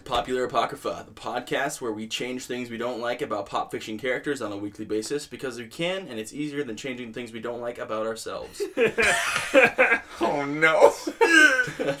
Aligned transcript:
to 0.00 0.10
Popular 0.10 0.44
Apocrypha, 0.44 1.04
the 1.06 1.12
podcast 1.12 1.80
where 1.80 1.92
we 1.92 2.06
change 2.06 2.46
things 2.46 2.70
we 2.70 2.78
don't 2.78 3.00
like 3.00 3.22
about 3.22 3.46
pop 3.46 3.70
fiction 3.70 3.98
characters 3.98 4.40
on 4.40 4.52
a 4.52 4.56
weekly 4.56 4.84
basis 4.84 5.26
because 5.26 5.58
we 5.58 5.66
can, 5.66 6.08
and 6.08 6.18
it's 6.18 6.32
easier 6.32 6.64
than 6.64 6.76
changing 6.76 7.12
things 7.12 7.32
we 7.32 7.40
don't 7.40 7.60
like 7.60 7.78
about 7.78 8.06
ourselves. 8.06 8.62
Oh 10.22 10.44
no. 10.44 10.92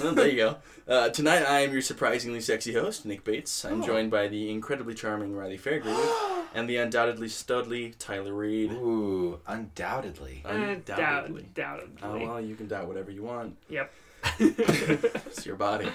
Well, 0.00 0.14
there 0.14 0.28
you 0.28 0.36
go. 0.36 0.56
Uh, 0.88 1.10
tonight, 1.10 1.42
I 1.42 1.60
am 1.60 1.72
your 1.72 1.82
surprisingly 1.82 2.40
sexy 2.40 2.72
host, 2.72 3.04
Nick 3.04 3.22
Bates. 3.22 3.66
I'm 3.66 3.84
joined 3.84 4.10
by 4.10 4.28
the 4.28 4.50
incredibly 4.50 4.94
charming 4.94 5.36
Riley 5.36 5.58
Fairgrave 5.58 6.46
and 6.54 6.68
the 6.68 6.78
undoubtedly 6.78 7.28
studly 7.28 7.94
Tyler 7.98 8.32
Reed. 8.32 8.72
Ooh, 8.72 9.38
undoubtedly. 9.46 10.42
Undoubtedly. 10.46 11.42
Undoubtedly. 11.42 11.98
Oh, 12.02 12.18
well, 12.18 12.40
you 12.40 12.54
can 12.56 12.66
doubt 12.66 12.88
whatever 12.88 13.10
you 13.10 13.22
want. 13.22 13.56
Yep. 13.68 13.92
It's 14.40 15.46
your 15.46 15.56
body. 15.56 15.88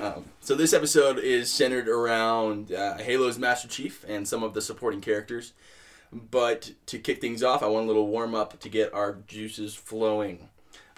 um, 0.00 0.24
so 0.40 0.54
this 0.54 0.72
episode 0.72 1.18
is 1.18 1.52
centered 1.52 1.88
around 1.88 2.72
uh, 2.72 2.98
Halo's 2.98 3.38
Master 3.38 3.68
Chief 3.68 4.04
and 4.08 4.26
some 4.26 4.42
of 4.42 4.54
the 4.54 4.62
supporting 4.62 5.00
characters. 5.00 5.52
But 6.12 6.72
to 6.86 6.98
kick 6.98 7.20
things 7.20 7.42
off, 7.42 7.62
I 7.62 7.66
want 7.66 7.84
a 7.84 7.86
little 7.88 8.06
warm 8.06 8.34
up 8.34 8.60
to 8.60 8.68
get 8.68 8.94
our 8.94 9.18
juices 9.26 9.74
flowing. 9.74 10.48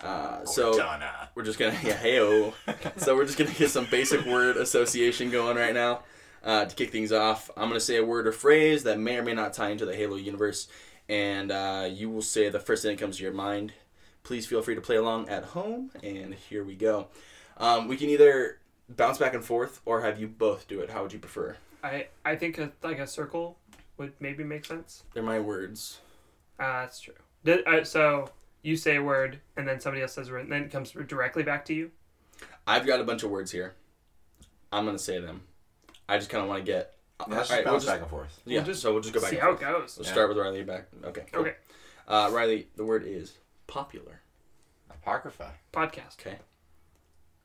Uh, 0.03 0.45
so 0.45 0.75
Cortana. 0.79 1.29
we're 1.35 1.43
just 1.43 1.59
gonna 1.59 1.79
yeah 1.83 1.97
heyo. 1.97 2.53
so 2.99 3.17
we're 3.17 3.25
just 3.25 3.39
gonna 3.39 3.51
get 3.53 3.71
some 3.71 3.87
basic 3.91 4.27
word 4.27 4.57
association 4.59 5.31
going 5.31 5.57
right 5.57 5.75
now. 5.75 6.03
Uh, 6.45 6.65
to 6.67 6.75
kick 6.77 6.93
things 6.93 7.13
off, 7.13 7.51
I'm 7.57 7.69
gonna 7.69 7.81
say 7.81 7.97
a 7.97 8.05
word 8.05 8.27
or 8.27 8.33
phrase 8.33 8.83
that 8.85 8.99
may 9.01 9.17
or 9.17 9.23
may 9.23 9.33
not 9.33 9.55
tie 9.55 9.71
into 9.71 9.87
the 9.87 9.97
Halo 9.97 10.17
universe, 10.17 10.69
and 11.09 11.51
uh, 11.51 11.89
you 11.91 12.11
will 12.11 12.23
say 12.23 12.51
the 12.51 12.61
first 12.61 12.83
thing 12.83 12.95
that 12.95 13.03
comes 13.03 13.17
to 13.17 13.23
your 13.23 13.33
mind. 13.33 13.73
Please 14.27 14.45
feel 14.45 14.61
free 14.61 14.75
to 14.75 14.81
play 14.81 14.97
along 14.97 15.29
at 15.29 15.45
home, 15.45 15.89
and 16.03 16.35
here 16.35 16.65
we 16.65 16.75
go. 16.75 17.07
Um, 17.59 17.87
we 17.87 17.97
can 17.97 18.09
either 18.09 18.59
bounce 18.89 19.19
back 19.19 19.35
and 19.35 19.45
forth, 19.45 19.81
or 19.85 20.01
have 20.01 20.21
you 20.21 20.27
both 20.27 20.67
do 20.67 20.81
it. 20.81 20.91
How 20.91 21.03
would 21.05 21.13
you 21.13 21.21
prefer? 21.21 21.57
I 21.85 22.09
I 22.25 22.35
think 22.35 22.59
a, 22.59 22.73
like 22.83 22.99
a 22.99 23.07
circle 23.07 23.57
would 23.99 24.15
maybe 24.19 24.43
make 24.43 24.65
sense. 24.65 25.05
They're 25.15 25.23
my 25.23 25.39
words. 25.39 26.01
Uh, 26.59 26.81
that's 26.81 26.99
true. 26.99 27.15
Th- 27.45 27.65
uh, 27.69 27.85
so 27.85 28.29
you 28.63 28.77
say 28.77 28.97
a 28.97 29.03
word, 29.03 29.39
and 29.57 29.69
then 29.69 29.79
somebody 29.79 30.03
else 30.03 30.15
says 30.15 30.29
a 30.29 30.33
word, 30.33 30.41
and 30.43 30.51
then 30.53 30.65
it 30.65 30.73
comes 30.73 30.91
directly 30.91 31.45
back 31.45 31.65
to 31.67 31.75
you. 31.75 31.93
I've 32.67 32.85
got 32.85 32.99
a 33.01 33.05
bunch 33.05 33.23
of 33.23 33.31
words 33.31 33.53
here. 33.53 33.75
I'm 34.73 34.87
gonna 34.87 34.99
say 34.99 35.21
them. 35.21 35.43
I 36.09 36.19
just 36.19 36.31
kind 36.31 36.43
of 36.43 36.49
want 36.49 36.67
to 36.67 36.73
get. 36.73 36.95
Yeah, 37.21 37.37
let's 37.37 37.49
Alright, 37.49 37.65
we'll 37.65 37.75
bounce 37.75 37.85
just- 37.85 37.95
back 37.95 38.03
and 38.03 38.11
forth. 38.11 38.41
Yeah, 38.45 38.57
We'll 38.59 38.67
just 38.67 38.83
so 38.83 38.93
we'll 38.93 39.03
just 39.03 39.15
go 39.15 39.21
back. 39.21 39.31
See 39.31 39.37
and 39.37 39.43
how 39.45 39.51
forth. 39.57 39.63
it 39.63 39.65
goes. 39.73 39.99
Let's 39.99 40.09
Yeah. 40.09 40.13
start 40.15 40.29
with 40.31 40.39
Riley 40.39 40.65
back. 40.65 40.89
Okay. 41.05 41.27
Cool. 41.31 41.43
Okay. 41.43 41.55
Uh, 42.09 42.31
Riley, 42.33 42.67
the 42.75 42.85
word 42.85 43.05
is 43.07 43.33
popular. 43.67 44.21
Apocrypha. 44.91 45.53
Podcast. 45.73 46.21
Okay. 46.21 46.37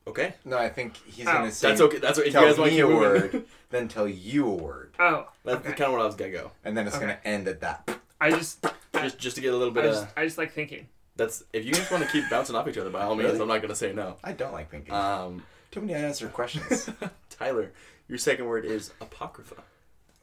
Okay. 0.07 0.33
No, 0.45 0.57
I 0.57 0.69
think 0.69 0.97
he's 1.05 1.27
Oh. 1.27 1.31
gonna 1.33 1.51
say. 1.51 1.69
That's 1.69 1.81
okay. 1.81 1.97
That's 1.99 2.17
what 2.17 2.27
if 2.27 2.33
you 2.33 2.39
Tell 2.39 2.47
guys 2.49 2.57
want 2.57 2.71
to 2.71 2.75
me 2.75 2.81
keep 2.81 2.85
a 2.85 2.89
moving. 2.89 3.31
word, 3.39 3.45
then 3.69 3.87
tell 3.87 4.07
you 4.07 4.47
a 4.47 4.53
word, 4.55 4.93
Oh, 4.99 5.27
That's 5.45 5.59
okay. 5.59 5.69
kind 5.69 5.81
of 5.87 5.91
what 5.93 6.01
I 6.01 6.05
was 6.05 6.15
gonna 6.15 6.31
go. 6.31 6.51
and 6.63 6.75
then 6.75 6.87
it's 6.87 6.95
Okay. 6.95 7.05
gonna 7.05 7.19
end 7.23 7.47
at 7.47 7.61
that. 7.61 7.87
I 8.19 8.31
just 8.31 8.65
Just 8.93 9.17
just 9.19 9.35
to 9.35 9.41
get 9.41 9.53
a 9.53 9.57
little 9.57 9.77
I 9.77 9.81
bit 9.81 9.91
just 9.91 10.03
of. 10.03 10.13
I 10.17 10.25
just 10.25 10.37
like 10.37 10.53
thinking. 10.53 10.87
That's 11.15 11.43
if 11.53 11.65
you 11.65 11.71
guys 11.73 11.89
want 11.91 12.03
to 12.03 12.09
keep 12.09 12.29
bouncing 12.29 12.55
off 12.55 12.67
each 12.67 12.77
other, 12.77 12.89
by 12.89 13.01
all 13.03 13.15
means, 13.15 13.31
Really? 13.31 13.41
I'm 13.41 13.47
not 13.47 13.61
gonna 13.61 13.75
say 13.75 13.93
no. 13.93 14.17
I 14.23 14.31
don't 14.31 14.53
like 14.53 14.69
thinking. 14.71 14.93
Um, 14.93 15.43
Too 15.71 15.81
many 15.81 15.93
unanswered 15.95 16.33
questions. 16.33 16.89
Tyler, 17.29 17.71
your 18.07 18.17
second 18.17 18.45
word 18.45 18.65
is 18.65 18.91
apocrypha. 19.01 19.63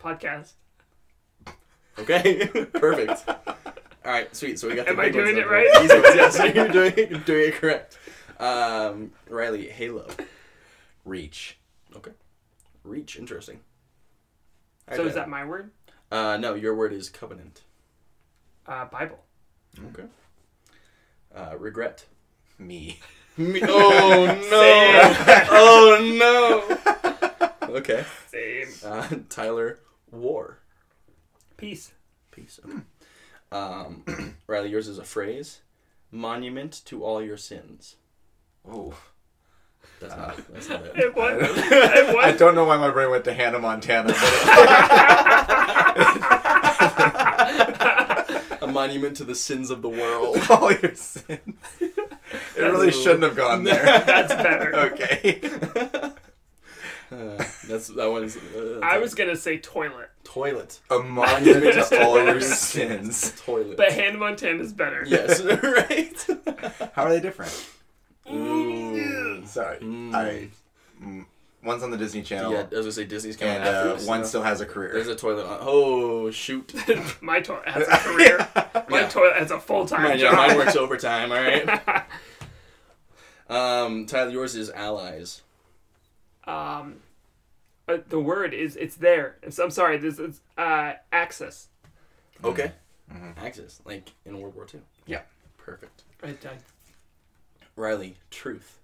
Podcast. 0.02 0.52
Okay. 1.98 2.46
Perfect. 2.72 3.28
All 4.08 4.14
right, 4.14 4.34
sweet. 4.34 4.58
So 4.58 4.68
we 4.68 4.74
got. 4.74 4.86
The 4.86 4.92
Am 4.92 5.00
I 5.00 5.04
big 5.10 5.16
ones 5.16 5.28
doing 5.28 5.36
it 5.36 5.50
right? 5.50 5.66
Easy 5.84 5.94
ones, 6.00 6.14
yes, 6.14 6.54
you're 6.54 6.68
doing 6.68 6.94
you're 7.10 7.20
doing 7.20 7.48
it 7.48 7.54
correct. 7.56 7.98
Um, 8.40 9.10
Riley, 9.28 9.68
Halo, 9.68 10.08
Reach. 11.04 11.58
Okay, 11.94 12.12
Reach. 12.84 13.18
Interesting. 13.18 13.60
All 14.88 14.96
So 14.96 15.02
right, 15.02 15.08
is 15.10 15.14
that 15.14 15.28
my 15.28 15.44
word? 15.44 15.72
Uh, 16.10 16.38
no, 16.38 16.54
your 16.54 16.74
word 16.74 16.94
is 16.94 17.10
covenant. 17.10 17.60
Uh, 18.66 18.86
Bible. 18.86 19.18
Okay. 19.90 20.04
Uh, 21.36 21.58
regret. 21.58 22.06
Me. 22.58 22.98
Me- 23.36 23.60
oh 23.68 24.24
no! 24.50 25.46
oh 25.50 26.78
no! 27.60 27.74
Okay. 27.76 28.06
Same. 28.28 28.68
Uh, 28.82 29.06
Tyler, 29.28 29.80
war. 30.10 30.60
Peace. 31.58 31.92
Peace. 32.30 32.58
Okay. 32.64 32.78
Um, 33.50 34.36
Riley, 34.46 34.70
yours 34.70 34.88
is 34.88 34.98
a 34.98 35.04
phrase. 35.04 35.60
Monument 36.10 36.80
to 36.86 37.04
all 37.04 37.22
your 37.22 37.36
sins. 37.36 37.96
Oh. 38.68 38.94
That's 40.00 40.16
not. 40.16 40.36
That's 40.52 40.68
not 40.68 40.86
it. 40.86 40.96
It 40.96 41.16
was. 41.16 41.42
it 41.42 42.14
was. 42.14 42.24
I 42.24 42.32
don't 42.32 42.54
know 42.54 42.64
why 42.64 42.76
my 42.76 42.90
brain 42.90 43.10
went 43.10 43.24
to 43.24 43.32
Hannah 43.32 43.58
Montana, 43.58 44.08
but 44.08 44.16
A 48.62 48.66
monument 48.66 49.16
to 49.16 49.24
the 49.24 49.34
sins 49.34 49.70
of 49.70 49.82
the 49.82 49.88
world. 49.88 50.38
all 50.50 50.70
your 50.72 50.94
sins. 50.94 51.56
It 51.80 51.94
really 52.56 52.92
shouldn't 52.92 53.22
have 53.22 53.36
gone 53.36 53.64
there. 53.64 53.84
That's 53.84 54.34
better. 54.34 54.76
okay. 54.92 55.40
Uh, 57.10 57.36
that's 57.68 57.88
that 57.88 58.10
one's. 58.10 58.36
Uh, 58.36 58.80
I 58.82 58.98
was 58.98 59.14
gonna 59.14 59.36
say 59.36 59.58
toilet, 59.58 60.10
toilet. 60.24 60.80
A 60.90 60.98
monument 60.98 61.74
to 61.88 62.02
all 62.04 62.22
your 62.22 62.40
sins. 62.40 63.32
Toilet. 63.44 63.76
but 63.76 63.92
Hannah 63.92 64.18
Montana 64.18 64.62
is 64.62 64.72
better. 64.72 65.04
yes, 65.06 65.40
right. 65.62 66.90
How 66.94 67.04
are 67.04 67.10
they 67.10 67.20
different? 67.20 67.66
Ooh. 68.30 69.44
Sorry. 69.46 69.78
Mm. 69.78 70.14
I. 70.14 70.48
Mm, 71.02 71.24
one's 71.64 71.82
on 71.82 71.90
the 71.90 71.96
Disney 71.96 72.22
Channel, 72.22 72.52
Yeah, 72.52 72.58
I 72.58 72.62
was 72.62 72.70
gonna 72.80 72.92
say 72.92 73.04
Disney's 73.04 73.36
coming 73.36 73.54
and 73.54 73.64
after 73.64 73.90
uh, 73.90 74.06
one 74.06 74.20
you 74.20 74.26
still 74.26 74.42
has 74.42 74.60
a 74.60 74.66
career. 74.66 74.92
There's 74.92 75.08
a 75.08 75.16
toilet. 75.16 75.46
On. 75.46 75.58
Oh 75.62 76.30
shoot! 76.30 76.74
My 77.22 77.40
toilet 77.40 77.68
has 77.68 77.88
a 77.88 77.96
career. 77.98 78.48
My 78.90 79.00
Yeah. 79.00 79.08
toilet 79.08 79.36
has 79.36 79.50
a 79.50 79.58
full 79.60 79.86
time 79.86 80.02
Mine, 80.02 80.18
yeah, 80.18 80.30
job. 80.30 80.36
mine 80.48 80.56
works 80.58 80.76
overtime. 80.76 81.32
All 81.32 81.38
right. 81.40 82.04
Um, 83.48 84.04
Tyler, 84.06 84.30
yours 84.30 84.54
is 84.54 84.68
allies. 84.70 85.40
Um, 86.48 86.96
uh, 87.86 87.98
the 88.08 88.18
word 88.20 88.52
is 88.54 88.76
it's 88.76 88.96
there. 88.96 89.36
It's, 89.42 89.58
I'm 89.58 89.70
sorry. 89.70 89.98
This 89.98 90.18
is 90.18 90.40
uh 90.56 90.94
access. 91.12 91.68
Okay. 92.44 92.72
Mhm. 93.12 93.36
Axis, 93.38 93.80
like 93.84 94.12
in 94.24 94.40
World 94.40 94.54
War 94.54 94.66
II. 94.72 94.80
Yeah. 95.06 95.22
Perfect. 95.56 96.02
Right, 96.22 96.40
done. 96.40 96.58
Riley, 97.76 98.16
truth. 98.30 98.78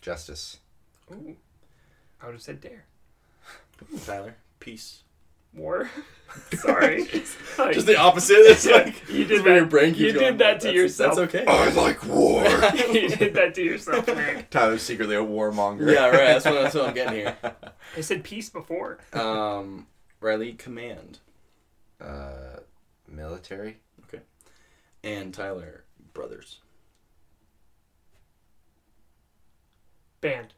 Justice. 0.00 0.58
Ooh. 1.10 1.36
I 2.20 2.26
would 2.26 2.32
have 2.34 2.42
said 2.42 2.60
dare. 2.60 2.84
Tyler, 4.04 4.36
peace. 4.60 5.02
War. 5.54 5.90
sorry. 6.54 7.08
Like, 7.58 7.74
Just 7.74 7.86
the 7.86 7.98
opposite. 7.98 8.38
It's 8.38 8.64
like 8.64 9.06
you 9.10 9.20
it's 9.20 9.28
did 9.28 9.44
where 9.44 9.52
that. 9.52 9.56
your 9.60 9.66
brain 9.66 9.92
keeps 9.92 10.00
you 10.00 10.12
going, 10.14 10.24
did 10.24 10.38
that 10.38 10.60
to 10.60 10.68
that's, 10.68 10.74
yourself. 10.74 11.16
That's 11.16 11.34
okay. 11.34 11.44
I 11.46 11.68
like 11.72 12.02
war. 12.06 12.42
you 12.90 13.10
did 13.10 13.34
that 13.34 13.54
to 13.56 13.62
yourself, 13.62 14.06
Nick. 14.06 14.48
Tyler's 14.48 14.80
secretly 14.80 15.16
a 15.16 15.18
warmonger. 15.22 15.92
yeah, 15.92 16.06
right. 16.06 16.14
That's 16.14 16.46
what, 16.46 16.54
that's 16.54 16.74
what 16.74 16.86
I'm 16.88 16.94
getting 16.94 17.12
here. 17.18 17.36
I 17.94 18.00
said 18.00 18.24
peace 18.24 18.48
before. 18.48 19.00
Um, 19.12 19.86
Riley, 20.22 20.54
command, 20.54 21.18
Uh, 22.00 22.60
military. 23.06 23.80
Okay. 24.04 24.22
And 25.04 25.34
Tyler, 25.34 25.84
brothers. 26.14 26.60
Band. 30.22 30.54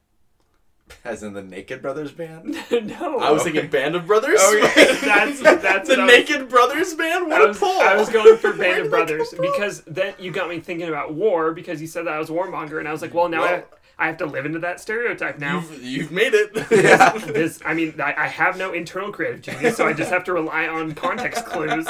As 1.05 1.23
in 1.23 1.33
the 1.33 1.43
Naked 1.43 1.81
Brothers 1.83 2.13
band. 2.13 2.45
no. 2.71 3.19
I 3.19 3.31
was 3.31 3.43
okay. 3.43 3.53
thinking 3.53 3.71
Band 3.71 3.95
of 3.95 4.07
Brothers. 4.07 4.39
Oh, 4.41 4.59
okay. 4.65 4.85
That's 5.05 5.41
that's 5.41 5.89
the 5.89 5.95
what 5.97 6.01
I 6.01 6.05
was- 6.05 6.13
Naked 6.29 6.49
Brothers 6.49 6.95
band. 6.95 7.27
What 7.29 7.41
I 7.41 7.45
a 7.45 7.49
was, 7.49 7.59
pull! 7.59 7.81
I 7.81 7.97
was 7.97 8.09
going 8.11 8.37
for 8.37 8.53
Band 8.53 8.85
of 8.85 8.91
Brothers 8.91 9.33
because 9.41 9.83
then 9.87 10.15
you 10.19 10.31
got 10.31 10.49
me 10.49 10.61
thinking 10.61 10.89
about 10.89 11.15
war 11.15 11.53
because 11.53 11.81
you 11.81 11.87
said 11.87 12.07
that 12.07 12.13
I 12.15 12.19
was 12.19 12.29
warmonger 12.31 12.79
and 12.79 12.89
I 12.89 12.93
was 12.93 13.03
like, 13.03 13.15
well, 13.15 13.29
now 13.29 13.41
Well- 13.41 13.55
I, 13.55 13.65
I 13.97 14.07
have 14.09 14.17
to 14.19 14.27
live 14.27 14.45
into 14.45 14.59
that 14.59 14.81
stereotype 14.81 15.39
now. 15.39 15.61
You've, 15.61 15.83
you've 15.85 16.13
made 16.13 16.35
it. 16.35 16.51
Yeah. 16.71 17.17
This, 17.17 17.61
I 17.65 17.75
mean, 17.75 18.01
I, 18.01 18.13
I 18.25 18.27
have 18.27 18.59
no 18.59 18.73
internal 18.73 19.13
creative 19.13 19.41
genius, 19.41 19.77
so 19.77 19.87
I 19.87 19.93
just 19.93 20.11
have 20.11 20.25
to 20.25 20.33
rely 20.33 20.67
on 20.67 20.95
context 20.95 21.47
clues 21.47 21.87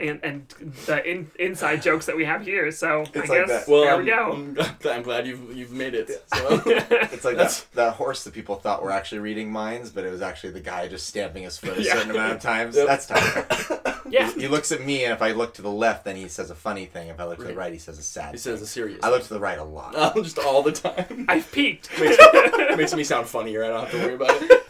and 0.00 0.20
and 0.24 0.48
the 0.86 1.04
in, 1.08 1.30
inside 1.38 1.82
jokes 1.82 2.06
that 2.06 2.16
we 2.16 2.24
have 2.24 2.42
here. 2.44 2.70
So 2.72 3.04
I 3.14 3.18
like 3.18 3.28
guess 3.28 3.48
that. 3.48 3.68
well, 3.68 3.82
there 3.82 3.94
I'm, 3.94 4.04
we 4.04 4.10
go. 4.10 4.32
I'm, 4.32 4.54
glad- 4.54 4.76
I'm 4.86 5.02
glad 5.02 5.26
you've 5.26 5.56
you've 5.56 5.72
made 5.72 5.94
it. 5.94 6.10
So. 6.34 6.62
It's 7.12 7.24
like 7.24 7.36
that, 7.36 7.66
that 7.74 7.94
horse 7.94 8.24
that 8.24 8.32
people 8.34 8.56
thought 8.56 8.82
were 8.82 8.90
actually 8.90 9.18
reading 9.18 9.50
minds, 9.52 9.90
but 9.90 10.04
it 10.04 10.10
was 10.10 10.22
actually 10.22 10.52
the 10.52 10.60
guy 10.60 10.88
just 10.88 11.06
stamping 11.06 11.42
his 11.42 11.58
foot 11.58 11.76
a 11.76 11.82
Yeah. 11.90 11.94
certain 11.94 12.10
amount 12.12 12.32
of 12.34 12.40
times. 12.40 12.76
Yep. 12.76 12.86
That's 12.86 13.06
Tyler. 13.06 14.00
yeah, 14.08 14.32
he 14.32 14.48
looks 14.48 14.72
at 14.72 14.80
me, 14.84 15.04
and 15.04 15.12
if 15.12 15.20
I 15.20 15.32
look 15.32 15.54
to 15.54 15.62
the 15.62 15.70
left, 15.70 16.04
then 16.04 16.16
he 16.16 16.28
says 16.28 16.50
a 16.50 16.54
funny 16.54 16.86
thing. 16.86 17.08
If 17.08 17.20
I 17.20 17.24
look 17.24 17.38
to 17.38 17.42
the 17.44 17.48
Right. 17.50 17.56
right, 17.58 17.72
he 17.72 17.78
says 17.78 17.98
a 17.98 18.02
sad 18.02 18.32
he 18.32 18.38
says 18.38 18.60
thing. 18.60 18.64
a 18.64 18.66
serious. 18.66 19.00
I 19.02 19.10
look 19.10 19.22
to 19.24 19.28
the 19.34 19.40
right 19.40 19.58
a 19.58 19.64
lot. 19.64 19.94
Oh, 19.96 20.22
just 20.22 20.38
all 20.38 20.62
the 20.62 20.72
time. 20.72 21.26
I've 21.28 21.50
peaked. 21.52 21.90
makes, 22.00 22.16
it 22.20 22.76
makes 22.78 22.94
me 22.94 23.04
sound 23.04 23.26
funnier. 23.26 23.64
I 23.64 23.68
don't 23.68 23.80
have 23.80 23.90
to 23.90 23.98
worry 23.98 24.14
about 24.14 24.30
it. 24.40 24.62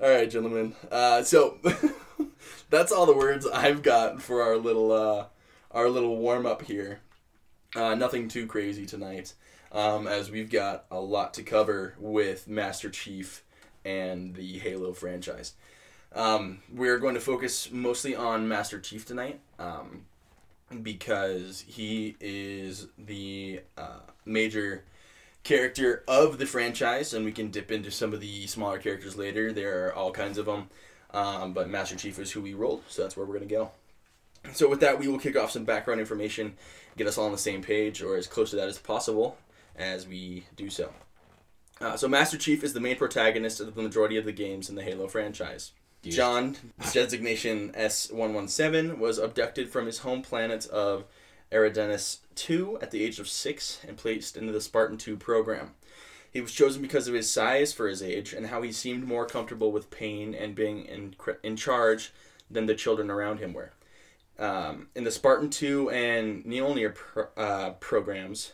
All 0.00 0.08
right, 0.08 0.30
gentlemen. 0.30 0.74
Uh, 0.90 1.22
so 1.22 1.58
that's 2.70 2.90
all 2.90 3.06
the 3.06 3.16
words 3.16 3.46
I've 3.46 3.82
got 3.82 4.22
for 4.22 4.42
our 4.42 4.56
little 4.56 4.92
uh, 4.92 5.26
our 5.70 5.88
little 5.88 6.16
warm 6.16 6.46
up 6.46 6.62
here. 6.62 7.00
Uh, 7.76 7.94
nothing 7.94 8.26
too 8.26 8.46
crazy 8.46 8.86
tonight, 8.86 9.34
um, 9.72 10.06
as 10.06 10.30
we've 10.30 10.50
got 10.50 10.86
a 10.90 10.98
lot 10.98 11.34
to 11.34 11.42
cover 11.42 11.94
with 11.98 12.48
Master 12.48 12.88
Chief 12.88 13.44
and 13.84 14.34
the 14.34 14.58
Halo 14.58 14.92
franchise. 14.92 15.52
Um, 16.12 16.60
we're 16.72 16.98
going 16.98 17.14
to 17.14 17.20
focus 17.20 17.70
mostly 17.70 18.16
on 18.16 18.48
Master 18.48 18.80
Chief 18.80 19.04
tonight 19.04 19.38
um, 19.58 20.06
because 20.82 21.60
he 21.60 22.16
is 22.20 22.88
the 22.98 23.60
uh, 23.76 24.00
major 24.24 24.84
character 25.42 26.04
of 26.06 26.38
the 26.38 26.46
franchise, 26.46 27.14
and 27.14 27.24
we 27.24 27.32
can 27.32 27.50
dip 27.50 27.70
into 27.70 27.90
some 27.90 28.12
of 28.12 28.20
the 28.20 28.46
smaller 28.46 28.78
characters 28.78 29.16
later. 29.16 29.52
There 29.52 29.86
are 29.86 29.94
all 29.94 30.12
kinds 30.12 30.38
of 30.38 30.46
them, 30.46 30.68
um, 31.12 31.52
but 31.52 31.68
Master 31.68 31.96
Chief 31.96 32.18
is 32.18 32.32
who 32.32 32.42
we 32.42 32.54
rolled, 32.54 32.82
so 32.88 33.02
that's 33.02 33.16
where 33.16 33.26
we're 33.26 33.36
going 33.36 33.48
to 33.48 33.54
go. 33.54 33.70
So, 34.52 34.68
with 34.68 34.80
that, 34.80 34.98
we 34.98 35.08
will 35.08 35.18
kick 35.18 35.36
off 35.36 35.50
some 35.50 35.64
background 35.64 36.00
information, 36.00 36.54
get 36.96 37.06
us 37.06 37.18
all 37.18 37.26
on 37.26 37.32
the 37.32 37.38
same 37.38 37.62
page, 37.62 38.02
or 38.02 38.16
as 38.16 38.26
close 38.26 38.50
to 38.50 38.56
that 38.56 38.68
as 38.68 38.78
possible, 38.78 39.36
as 39.76 40.06
we 40.06 40.44
do 40.56 40.70
so. 40.70 40.92
Uh, 41.80 41.96
so, 41.96 42.08
Master 42.08 42.38
Chief 42.38 42.64
is 42.64 42.72
the 42.72 42.80
main 42.80 42.96
protagonist 42.96 43.60
of 43.60 43.74
the 43.74 43.82
majority 43.82 44.16
of 44.16 44.24
the 44.24 44.32
games 44.32 44.70
in 44.70 44.76
the 44.76 44.82
Halo 44.82 45.08
franchise. 45.08 45.72
Douche. 46.02 46.16
John, 46.16 46.56
designation 46.92 47.72
S117, 47.76 48.96
was 48.96 49.18
abducted 49.18 49.68
from 49.68 49.84
his 49.84 49.98
home 49.98 50.22
planet 50.22 50.66
of 50.68 51.04
Eridanus 51.52 52.18
2 52.40 52.78
at 52.80 52.90
the 52.90 53.02
age 53.04 53.18
of 53.18 53.28
6 53.28 53.80
and 53.86 53.96
placed 53.96 54.36
into 54.36 54.52
the 54.52 54.60
Spartan 54.60 54.96
2 54.96 55.16
program. 55.16 55.74
He 56.32 56.40
was 56.40 56.52
chosen 56.52 56.80
because 56.80 57.06
of 57.08 57.14
his 57.14 57.30
size 57.30 57.72
for 57.72 57.86
his 57.88 58.02
age 58.02 58.32
and 58.32 58.46
how 58.46 58.62
he 58.62 58.72
seemed 58.72 59.04
more 59.06 59.26
comfortable 59.26 59.72
with 59.72 59.90
pain 59.90 60.34
and 60.34 60.54
being 60.54 60.84
in, 60.84 61.14
in 61.42 61.56
charge 61.56 62.12
than 62.50 62.66
the 62.66 62.74
children 62.74 63.10
around 63.10 63.38
him 63.40 63.52
were. 63.52 63.72
Um, 64.38 64.88
in 64.94 65.04
the 65.04 65.10
Spartan 65.10 65.50
2 65.50 65.90
and 65.90 66.44
Mjolnir 66.44 66.94
pro- 66.94 67.28
uh, 67.36 67.70
programs, 67.72 68.52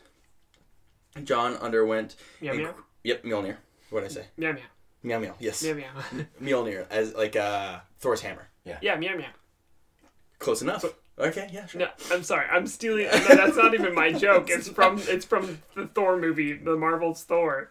John 1.23 1.55
underwent. 1.57 2.17
Meow 2.41 2.55
inc- 2.55 2.59
meow. 2.59 2.75
Yep, 3.05 3.23
Mjolnir. 3.25 3.57
What 3.91 4.01
did 4.01 4.11
I 4.11 4.15
say? 4.15 4.27
Meow 4.37 4.53
meow. 4.53 4.63
Meow 5.03 5.21
meow. 5.21 5.35
Yes. 5.39 5.63
Meow 5.63 5.75
meow. 5.75 6.25
Mjolnir 6.43 6.87
as 6.91 7.15
like 7.15 7.37
uh, 7.37 7.79
Thor's 8.01 8.21
hammer. 8.23 8.49
yeah, 8.65 8.97
meow 8.97 9.17
meow. 9.17 9.27
Close 10.41 10.61
enough. 10.63 10.85
Okay, 11.19 11.49
yeah, 11.51 11.65
sure. 11.67 11.81
No, 11.81 11.89
I'm 12.13 12.23
sorry. 12.23 12.47
I'm 12.51 12.67
stealing. 12.67 13.07
No, 13.07 13.19
that's 13.37 13.57
not 13.57 13.73
even 13.73 13.95
my 13.95 14.13
joke. 14.13 14.51
It's 14.51 14.69
from 14.69 15.01
it's 15.07 15.25
from 15.25 15.63
the 15.75 15.87
Thor 15.87 16.19
movie, 16.19 16.53
the 16.53 16.77
Marvel's 16.77 17.25
Thor. 17.25 17.71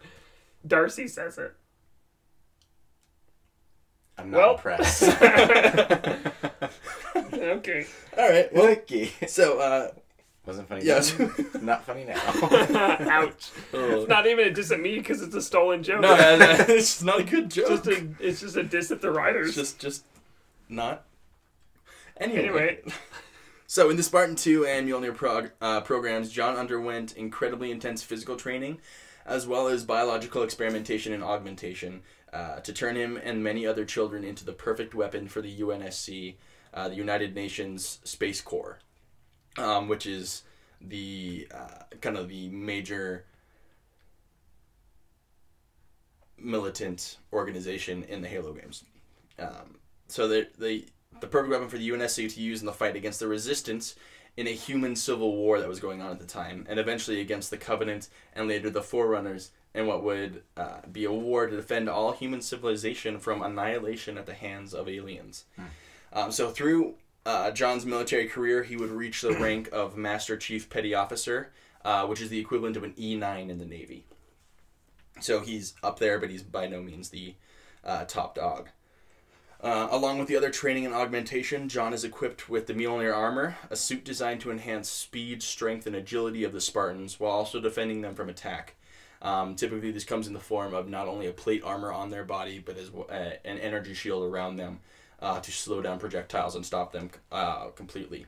Darcy 0.66 1.06
says 1.06 1.38
it. 1.38 1.54
I'm 4.18 4.30
not 4.30 4.38
Well- 4.38 4.54
impressed. 4.54 5.02
Okay. 7.32 7.86
All 8.18 8.28
right. 8.28 8.52
Well, 8.52 8.68
Lucky. 8.70 9.12
so 9.26 9.58
uh, 9.60 9.90
Wasn't 10.46 10.68
funny. 10.68 10.84
Yes. 10.84 11.12
then. 11.12 11.32
not 11.62 11.84
funny 11.84 12.04
now. 12.04 12.14
Ouch. 13.10 13.50
oh, 13.72 14.00
It's 14.00 14.08
not 14.08 14.26
even 14.26 14.46
a 14.48 14.50
diss 14.50 14.70
at 14.70 14.80
me 14.80 14.96
because 14.98 15.22
it's 15.22 15.34
a 15.34 15.40
stolen 15.42 15.82
joke. 15.82 16.00
no, 16.02 16.16
no, 16.16 16.36
no, 16.38 16.50
it's 16.68 16.68
just 16.98 17.04
not 17.04 17.20
a 17.20 17.24
good 17.24 17.44
it's 17.46 17.54
joke. 17.54 17.68
just 17.68 17.86
a 17.86 18.08
it's 18.20 18.40
just 18.40 18.56
a 18.56 18.62
diss 18.62 18.90
at 18.90 19.00
the 19.00 19.10
writers. 19.10 19.48
It's 19.48 19.56
just 19.56 19.78
just 19.78 20.04
not. 20.68 21.04
Anyway. 22.18 22.38
Anyway. 22.40 22.78
So 23.66 23.90
in 23.90 23.96
the 23.96 24.02
Spartan 24.02 24.36
2 24.36 24.64
and 24.64 24.88
Mjolnir 24.88 25.14
prog- 25.14 25.50
uh, 25.60 25.80
programs, 25.80 26.30
John 26.30 26.56
underwent 26.56 27.16
incredibly 27.16 27.72
intense 27.72 28.02
physical 28.02 28.36
training, 28.36 28.78
as 29.24 29.46
well 29.46 29.66
as 29.66 29.84
biological 29.84 30.42
experimentation 30.44 31.12
and 31.12 31.24
augmentation, 31.24 32.02
uh, 32.32 32.60
to 32.60 32.72
turn 32.72 32.94
him 32.94 33.16
and 33.16 33.42
many 33.42 33.66
other 33.66 33.84
children 33.84 34.22
into 34.22 34.44
the 34.44 34.52
perfect 34.52 34.94
weapon 34.94 35.26
for 35.26 35.42
the 35.42 35.60
UNSC, 35.60 36.36
uh, 36.74 36.88
the 36.88 36.94
United 36.94 37.34
Nations 37.34 37.98
Space 38.04 38.40
Corps, 38.40 38.78
um, 39.58 39.88
which 39.88 40.06
is 40.06 40.44
the 40.80 41.48
uh, 41.52 41.84
kind 42.00 42.16
of 42.16 42.28
the 42.28 42.48
major 42.50 43.24
militant 46.38 47.16
organization 47.32 48.04
in 48.04 48.20
the 48.20 48.28
Halo 48.28 48.52
games. 48.52 48.84
Um, 49.38 49.78
so 50.06 50.28
the 50.28 50.48
the 50.58 50.86
the 51.20 51.26
perfect 51.26 51.50
weapon 51.50 51.68
for 51.68 51.78
the 51.78 51.88
UNSC 51.88 52.32
to 52.34 52.40
use 52.40 52.60
in 52.60 52.66
the 52.66 52.72
fight 52.72 52.96
against 52.96 53.20
the 53.20 53.28
Resistance 53.28 53.94
in 54.36 54.46
a 54.46 54.52
human 54.52 54.94
civil 54.94 55.34
war 55.34 55.58
that 55.58 55.68
was 55.68 55.80
going 55.80 56.02
on 56.02 56.10
at 56.10 56.18
the 56.18 56.26
time, 56.26 56.66
and 56.68 56.78
eventually 56.78 57.20
against 57.20 57.50
the 57.50 57.56
Covenant 57.56 58.08
and 58.34 58.48
later 58.48 58.68
the 58.68 58.82
Forerunners, 58.82 59.50
in 59.74 59.86
what 59.86 60.02
would 60.02 60.42
uh, 60.56 60.78
be 60.90 61.04
a 61.04 61.12
war 61.12 61.46
to 61.46 61.56
defend 61.56 61.88
all 61.88 62.12
human 62.12 62.40
civilization 62.40 63.18
from 63.18 63.42
annihilation 63.42 64.16
at 64.16 64.26
the 64.26 64.34
hands 64.34 64.72
of 64.72 64.88
aliens. 64.88 65.44
Um, 66.12 66.32
so 66.32 66.50
through 66.50 66.94
uh, 67.26 67.50
John's 67.50 67.84
military 67.84 68.26
career, 68.26 68.62
he 68.62 68.76
would 68.76 68.90
reach 68.90 69.20
the 69.20 69.32
rank 69.32 69.68
of 69.72 69.96
Master 69.96 70.36
Chief 70.36 70.70
Petty 70.70 70.94
Officer, 70.94 71.52
uh, 71.84 72.06
which 72.06 72.22
is 72.22 72.30
the 72.30 72.38
equivalent 72.38 72.76
of 72.76 72.84
an 72.84 72.92
E9 72.92 73.50
in 73.50 73.58
the 73.58 73.66
Navy. 73.66 74.04
So 75.20 75.40
he's 75.40 75.74
up 75.82 75.98
there, 75.98 76.18
but 76.18 76.30
he's 76.30 76.42
by 76.42 76.66
no 76.66 76.82
means 76.82 77.10
the 77.10 77.34
uh, 77.84 78.04
top 78.04 78.34
dog. 78.34 78.68
Uh, 79.60 79.88
along 79.90 80.18
with 80.18 80.28
the 80.28 80.36
other 80.36 80.50
training 80.50 80.84
and 80.84 80.94
augmentation, 80.94 81.68
John 81.68 81.94
is 81.94 82.04
equipped 82.04 82.48
with 82.48 82.66
the 82.66 82.74
Mjolnir 82.74 83.14
armor, 83.14 83.56
a 83.70 83.76
suit 83.76 84.04
designed 84.04 84.40
to 84.42 84.50
enhance 84.50 84.88
speed, 84.88 85.42
strength, 85.42 85.86
and 85.86 85.96
agility 85.96 86.44
of 86.44 86.52
the 86.52 86.60
Spartans 86.60 87.18
while 87.18 87.32
also 87.32 87.60
defending 87.60 88.02
them 88.02 88.14
from 88.14 88.28
attack. 88.28 88.74
Um, 89.22 89.56
typically, 89.56 89.90
this 89.90 90.04
comes 90.04 90.26
in 90.26 90.34
the 90.34 90.40
form 90.40 90.74
of 90.74 90.88
not 90.88 91.08
only 91.08 91.26
a 91.26 91.32
plate 91.32 91.62
armor 91.64 91.90
on 91.90 92.10
their 92.10 92.24
body, 92.24 92.58
but 92.58 92.76
as 92.76 92.90
well, 92.90 93.06
uh, 93.10 93.30
an 93.46 93.58
energy 93.58 93.94
shield 93.94 94.30
around 94.30 94.56
them 94.56 94.80
uh, 95.20 95.40
to 95.40 95.50
slow 95.50 95.80
down 95.80 95.98
projectiles 95.98 96.54
and 96.54 96.64
stop 96.64 96.92
them 96.92 97.10
uh, 97.32 97.68
completely. 97.68 98.26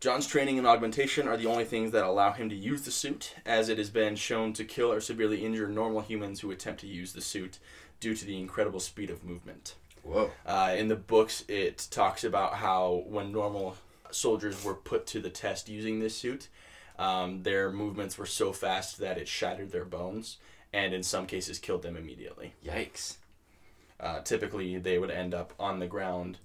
John's 0.00 0.26
training 0.26 0.58
and 0.58 0.66
augmentation 0.66 1.26
are 1.26 1.36
the 1.36 1.46
only 1.46 1.64
things 1.64 1.92
that 1.92 2.04
allow 2.04 2.32
him 2.32 2.50
to 2.50 2.56
use 2.56 2.82
the 2.82 2.90
suit, 2.90 3.34
as 3.46 3.68
it 3.68 3.78
has 3.78 3.88
been 3.88 4.16
shown 4.16 4.52
to 4.52 4.64
kill 4.64 4.92
or 4.92 5.00
severely 5.00 5.44
injure 5.44 5.68
normal 5.68 6.02
humans 6.02 6.40
who 6.40 6.50
attempt 6.50 6.80
to 6.80 6.86
use 6.86 7.12
the 7.12 7.22
suit 7.22 7.58
due 7.98 8.14
to 8.14 8.24
the 8.24 8.38
incredible 8.38 8.80
speed 8.80 9.08
of 9.08 9.24
movement. 9.24 9.76
Whoa. 10.06 10.30
Uh, 10.44 10.74
in 10.76 10.88
the 10.88 10.96
books, 10.96 11.44
it 11.48 11.88
talks 11.90 12.22
about 12.22 12.54
how 12.54 13.04
when 13.06 13.32
normal 13.32 13.76
soldiers 14.10 14.64
were 14.64 14.74
put 14.74 15.06
to 15.08 15.20
the 15.20 15.30
test 15.30 15.68
using 15.68 15.98
this 15.98 16.16
suit, 16.16 16.48
um, 16.98 17.42
their 17.42 17.72
movements 17.72 18.16
were 18.16 18.26
so 18.26 18.52
fast 18.52 18.98
that 18.98 19.18
it 19.18 19.28
shattered 19.28 19.72
their 19.72 19.84
bones 19.84 20.38
and 20.72 20.94
in 20.94 21.02
some 21.02 21.26
cases 21.26 21.58
killed 21.58 21.82
them 21.82 21.96
immediately. 21.96 22.54
Yikes. 22.64 23.16
Uh, 23.98 24.20
typically, 24.20 24.78
they 24.78 24.98
would 24.98 25.10
end 25.10 25.34
up 25.34 25.52
on 25.58 25.78
the 25.78 25.86
ground 25.86 26.38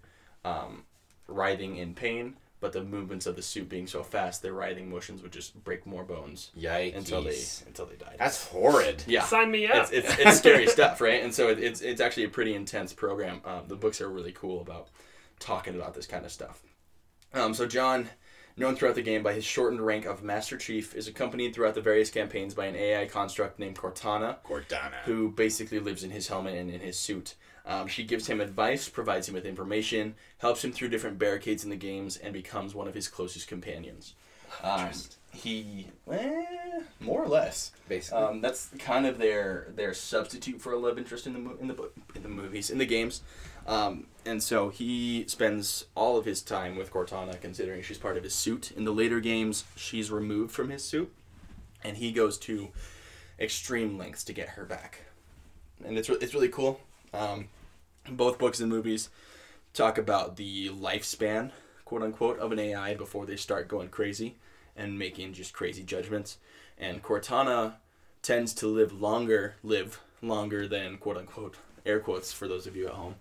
um, 0.44 0.84
writhing 1.28 1.78
in 1.78 1.94
pain, 1.94 2.38
but 2.62 2.72
the 2.72 2.84
movements 2.84 3.26
of 3.26 3.36
the 3.36 3.42
suit 3.42 3.68
being 3.68 3.88
so 3.88 4.04
fast, 4.04 4.42
their 4.42 4.54
writhing 4.54 4.90
motions 4.90 5.22
would 5.24 5.32
just 5.34 5.62
break 5.66 5.86
more 5.86 6.04
bones 6.06 6.52
Yikes. 6.58 6.96
until 6.96 7.22
they 7.24 7.38
until 7.68 7.88
they 7.88 7.96
died. 7.96 8.16
That's 8.20 8.48
horrid. 8.48 9.04
yeah. 9.08 9.24
Sign 9.24 9.52
me 9.52 9.66
up. 9.68 9.92
It's, 9.92 9.92
it's, 9.92 10.20
it's 10.20 10.38
scary 10.38 10.68
stuff, 10.68 11.02
right? 11.02 11.22
And 11.24 11.34
so 11.34 11.50
it, 11.50 11.60
it's 11.60 11.82
it's 11.82 12.00
actually 12.00 12.26
a 12.26 12.30
pretty 12.30 12.54
intense 12.54 12.94
program. 12.94 13.42
Um, 13.44 13.64
the 13.68 13.76
books 13.76 14.00
are 14.00 14.10
really 14.10 14.32
cool 14.32 14.62
about 14.62 14.88
talking 15.40 15.76
about 15.76 15.94
this 15.96 16.06
kind 16.06 16.24
of 16.24 16.32
stuff. 16.32 16.62
Um, 17.34 17.54
so 17.56 17.66
John, 17.66 18.10
known 18.58 18.76
throughout 18.76 18.96
the 18.96 19.02
game 19.02 19.24
by 19.24 19.34
his 19.34 19.44
shortened 19.44 19.82
rank 19.82 20.06
of 20.06 20.22
Master 20.22 20.56
Chief, 20.58 20.94
is 20.96 21.08
accompanied 21.08 21.56
throughout 21.56 21.74
the 21.74 21.82
various 21.82 22.12
campaigns 22.12 22.54
by 22.54 22.68
an 22.68 22.76
AI 22.76 23.08
construct 23.08 23.58
named 23.58 23.76
Cortana, 23.78 24.38
Cortana. 24.46 24.94
who 25.06 25.32
basically 25.32 25.80
lives 25.80 26.04
in 26.04 26.12
his 26.12 26.28
helmet 26.28 26.56
and 26.56 26.70
in 26.70 26.80
his 26.82 27.00
suit. 27.00 27.36
Um, 27.66 27.88
she 27.88 28.04
gives 28.04 28.28
him 28.28 28.42
advice, 28.42 28.90
provides 28.90 29.28
him 29.30 29.36
with 29.36 29.46
information, 29.46 30.16
helps 30.40 30.64
him 30.64 30.72
through 30.72 30.90
different 30.90 31.20
barricades 31.20 31.64
in 31.64 31.70
the 31.70 31.76
games, 31.76 32.18
and 32.18 32.34
becomes 32.34 32.74
one 32.74 32.88
of 32.88 32.96
his 32.96 33.08
closest 33.08 33.48
companions. 33.48 34.16
Um, 34.64 34.90
he, 35.34 35.88
eh, 36.12 36.82
more 37.00 37.24
or 37.24 37.28
less. 37.28 37.72
Basically. 37.88 38.22
Um, 38.22 38.42
that's 38.42 38.70
kind 38.80 39.06
of 39.06 39.18
their 39.18 39.68
their 39.76 39.94
substitute 39.94 40.62
for 40.62 40.74
a 40.74 40.78
love 40.78 40.98
interest 40.98 41.26
in 41.26 41.34
the 41.34 41.40
mo- 41.40 41.58
in 41.60 41.68
the 41.68 41.74
book 41.74 41.94
in 42.16 42.24
the 42.24 42.30
movies 42.30 42.70
in 42.70 42.78
the 42.78 42.86
games, 42.86 43.22
um, 43.68 44.08
and 44.26 44.42
so 44.42 44.70
he 44.70 45.26
spends 45.28 45.86
all 45.96 46.18
of 46.18 46.26
his 46.26 46.42
time 46.42 46.76
with 46.76 46.92
Cortana, 46.92 47.40
considering 47.40 47.82
she's 47.82 47.98
part 47.98 48.18
of 48.18 48.24
his 48.24 48.34
suit. 48.36 48.72
In 48.72 48.84
the 48.84 48.92
later 48.92 49.20
games, 49.20 49.64
she's 49.76 50.12
removed 50.12 50.52
from 50.52 50.70
his 50.70 50.84
suit, 50.84 51.14
and 51.84 51.98
he 51.98 52.12
goes 52.12 52.38
to 52.40 52.70
extreme 53.40 53.98
lengths 53.98 54.24
to 54.26 54.34
get 54.34 54.50
her 54.50 54.66
back, 54.66 55.04
and 55.84 55.98
it's 55.98 56.10
re- 56.10 56.18
it's 56.20 56.34
really 56.34 56.50
cool. 56.50 56.82
Um, 57.14 57.50
both 58.10 58.38
books 58.40 58.60
and 58.60 58.70
movies 58.70 59.10
talk 59.74 59.98
about 59.98 60.36
the 60.36 60.70
lifespan, 60.70 61.52
quote 61.86 62.02
unquote, 62.04 62.40
of 62.40 62.52
an 62.52 62.60
AI 62.60 62.94
before 62.96 63.26
they 63.26 63.36
start 63.36 63.68
going 63.68 63.90
crazy 63.90 64.36
and 64.76 64.98
making 64.98 65.34
just 65.34 65.54
crazy 65.54 65.84
judgments. 65.84 66.38
And 66.78 67.04
Cortana 67.04 67.76
tends 68.22 68.54
to 68.56 68.68
live 68.68 68.94
longer, 69.00 69.56
live 69.64 70.00
longer 70.22 70.68
than 70.68 70.98
quote 70.98 71.18
unquote, 71.18 71.58
air 71.86 72.00
quotes 72.00 72.32
for 72.34 72.48
those 72.48 72.68
of 72.68 72.76
you 72.76 72.88
at 72.88 72.94
home, 72.94 73.16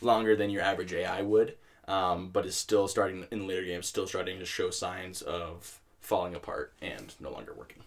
longer 0.00 0.36
than 0.36 0.50
your 0.50 0.62
average 0.62 0.92
AI 0.92 1.22
would, 1.22 1.56
um, 1.88 2.30
but 2.32 2.46
is 2.46 2.56
still 2.56 2.88
starting 2.88 3.26
in 3.30 3.46
later 3.46 3.64
games, 3.64 3.86
still 3.86 4.06
starting 4.06 4.38
to 4.38 4.44
show 4.44 4.70
signs 4.70 5.22
of 5.22 5.80
falling 6.00 6.34
apart 6.34 6.72
and 6.80 7.14
no 7.20 7.30
longer 7.30 7.54
working. 7.56 7.82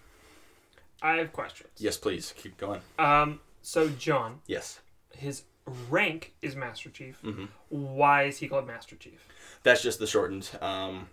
I 1.02 1.18
have 1.18 1.34
questions. 1.34 1.70
Yes, 1.78 1.98
please 1.98 2.34
keep 2.38 2.58
going. 2.58 2.82
Um. 2.98 3.40
So 3.62 3.90
John, 3.90 4.42
Yes, 4.46 4.80
his 5.18 5.44
rank 5.90 6.34
is 6.42 6.56
Master 6.56 6.90
Chief. 6.90 7.20
Mhm. 7.24 7.50
Why 7.70 8.24
is 8.24 8.38
he 8.38 8.48
called 8.48 8.68
Master 8.68 8.96
Chief? 8.96 9.28
that's 9.64 9.82
just 9.82 9.98
the 10.00 10.06
shortened. 10.08 10.50
Um, 10.62 11.10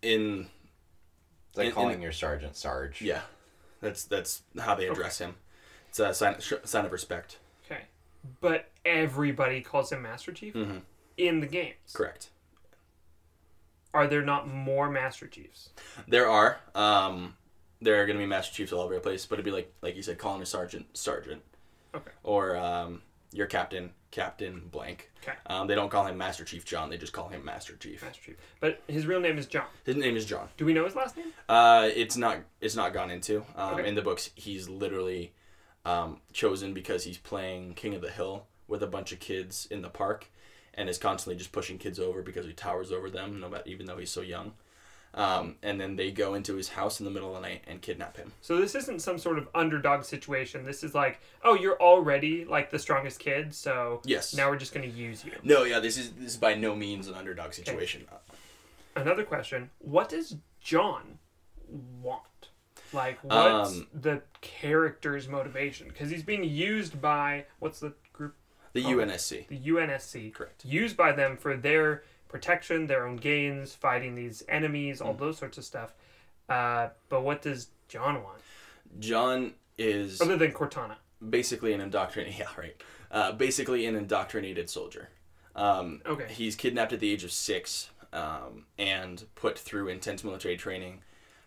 in 0.00 0.50
It's 1.50 1.58
like 1.58 1.66
And- 1.66 1.74
calling 1.74 1.94
and- 1.94 2.02
your 2.02 2.12
sergeant 2.12 2.56
Sarge. 2.56 3.02
Yeah, 3.02 3.22
that's 3.80 4.04
that's 4.04 4.42
how 4.58 4.74
they 4.74 4.88
address 4.88 5.18
him. 5.18 5.36
It's 5.90 5.98
a 6.00 6.14
sign 6.14 6.40
sh- 6.40 6.54
sign 6.64 6.86
of 6.86 6.92
respect. 6.92 7.38
Okay. 7.66 7.84
But 8.40 8.70
everybody 8.84 9.60
calls 9.60 9.92
him 9.92 10.00
Master 10.02 10.32
Chief 10.32 10.54
Mm-hmm. 10.54 10.78
in 11.18 11.40
the 11.40 11.46
games. 11.46 11.92
Correct. 11.92 12.30
Are 13.94 14.06
there 14.06 14.22
not 14.22 14.48
more 14.48 14.88
Master 14.90 15.28
Chiefs? 15.28 15.68
There 16.08 16.26
are 16.28 16.60
um, 16.74 17.36
there 17.82 18.02
are 18.02 18.06
gonna 18.06 18.18
be 18.18 18.26
Master 18.26 18.54
Chiefs 18.54 18.72
all 18.72 18.80
over 18.80 18.94
the 18.94 19.00
place, 19.00 19.26
but 19.26 19.34
it'd 19.34 19.44
be 19.44 19.50
like 19.50 19.72
like 19.82 19.94
you 19.94 20.02
said, 20.02 20.18
calling 20.18 20.40
a 20.42 20.46
sergeant 20.46 20.96
sergeant. 20.96 21.42
Okay. 21.94 22.10
Or 22.22 22.56
um, 22.56 23.02
your 23.32 23.46
captain 23.46 23.90
captain 24.10 24.62
blank. 24.70 25.10
Okay. 25.22 25.36
Um, 25.46 25.66
they 25.66 25.74
don't 25.74 25.88
call 25.88 26.04
him 26.06 26.18
Master 26.18 26.44
Chief 26.44 26.64
John. 26.64 26.90
They 26.90 26.98
just 26.98 27.12
call 27.12 27.28
him 27.28 27.44
Master 27.44 27.74
Chief. 27.76 28.02
Master 28.02 28.22
Chief. 28.22 28.36
But 28.60 28.82
his 28.88 29.06
real 29.06 29.20
name 29.20 29.38
is 29.38 29.46
John. 29.46 29.66
His 29.84 29.96
name 29.96 30.16
is 30.16 30.24
John. 30.26 30.48
Do 30.56 30.64
we 30.66 30.72
know 30.74 30.84
his 30.84 30.94
last 30.96 31.16
name? 31.16 31.26
Uh, 31.48 31.88
it's 31.94 32.16
not 32.16 32.38
it's 32.60 32.76
not 32.76 32.92
gone 32.92 33.10
into. 33.10 33.44
Um, 33.56 33.74
Okay. 33.74 33.88
In 33.88 33.94
the 33.94 34.02
books, 34.02 34.30
he's 34.34 34.68
literally 34.68 35.32
um, 35.84 36.20
chosen 36.32 36.74
because 36.74 37.04
he's 37.04 37.18
playing 37.18 37.74
King 37.74 37.94
of 37.94 38.02
the 38.02 38.10
Hill 38.10 38.46
with 38.68 38.82
a 38.82 38.86
bunch 38.86 39.12
of 39.12 39.18
kids 39.20 39.66
in 39.70 39.82
the 39.82 39.88
park, 39.90 40.30
and 40.74 40.88
is 40.88 40.98
constantly 40.98 41.36
just 41.36 41.52
pushing 41.52 41.76
kids 41.78 41.98
over 41.98 42.22
because 42.22 42.46
he 42.46 42.52
towers 42.52 42.92
over 42.92 43.10
them, 43.10 43.40
no 43.40 43.48
matter 43.48 43.64
even 43.66 43.86
though 43.86 43.98
he's 43.98 44.10
so 44.10 44.20
young. 44.20 44.52
Um, 45.14 45.56
and 45.62 45.78
then 45.78 45.96
they 45.96 46.10
go 46.10 46.32
into 46.32 46.54
his 46.54 46.70
house 46.70 46.98
in 46.98 47.04
the 47.04 47.10
middle 47.10 47.28
of 47.36 47.42
the 47.42 47.46
night 47.46 47.62
and 47.66 47.82
kidnap 47.82 48.16
him. 48.16 48.32
So 48.40 48.56
this 48.58 48.74
isn't 48.74 49.02
some 49.02 49.18
sort 49.18 49.36
of 49.36 49.46
underdog 49.54 50.04
situation. 50.04 50.64
This 50.64 50.82
is 50.82 50.94
like, 50.94 51.20
oh, 51.44 51.52
you're 51.54 51.78
already 51.82 52.46
like 52.46 52.70
the 52.70 52.78
strongest 52.78 53.18
kid, 53.20 53.54
so 53.54 54.00
Yes. 54.06 54.34
now 54.34 54.48
we're 54.48 54.56
just 54.56 54.72
going 54.72 54.90
to 54.90 54.96
use 54.96 55.22
you. 55.22 55.32
No, 55.42 55.64
yeah, 55.64 55.80
this 55.80 55.98
is 55.98 56.12
this 56.12 56.30
is 56.32 56.36
by 56.38 56.54
no 56.54 56.74
means 56.74 57.08
an 57.08 57.14
underdog 57.14 57.52
situation. 57.52 58.06
Another 58.96 59.22
question: 59.24 59.68
What 59.80 60.08
does 60.08 60.36
John 60.60 61.18
want? 62.00 62.22
Like, 62.94 63.18
what's 63.22 63.72
Um, 63.72 63.88
the 63.94 64.22
character's 64.42 65.28
motivation? 65.28 65.88
Because 65.88 66.10
he's 66.10 66.22
being 66.22 66.44
used 66.44 67.00
by 67.00 67.46
what's 67.58 67.80
the 67.80 67.94
group? 68.12 68.34
The 68.74 68.84
Oh. 68.84 68.88
UNSC. 68.98 69.46
The 69.48 69.58
UNSC. 69.58 70.30
Correct. 70.32 70.64
Used 70.64 70.96
by 70.96 71.12
them 71.12 71.36
for 71.36 71.56
their 71.56 72.04
protection, 72.32 72.86
their 72.88 73.06
own 73.06 73.16
gains, 73.16 73.74
fighting 73.74 74.14
these 74.16 74.42
enemies, 74.48 75.00
Mm. 75.00 75.06
all 75.06 75.14
those 75.14 75.38
sorts 75.38 75.58
of 75.58 75.64
stuff. 75.64 75.94
Uh, 76.48 76.88
but 77.08 77.22
what 77.22 77.42
does 77.42 77.68
John 77.88 78.22
want 78.22 78.40
John 78.98 79.54
is 79.78 80.20
other 80.20 80.36
than 80.36 80.52
Cortana? 80.52 80.96
basically 81.28 81.72
an 81.72 81.80
indoctrinated. 81.80 82.34
Yeah, 82.38 82.48
right. 82.56 82.76
Uh, 83.10 83.32
basically 83.32 83.86
an 83.86 83.94
indoctrinated 83.94 84.68
soldier. 84.70 85.10
Um, 85.54 86.00
Okay. 86.06 86.26
He's 86.32 86.56
kidnapped 86.56 86.92
at 86.92 87.00
the 87.00 87.10
age 87.12 87.24
of 87.24 87.30
six 87.32 87.90
um, 88.12 88.66
and 88.78 89.24
put 89.34 89.58
through 89.58 89.88
intense 89.88 90.24
military 90.24 90.56
training 90.56 91.02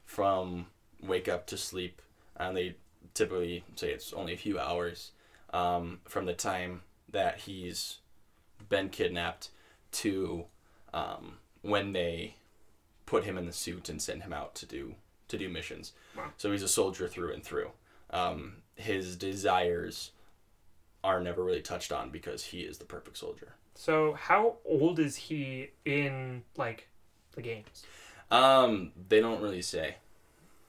from 0.05 0.67
wake 1.01 1.27
up 1.27 1.45
to 1.47 1.57
sleep. 1.57 2.01
And 2.37 2.55
they 2.55 2.75
typically 3.13 3.63
say 3.75 3.91
it's 3.91 4.13
only 4.13 4.33
a 4.33 4.37
few 4.37 4.59
hours 4.59 5.11
um, 5.51 5.99
from 6.07 6.25
the 6.25 6.33
time 6.33 6.81
that 7.11 7.39
he's 7.41 7.97
been 8.69 8.89
kidnapped 8.89 9.49
to 9.91 10.45
um, 10.95 11.37
when 11.61 11.93
they 11.93 12.35
put 13.05 13.23
him 13.25 13.37
in 13.37 13.45
the 13.45 13.53
suit 13.53 13.87
and 13.89 14.01
send 14.01 14.23
him 14.23 14.33
out 14.33 14.55
to 14.55 14.65
do 14.65 14.95
to 15.27 15.37
do 15.37 15.47
missions. 15.49 15.91
Wow. 16.17 16.31
So 16.37 16.51
he's 16.51 16.63
a 16.63 16.67
soldier 16.67 17.07
through 17.07 17.33
and 17.33 17.43
through. 17.43 17.69
Um, 18.09 18.57
his 18.75 19.15
desires 19.15 20.11
are 21.03 21.19
never 21.21 21.43
really 21.43 21.61
touched 21.61 21.91
on 21.91 22.09
because 22.09 22.45
he 22.45 22.61
is 22.61 22.77
the 22.79 22.85
perfect 22.85 23.17
soldier. 23.17 23.53
So 23.75 24.13
how 24.13 24.55
old 24.65 24.99
is 24.99 25.15
he 25.15 25.69
in 25.83 26.43
like 26.57 26.87
the 27.35 27.41
games? 27.41 27.83
Um, 28.31 28.91
they 29.09 29.19
don't 29.19 29.41
really 29.41 29.61
say. 29.61 29.95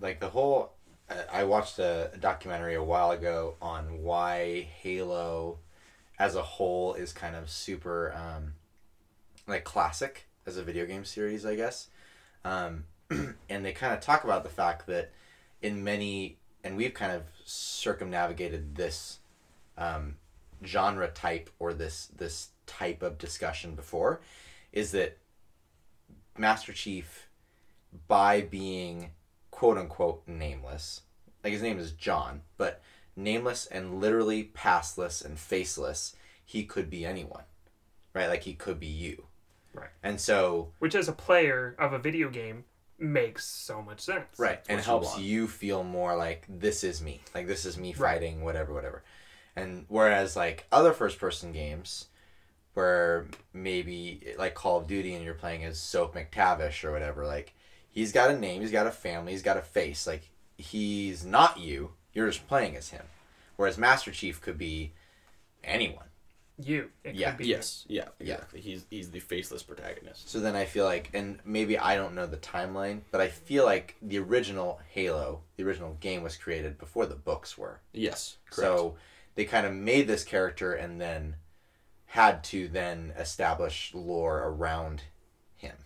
like 0.00 0.20
the 0.20 0.28
whole 0.28 0.72
I- 1.08 1.40
I 1.40 1.44
watched 1.44 1.78
a, 1.78 2.10
a 2.12 2.16
documentary 2.18 2.74
a 2.74 2.82
while 2.82 3.12
ago 3.12 3.54
on 3.62 4.02
why 4.02 4.68
Halo 4.82 5.58
as 6.18 6.34
a 6.34 6.42
whole 6.42 6.94
is 6.94 7.12
kind 7.12 7.36
of 7.36 7.48
super 7.50 8.12
um, 8.14 8.54
like 9.46 9.64
classic 9.64 10.26
as 10.46 10.56
a 10.56 10.62
video 10.62 10.86
game 10.86 11.04
series, 11.04 11.44
I 11.44 11.56
guess. 11.56 11.88
Um, 12.44 12.84
and 13.10 13.64
they 13.64 13.72
kind 13.72 13.92
of 13.94 14.00
talk 14.00 14.24
about 14.24 14.44
the 14.44 14.50
fact 14.50 14.86
that 14.86 15.12
in 15.62 15.84
many, 15.84 16.38
and 16.64 16.76
we've 16.76 16.94
kind 16.94 17.12
of 17.12 17.22
circumnavigated 17.44 18.76
this 18.76 19.18
um, 19.78 20.16
genre 20.64 21.08
type 21.08 21.50
or 21.58 21.72
this 21.74 22.08
this 22.16 22.48
type 22.66 23.02
of 23.02 23.18
discussion 23.18 23.74
before, 23.74 24.20
is 24.72 24.92
that 24.92 25.18
Master 26.36 26.72
Chief, 26.72 27.28
by 28.08 28.40
being 28.40 29.10
quote 29.50 29.78
unquote 29.78 30.22
nameless. 30.26 31.02
Like 31.42 31.52
his 31.52 31.62
name 31.62 31.78
is 31.78 31.92
John, 31.92 32.42
but 32.58 32.82
nameless 33.14 33.66
and 33.66 34.00
literally 34.00 34.44
passless 34.44 35.22
and 35.22 35.38
faceless, 35.38 36.14
he 36.44 36.64
could 36.64 36.90
be 36.90 37.06
anyone. 37.06 37.44
Right? 38.12 38.28
Like 38.28 38.42
he 38.42 38.54
could 38.54 38.80
be 38.80 38.86
you. 38.86 39.25
Right. 39.76 39.90
And 40.02 40.20
so 40.20 40.72
Which, 40.78 40.94
as 40.94 41.08
a 41.08 41.12
player 41.12 41.76
of 41.78 41.92
a 41.92 41.98
video 41.98 42.28
game, 42.30 42.64
makes 42.98 43.44
so 43.46 43.82
much 43.82 44.00
sense. 44.00 44.24
right 44.38 44.60
and 44.70 44.78
you 44.78 44.84
helps 44.84 45.08
want. 45.08 45.22
you 45.22 45.46
feel 45.46 45.84
more 45.84 46.16
like 46.16 46.46
this 46.48 46.82
is 46.82 47.02
me. 47.02 47.20
Like 47.34 47.46
this 47.46 47.64
is 47.66 47.76
me 47.76 47.94
Right. 47.94 48.14
fighting 48.14 48.42
whatever 48.42 48.72
whatever. 48.72 49.04
And 49.54 49.84
whereas 49.88 50.34
like 50.36 50.66
other 50.72 50.92
first 50.92 51.18
person 51.18 51.52
games 51.52 52.06
where 52.74 53.26
maybe 53.52 54.34
like 54.38 54.54
Call 54.54 54.78
of 54.78 54.86
Duty 54.86 55.14
and 55.14 55.24
you're 55.24 55.34
playing 55.34 55.64
as 55.64 55.78
Soap 55.78 56.14
MacTavish 56.14 56.84
or 56.84 56.92
whatever, 56.92 57.26
like 57.26 57.54
he's 57.90 58.12
got 58.12 58.30
a 58.30 58.38
name, 58.38 58.60
he's 58.62 58.70
got 58.72 58.86
a 58.86 58.90
family, 58.90 59.32
he's 59.32 59.42
got 59.42 59.56
a 59.56 59.62
face. 59.62 60.06
Like 60.06 60.30
he's 60.56 61.24
not 61.24 61.58
you. 61.58 61.92
You're 62.14 62.28
just 62.28 62.48
playing 62.48 62.76
as 62.76 62.90
him. 62.90 63.04
Whereas 63.56 63.76
Master 63.78 64.10
Chief 64.10 64.40
could 64.40 64.56
be 64.58 64.92
anyone. 65.64 66.04
You. 66.58 66.90
It 67.04 67.14
Yeah. 67.16 67.30
Could 67.32 67.38
be 67.38 67.48
Yes, 67.48 67.84
yeah, 67.88 68.08
Yeah. 68.18 68.34
exactly. 68.34 68.60
He's 68.60 68.86
he's 68.90 69.10
the 69.10 69.20
faceless 69.20 69.62
protagonist. 69.62 70.28
So 70.28 70.40
then 70.40 70.56
I 70.56 70.64
feel 70.64 70.84
like, 70.84 71.10
and 71.12 71.38
maybe 71.44 71.78
I 71.78 71.96
don't 71.96 72.14
know 72.14 72.26
the 72.26 72.36
timeline, 72.38 73.02
but 73.10 73.20
I 73.20 73.28
feel 73.28 73.64
like 73.64 73.96
the 74.00 74.18
original 74.18 74.80
Halo, 74.90 75.42
the 75.56 75.64
original 75.64 75.94
game 76.00 76.22
was 76.22 76.36
created 76.36 76.78
before 76.78 77.06
the 77.06 77.14
books 77.14 77.58
were. 77.58 77.80
Yes, 77.92 78.38
correct. 78.50 78.54
So 78.56 78.96
they 79.34 79.44
kind 79.44 79.66
of 79.66 79.74
made 79.74 80.06
this 80.08 80.24
character 80.24 80.72
and 80.72 80.98
then 81.00 81.36
had 82.06 82.42
to 82.44 82.68
then 82.68 83.12
establish 83.18 83.92
lore 83.92 84.38
around 84.42 85.02
him. 85.56 85.76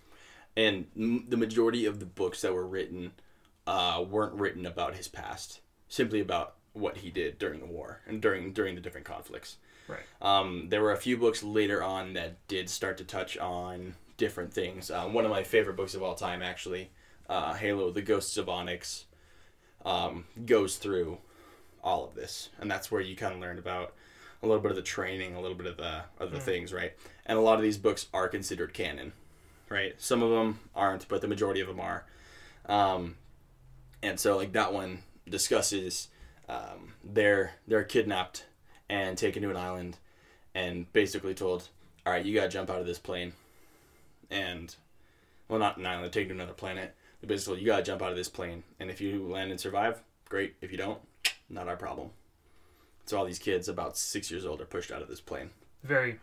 and 0.57 0.87
m- 0.97 1.27
the 1.29 1.37
majority 1.37 1.85
of 1.87 1.99
the 1.99 2.07
books 2.07 2.43
that 2.43 2.53
were 2.55 2.67
written 2.67 3.13
uh, 3.67 4.05
weren't 4.09 4.35
written 4.35 4.67
about 4.67 4.95
his 4.95 5.09
past, 5.09 5.61
simply 5.89 6.21
about 6.21 6.57
what 6.73 6.99
he 6.99 7.11
did 7.11 7.39
during 7.39 7.59
the 7.61 7.67
war 7.67 8.01
and 8.07 8.21
during 8.23 8.53
during 8.53 8.75
the 8.77 8.81
different 8.81 9.07
conflicts. 9.07 9.57
Right. 9.91 10.01
Um, 10.23 10.69
there 10.69 10.83
were 10.83 10.93
a 10.93 10.97
few 10.97 11.17
books 11.17 11.43
later 11.43 11.83
on 11.83 12.15
that 12.15 12.47
did 12.49 12.71
start 12.71 12.99
to 12.99 13.05
touch 13.05 13.37
on 13.39 13.95
different 14.17 14.53
things. 14.53 14.91
Uh, 14.91 15.05
one 15.05 15.25
of 15.25 15.31
my 15.31 15.43
favorite 15.43 15.77
books 15.77 15.95
of 15.95 16.03
all 16.03 16.15
time, 16.15 16.43
actually, 16.43 16.91
uh, 17.29 17.55
Halo: 17.55 17.91
The 17.91 18.03
Ghosts 18.03 18.37
of 18.37 18.49
Onyx, 18.49 19.07
um, 19.85 20.25
goes 20.47 20.77
through 20.77 21.19
all 21.83 22.05
of 22.05 22.15
this, 22.15 22.51
and 22.59 22.71
that's 22.71 22.91
where 22.91 23.01
you 23.01 23.17
kind 23.17 23.35
of 23.35 23.41
learn 23.41 23.59
about 23.59 23.95
a 24.43 24.47
little 24.47 24.63
bit 24.63 24.71
of 24.71 24.77
the 24.77 24.83
training, 24.83 25.35
a 25.35 25.41
little 25.41 25.57
bit 25.57 25.67
of 25.67 25.77
the 25.77 26.05
of 26.19 26.29
other 26.29 26.39
things, 26.39 26.73
right? 26.73 26.93
And 27.27 27.39
a 27.39 27.43
lot 27.43 27.57
of 27.57 27.63
these 27.63 27.79
books 27.79 28.07
are 28.13 28.29
considered 28.29 28.73
canon, 28.73 29.13
right? 29.69 29.95
Some 29.99 30.23
of 30.23 30.31
them 30.31 30.61
aren't, 30.75 31.09
but 31.09 31.21
the 31.21 31.29
majority 31.29 31.61
of 31.61 31.69
them 31.69 31.81
are. 31.81 32.05
Um, 32.67 33.17
and 34.03 34.19
so, 34.19 34.37
like 34.37 34.53
that 34.53 34.73
one 34.73 35.03
discusses 35.29 36.09
um, 36.49 36.95
they're 37.05 37.53
they're 37.67 37.85
kidnapped 37.85 38.45
and 38.91 39.17
taken 39.17 39.41
to 39.43 39.51
an 39.51 39.57
island, 39.57 39.97
and 40.55 40.93
basically 40.93 41.33
told, 41.33 41.69
"All 42.05 42.13
right, 42.13 42.25
you 42.27 42.35
gotta 42.35 42.49
jump 42.51 42.69
out 42.69 42.81
of 42.81 42.87
this 42.87 42.99
plane." 42.99 43.33
And 44.31 44.75
well, 45.49 45.59
not 45.61 45.79
an 45.79 45.87
island, 45.87 46.13
taken 46.13 46.29
to 46.37 46.43
another 46.43 46.53
planet. 46.53 46.95
They 47.21 47.29
basically, 47.29 47.55
told, 47.55 47.61
you 47.61 47.67
gotta 47.67 47.83
jump 47.83 48.03
out 48.03 48.11
of 48.11 48.17
this 48.17 48.29
plane, 48.29 48.65
and 48.79 48.91
if 48.91 49.01
you 49.01 49.27
land 49.27 49.51
and 49.51 49.61
survive, 49.61 50.03
great. 50.29 50.57
If 50.61 50.71
you 50.73 50.77
don't, 50.79 51.01
not 51.49 51.69
our 51.69 51.77
problem. 51.77 52.11
So 53.07 53.17
all 53.19 53.25
these 53.25 53.39
kids, 53.39 53.69
about 53.69 53.97
six 53.97 54.31
years 54.31 54.45
old, 54.45 54.61
are 54.61 54.65
pushed 54.67 54.91
out 54.93 55.03
of 55.03 55.09
this 55.09 55.21
plane. 55.21 55.51
Very, 55.83 56.21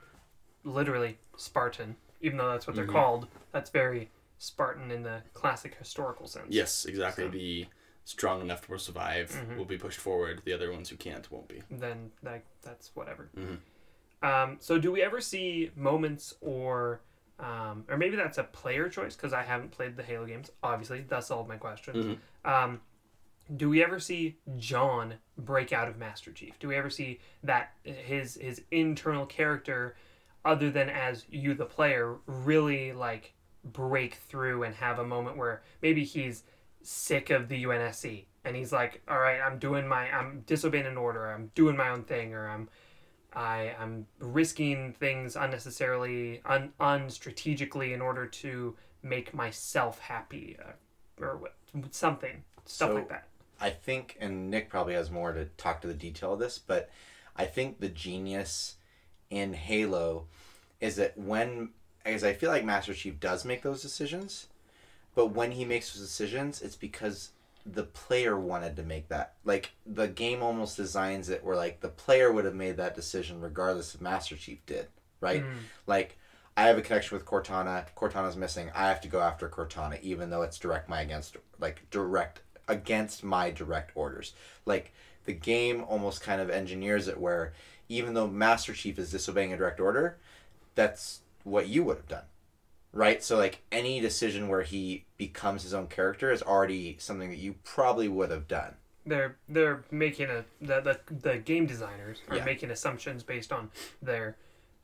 literally 0.64 1.18
Spartan. 1.38 1.96
Even 2.22 2.38
though 2.38 2.50
that's 2.50 2.66
what 2.68 2.76
they're 2.76 2.88
Mhm. 2.88 2.92
called, 2.94 3.28
that's 3.52 3.70
very 3.70 4.10
Spartan 4.40 4.92
in 4.92 5.04
the 5.04 5.22
classic 5.34 5.76
historical 5.76 6.28
sense. 6.28 6.48
Yes, 6.50 6.86
exactly. 6.86 7.26
So- 7.26 7.30
The 7.30 7.68
strong 8.08 8.40
enough 8.40 8.66
to 8.66 8.80
survive 8.80 9.30
Mhm. 9.32 9.58
will 9.58 9.66
be 9.66 9.78
pushed 9.78 10.00
forward. 10.00 10.42
The 10.46 10.54
other 10.54 10.72
ones 10.72 10.90
who 10.90 10.96
can't 10.96 11.30
won't 11.30 11.48
be. 11.50 11.62
Then 11.70 12.12
like 12.24 12.46
that's 12.62 12.96
whatever. 12.96 13.30
Mhm. 13.36 13.60
Um, 14.24 14.58
so 14.62 14.80
do 14.80 14.92
we 14.92 15.02
ever 15.02 15.20
see 15.22 15.72
moments 15.76 16.34
or 16.42 17.02
um, 17.40 17.86
or 17.88 17.98
maybe 17.98 18.16
that's 18.16 18.40
a 18.40 18.44
player 18.44 18.90
choice 18.90 19.16
because 19.16 19.32
I 19.32 19.44
haven't 19.44 19.70
played 19.70 19.96
the 19.96 20.02
Halo 20.02 20.26
games. 20.26 20.50
Obviously, 20.64 21.02
that's 21.02 21.30
all 21.30 21.42
of 21.42 21.48
my 21.48 21.58
questions. 21.58 22.18
Mhm. 22.46 22.50
Um, 22.52 22.82
do 23.56 23.70
we 23.70 23.84
ever 23.84 24.00
see 24.00 24.40
John 24.58 25.20
break 25.38 25.72
out 25.72 25.88
of 25.88 25.98
Master 26.00 26.32
Chief? 26.32 26.58
Do 26.58 26.68
we 26.70 26.76
ever 26.76 26.90
see 26.90 27.20
that 27.44 27.76
his 27.84 28.36
his 28.36 28.64
internal 28.72 29.26
character, 29.28 29.96
other 30.46 30.72
than 30.72 30.90
as 30.90 31.26
you 31.30 31.54
the 31.54 31.66
player, 31.66 32.16
really 32.26 32.92
like 32.94 33.34
break 33.64 34.16
through 34.16 34.64
and 34.64 34.74
have 34.76 34.98
a 34.98 35.06
moment 35.06 35.38
where 35.38 35.62
maybe 35.82 36.04
he's 36.06 36.44
sick 36.88 37.30
of 37.32 37.50
the 37.50 37.64
UNSC 37.66 38.24
and 38.46 38.56
he's 38.56 38.72
like, 38.72 39.02
"All 39.10 39.20
right, 39.20 39.42
I'm 39.42 39.60
doing 39.60 39.86
my 39.88 40.10
I'm 40.10 40.44
disobeying 40.46 40.86
an 40.86 40.96
order. 40.98 41.30
I'm 41.30 41.52
doing 41.54 41.76
my 41.76 41.90
own 41.90 42.04
thing 42.04 42.34
or 42.34 42.48
I'm 42.48 42.70
I 43.34 43.76
I'm 43.78 44.08
risking 44.20 44.94
things 44.94 45.36
unnecessarily 45.36 46.42
un 46.46 46.72
unstrategically 46.80 47.92
in 47.92 48.00
order 48.02 48.26
to 48.26 48.76
make 49.04 49.34
myself 49.34 50.00
happy 50.00 50.56
uh, 50.66 51.24
or 51.24 51.36
what, 51.38 51.56
something 51.92 52.44
stuff 52.66 52.90
So- 52.90 52.96
like 52.96 53.10
that." 53.10 53.28
I 53.60 53.72
think, 53.72 54.16
and 54.20 54.52
Nick 54.52 54.70
probably 54.70 54.94
has 54.94 55.10
more 55.10 55.34
to 55.34 55.46
talk 55.58 55.82
to 55.82 55.88
the 55.88 55.94
detail 55.96 56.34
of 56.34 56.40
this, 56.40 56.60
but 56.60 56.92
I 57.36 57.46
think 57.46 57.80
the 57.80 57.90
genius 57.90 58.76
in 59.32 59.54
Halo 59.54 60.28
is 60.80 60.96
that 60.98 61.18
when, 61.18 61.70
as 62.06 62.24
I 62.24 62.34
feel 62.34 62.52
like 62.52 62.64
Master 62.64 62.94
Chief 62.94 63.20
does 63.20 63.46
make 63.46 63.64
those 63.64 63.82
decisions, 63.82 64.46
but 65.18 65.34
when 65.34 65.54
he 65.54 65.66
makes 65.66 65.92
those 65.92 66.08
decisions, 66.08 66.62
it's 66.62 66.76
because 66.76 67.32
the 67.66 67.82
player 67.82 68.40
wanted 68.40 68.76
to 68.76 68.84
make 68.84 69.08
that. 69.08 69.34
Like 69.44 69.72
the 69.84 70.08
game 70.08 70.44
almost 70.44 70.78
designs 70.78 71.30
it 71.30 71.44
where 71.44 71.56
like 71.56 71.80
the 71.80 71.90
player 71.90 72.32
would 72.32 72.46
have 72.46 72.54
made 72.54 72.78
that 72.78 72.94
decision 72.94 73.42
regardless 73.42 73.96
if 73.96 74.00
Master 74.00 74.36
Chief 74.36 74.64
did, 74.68 74.86
right? 75.20 75.44
Mm. 75.44 75.56
Like 75.88 76.20
I 76.56 76.68
have 76.68 76.78
a 76.78 76.84
connection 76.84 77.18
with 77.18 77.26
Cortana. 77.26 77.88
Cortana's 77.98 78.38
missing. 78.38 78.70
I 78.76 78.90
have 78.90 79.02
to 79.02 79.08
go 79.08 79.20
after 79.20 79.50
Cortana, 79.50 80.00
even 80.04 80.30
though 80.30 80.44
it's 80.44 80.60
direct 80.60 80.88
my 80.88 81.02
against 81.02 81.36
like 81.60 81.90
direct 81.90 82.42
against 82.68 83.24
my 83.24 83.50
direct 83.50 83.94
orders. 83.96 84.34
Like 84.68 84.94
the 85.26 85.34
game 85.34 85.84
almost 85.88 86.22
kind 86.22 86.40
of 86.40 86.52
engineers 86.52 87.08
it 87.08 87.20
where 87.20 87.54
even 87.90 88.14
though 88.14 88.28
Master 88.28 88.74
Chief 88.74 89.00
is 89.00 89.10
disobeying 89.10 89.52
a 89.52 89.58
direct 89.58 89.80
order, 89.80 90.20
that's 90.76 91.22
what 91.44 91.68
you 91.70 91.84
would 91.86 91.98
have 91.98 92.08
done. 92.08 92.26
Right? 92.98 93.24
So 93.24 93.38
like 93.38 93.62
any 93.72 94.00
decision 94.00 94.48
where 94.48 94.64
he 94.64 95.06
becomes 95.18 95.62
his 95.64 95.74
own 95.74 95.88
character 95.88 96.32
is 96.32 96.42
already 96.42 96.98
something 97.00 97.30
that 97.30 97.38
you 97.38 97.54
probably 97.64 98.08
would 98.08 98.32
have 98.32 98.48
done. 98.48 98.74
They're 99.06 99.38
they're 99.48 99.84
making 99.92 100.30
a 100.32 100.44
the 100.60 100.82
the, 100.82 101.00
the 101.30 101.38
game 101.38 101.66
designers 101.68 102.18
are 102.30 102.38
Yeah. 102.38 102.46
making 102.46 102.72
assumptions 102.72 103.22
based 103.24 103.52
on 103.54 103.70
their 104.02 104.36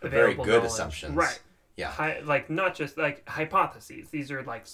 Very 0.02 0.12
available 0.34 0.46
good 0.46 0.58
knowledge. 0.58 0.72
assumptions. 0.72 1.16
right? 1.16 1.42
Yeah. 1.76 1.90
Hi, 1.90 2.20
like 2.24 2.52
not 2.52 2.76
just 2.76 3.00
like 3.00 3.28
hypotheses. 3.28 4.10
These 4.12 4.30
are 4.32 4.44
like 4.44 4.68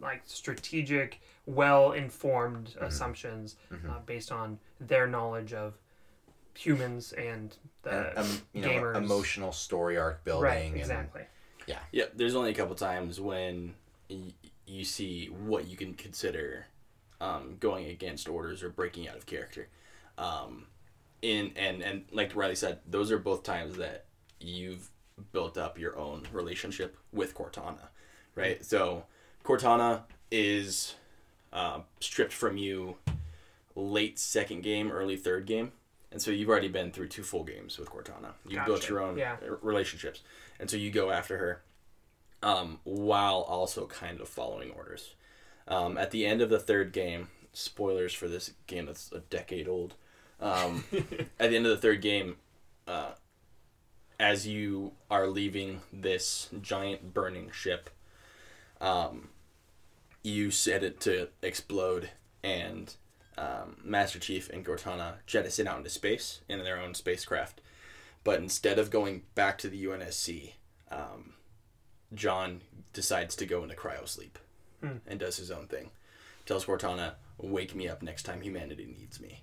like 0.00 0.20
strategic, 0.26 1.20
well 1.46 1.92
informed 1.92 2.68
Mm-hmm. 2.76 2.84
assumptions 2.84 3.56
uh, 3.88 4.00
based 4.04 4.30
on 4.30 4.58
their 4.80 5.06
knowledge 5.06 5.54
of 5.54 5.78
humans 6.54 7.12
and 7.14 7.56
the 7.84 8.10
And, 8.10 8.18
um, 8.18 8.42
you 8.52 8.60
know, 8.62 8.90
emotional 8.90 9.52
story 9.52 9.96
arc 9.96 10.22
building 10.24 10.42
right, 10.74 10.82
and 10.82 11.08
exactly. 11.66 11.98
Yeah, 11.98 12.04
there's 12.14 12.34
only 12.34 12.50
a 12.50 12.54
couple 12.54 12.74
times 12.74 13.20
when 13.20 13.74
y- 14.10 14.32
you 14.66 14.84
see 14.84 15.26
what 15.26 15.66
you 15.68 15.76
can 15.76 15.94
consider 15.94 16.66
um, 17.20 17.56
going 17.60 17.86
against 17.86 18.28
orders 18.28 18.62
or 18.62 18.68
breaking 18.70 19.08
out 19.08 19.16
of 19.16 19.26
character. 19.26 19.68
Um, 20.18 20.66
in 21.22 21.52
and 21.56 21.82
and 21.82 22.04
like 22.10 22.34
Riley 22.34 22.54
said, 22.56 22.80
those 22.88 23.10
are 23.12 23.18
both 23.18 23.42
times 23.44 23.76
that 23.76 24.06
you've 24.40 24.90
built 25.32 25.56
up 25.56 25.78
your 25.78 25.96
own 25.98 26.26
relationship 26.32 26.96
with 27.12 27.34
Cortana, 27.34 27.88
right? 28.34 28.64
So 28.64 29.04
Cortana 29.44 30.02
is 30.30 30.94
uh, 31.52 31.80
stripped 32.00 32.32
from 32.32 32.56
you 32.56 32.96
late 33.76 34.18
second 34.18 34.62
game, 34.62 34.90
early 34.90 35.16
third 35.16 35.46
game. 35.46 35.72
And 36.10 36.20
so 36.20 36.30
you've 36.30 36.48
already 36.50 36.68
been 36.68 36.90
through 36.92 37.08
two 37.08 37.22
full 37.22 37.42
games 37.44 37.78
with 37.78 37.88
Cortana. 37.88 38.32
You've 38.46 38.66
built 38.66 38.86
your 38.88 39.00
own 39.00 39.16
Yeah. 39.16 39.36
relationships. 39.62 40.20
And 40.62 40.70
so 40.70 40.76
you 40.76 40.92
go 40.92 41.10
after 41.10 41.38
her 41.38 41.62
um, 42.40 42.78
while 42.84 43.40
also 43.40 43.86
kind 43.88 44.20
of 44.20 44.28
following 44.28 44.70
orders. 44.70 45.16
Um, 45.66 45.98
at 45.98 46.12
the 46.12 46.24
end 46.24 46.40
of 46.40 46.50
the 46.50 46.60
third 46.60 46.92
game, 46.92 47.30
spoilers 47.52 48.14
for 48.14 48.28
this 48.28 48.52
game 48.68 48.86
that's 48.86 49.10
a 49.10 49.18
decade 49.18 49.66
old. 49.66 49.96
Um, 50.40 50.84
at 51.40 51.50
the 51.50 51.56
end 51.56 51.66
of 51.66 51.72
the 51.72 51.78
third 51.78 52.00
game, 52.00 52.36
uh, 52.86 53.10
as 54.20 54.46
you 54.46 54.92
are 55.10 55.26
leaving 55.26 55.80
this 55.92 56.48
giant 56.60 57.12
burning 57.12 57.50
ship, 57.50 57.90
um, 58.80 59.30
you 60.22 60.52
set 60.52 60.84
it 60.84 61.00
to 61.00 61.28
explode, 61.42 62.10
and 62.44 62.94
um, 63.36 63.78
Master 63.82 64.20
Chief 64.20 64.48
and 64.48 64.64
Cortana 64.64 65.14
jettison 65.26 65.66
out 65.66 65.78
into 65.78 65.90
space 65.90 66.42
in 66.48 66.62
their 66.62 66.80
own 66.80 66.94
spacecraft. 66.94 67.60
But 68.24 68.40
instead 68.40 68.78
of 68.78 68.90
going 68.90 69.22
back 69.34 69.58
to 69.58 69.68
the 69.68 69.84
UNSC, 69.84 70.54
um, 70.90 71.34
John 72.14 72.60
decides 72.92 73.34
to 73.36 73.46
go 73.46 73.62
into 73.62 73.74
cryo 73.74 74.06
sleep 74.06 74.38
Hmm. 74.80 74.98
and 75.06 75.18
does 75.20 75.36
his 75.36 75.50
own 75.50 75.66
thing. 75.68 75.90
Tells 76.46 76.64
Cortana, 76.66 77.14
"Wake 77.38 77.74
me 77.74 77.88
up 77.88 78.02
next 78.02 78.24
time 78.24 78.40
humanity 78.42 78.84
needs 78.86 79.20
me," 79.20 79.42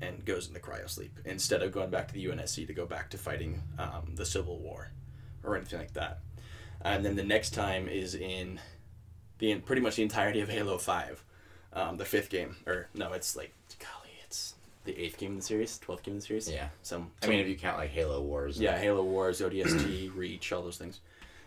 and 0.00 0.24
goes 0.24 0.46
into 0.48 0.60
cryo 0.60 0.88
sleep 0.88 1.18
instead 1.24 1.62
of 1.62 1.72
going 1.72 1.90
back 1.90 2.08
to 2.08 2.14
the 2.14 2.24
UNSC 2.24 2.66
to 2.66 2.72
go 2.72 2.86
back 2.86 3.10
to 3.10 3.18
fighting 3.18 3.62
um, 3.78 4.14
the 4.14 4.24
Civil 4.26 4.58
War 4.60 4.92
or 5.42 5.56
anything 5.56 5.78
like 5.80 5.92
that. 5.94 6.20
And 6.80 7.04
then 7.04 7.16
the 7.16 7.24
next 7.24 7.50
time 7.50 7.88
is 7.88 8.14
in 8.14 8.60
the 9.38 9.56
pretty 9.60 9.82
much 9.82 9.96
the 9.96 10.02
entirety 10.02 10.40
of 10.40 10.48
Halo 10.48 10.78
Five, 10.78 11.24
um, 11.72 11.96
the 11.98 12.04
fifth 12.04 12.30
game, 12.30 12.56
or 12.66 12.88
no, 12.94 13.12
it's 13.12 13.36
like 13.36 13.52
the 14.84 14.98
eighth 14.98 15.18
game 15.18 15.32
in 15.32 15.36
the 15.36 15.42
series, 15.42 15.78
twelfth 15.78 16.02
game 16.04 16.14
in 16.14 16.20
the 16.20 16.26
series. 16.26 16.50
Yeah. 16.50 16.68
Some, 16.82 17.10
I 17.22 17.26
mean 17.26 17.40
if 17.40 17.48
you 17.48 17.56
count 17.56 17.78
like 17.78 17.90
Halo 17.90 18.20
Wars. 18.22 18.56
and 18.56 18.64
yeah, 18.64 18.78
Halo 18.78 19.02
Wars, 19.02 19.40
ODST, 19.40 20.10
Reach, 20.16 20.52
all 20.52 20.62
those 20.62 20.78
things. 20.78 21.00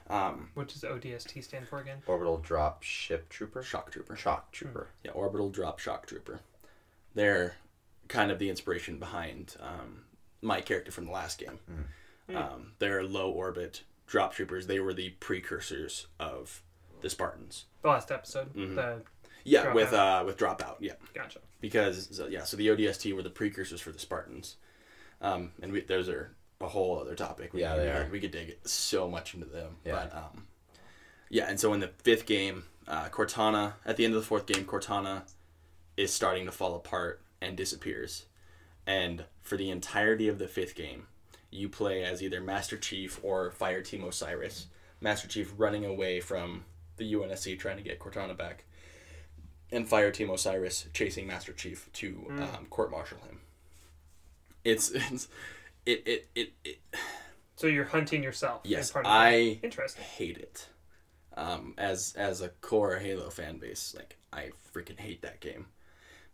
Um, 0.10 0.50
What 0.54 0.68
does 0.68 0.82
ODST 0.84 1.44
stand 1.44 1.68
for 1.68 1.80
again? 1.80 2.00
Orbital 2.08 2.38
Drop 2.38 2.84
Ship 2.84 3.28
Trooper. 3.30 3.64
Shock 3.64 3.92
Trooper. 3.92 4.16
Shock 4.16 4.52
Trooper. 4.52 4.88
Yeah, 5.04 5.12
Orbital 5.12 5.50
Drop 5.50 5.80
Shock 5.80 6.06
Trooper. 6.08 6.42
They're 7.16 7.56
kind 8.10 8.30
of 8.32 8.38
the 8.40 8.50
inspiration 8.50 8.98
behind 9.00 9.56
um, 9.62 10.02
my 10.42 10.62
character 10.62 10.92
from 10.92 11.06
the 11.06 11.12
last 11.12 11.40
game. 11.40 11.60
Um, 12.36 12.74
they're 12.80 13.04
low 13.04 13.30
orbit 13.32 13.84
drop 14.08 14.34
troopers. 14.34 14.68
They 14.68 14.80
were 14.80 14.94
the 14.94 15.10
precursors 15.20 16.08
of 16.20 16.62
the 17.02 17.10
Spartans. 17.10 17.66
The 17.82 17.90
last 17.90 18.12
episode. 18.12 18.54
Mhm. 18.54 18.76
The 18.76 19.02
Yeah, 19.46 19.66
Dropout. 19.66 19.74
with 19.76 19.94
uh, 19.94 20.24
with 20.26 20.38
Dropout. 20.38 20.76
Yeah, 20.80 20.94
gotcha. 21.14 21.40
Because 21.64 22.10
so, 22.12 22.28
yeah, 22.28 22.44
so 22.44 22.58
the 22.58 22.68
ODST 22.68 23.16
were 23.16 23.24
the 23.24 23.30
precursors 23.30 23.80
for 23.80 23.92
the 23.92 23.98
Spartans, 23.98 24.58
um, 25.22 25.52
and 25.62 25.72
we, 25.72 25.80
those 25.80 26.10
are 26.10 26.36
a 26.60 26.68
whole 26.68 27.00
other 27.00 27.16
topic. 27.16 27.54
We, 27.54 27.62
Yeah, 27.62 27.74
we, 27.76 27.80
they 27.80 27.86
could- 27.88 27.96
are. 27.96 28.10
We 28.12 28.20
could 28.20 28.32
dig 28.32 28.58
so 28.66 29.10
much 29.10 29.34
into 29.34 29.46
them. 29.48 29.78
Yeah. 29.86 29.94
But 29.94 30.16
um, 30.16 30.48
yeah, 31.30 31.46
and 31.50 31.58
so 31.58 31.72
in 31.74 31.80
the 31.80 31.88
fifth 31.88 32.26
game, 32.26 32.66
uh, 32.86 33.06
Cortana 33.10 33.74
at 33.86 33.96
the 33.96 34.04
end 34.04 34.14
of 34.14 34.20
the 34.22 34.28
fourth 34.28 34.46
game, 34.46 34.66
Cortana 34.66 35.22
is 35.96 36.14
starting 36.14 36.46
to 36.46 36.52
fall 36.52 36.76
apart 36.76 37.22
and 37.42 37.56
disappears, 37.56 38.26
and 38.86 39.24
for 39.42 39.56
the 39.56 39.70
entirety 39.70 40.28
of 40.28 40.38
the 40.38 40.48
fifth 40.50 40.76
game, 40.76 41.08
you 41.50 41.70
play 41.70 42.04
as 42.04 42.22
either 42.22 42.42
Master 42.42 42.78
Chief 42.78 43.20
or 43.24 43.52
Fire 43.52 43.82
Team 43.82 44.04
Osiris. 44.04 44.68
Master 45.00 45.30
Chief 45.30 45.54
running 45.58 45.86
away 45.86 46.20
from 46.20 46.66
the 46.98 47.14
UNSC 47.14 47.58
trying 47.58 47.78
to 47.78 47.84
get 47.84 48.00
Cortana 48.00 48.38
back, 48.38 48.66
and 49.74 49.88
Fire 49.88 50.12
Team 50.12 50.30
Osiris 50.30 50.88
chasing 50.94 51.28
Master 51.28 51.54
Chief 51.54 51.90
to 51.94 52.26
um, 52.40 52.66
court 52.70 52.92
martial 52.92 53.18
him. 53.28 53.40
It's, 54.64 54.92
it's 54.92 55.28
it, 55.86 56.04
it 56.08 56.28
it 56.36 56.54
it 56.64 56.80
So 57.56 57.68
you're 57.68 57.86
hunting 57.86 58.24
yourself. 58.24 58.62
yes. 58.64 58.94
I 58.96 59.60
Interesting. 59.64 60.04
hate 60.04 60.38
it. 60.38 60.68
Um, 61.36 61.74
as 61.78 62.14
as 62.16 62.42
a 62.42 62.50
core 62.50 62.98
Halo 62.98 63.30
fan 63.30 63.58
base, 63.58 63.94
like 63.98 64.18
I 64.32 64.52
freaking 64.74 65.00
hate 65.00 65.22
that 65.24 65.40
game 65.40 65.66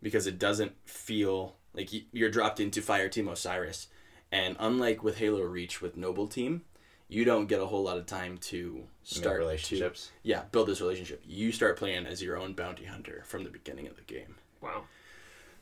because 0.01 0.27
it 0.27 0.37
doesn't 0.39 0.73
feel 0.85 1.55
like 1.73 1.89
you're 2.11 2.29
dropped 2.29 2.59
into 2.59 2.81
Fire 2.81 3.09
Team 3.09 3.27
Osiris, 3.27 3.87
and 4.31 4.55
unlike 4.59 5.03
with 5.03 5.17
Halo 5.17 5.41
Reach 5.41 5.81
with 5.81 5.95
Noble 5.97 6.27
Team, 6.27 6.63
you 7.09 7.25
don't 7.25 7.47
get 7.47 7.59
a 7.59 7.65
whole 7.65 7.83
lot 7.83 7.97
of 7.97 8.05
time 8.05 8.37
to 8.37 8.73
Make 8.75 8.87
start 9.03 9.39
relationships. 9.39 10.05
To, 10.23 10.29
yeah, 10.29 10.43
build 10.51 10.67
this 10.67 10.79
relationship. 10.79 11.21
You 11.25 11.51
start 11.51 11.75
playing 11.77 12.05
as 12.05 12.21
your 12.21 12.37
own 12.37 12.53
bounty 12.53 12.85
hunter 12.85 13.23
from 13.25 13.43
the 13.43 13.49
beginning 13.49 13.87
of 13.87 13.95
the 13.95 14.03
game. 14.03 14.35
Wow. 14.61 14.83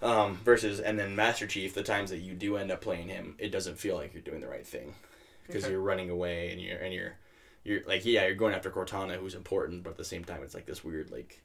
Um, 0.01 0.35
versus 0.43 0.79
and 0.79 0.99
then 0.99 1.15
Master 1.15 1.47
Chief, 1.47 1.73
the 1.73 1.81
times 1.83 2.09
that 2.11 2.17
you 2.19 2.33
do 2.35 2.57
end 2.57 2.69
up 2.71 2.81
playing 2.81 3.07
him, 3.07 3.35
it 3.39 3.49
doesn't 3.51 3.79
feel 3.79 3.95
like 3.95 4.13
you're 4.13 4.21
doing 4.21 4.41
the 4.41 4.47
right 4.47 4.67
thing 4.67 4.93
because 5.47 5.63
Okay. 5.63 5.71
you're 5.71 5.81
running 5.81 6.09
away 6.09 6.51
and 6.51 6.61
you're 6.61 6.77
and 6.77 6.93
you're 6.93 7.13
you're 7.63 7.81
like 7.87 8.05
yeah 8.05 8.25
you're 8.27 8.35
going 8.35 8.53
after 8.53 8.69
Cortana 8.69 9.15
who's 9.17 9.33
important, 9.33 9.83
but 9.83 9.91
at 9.91 9.97
the 9.97 10.03
same 10.05 10.23
time 10.23 10.43
it's 10.43 10.53
like 10.53 10.65
this 10.67 10.83
weird 10.83 11.09
like 11.09 11.41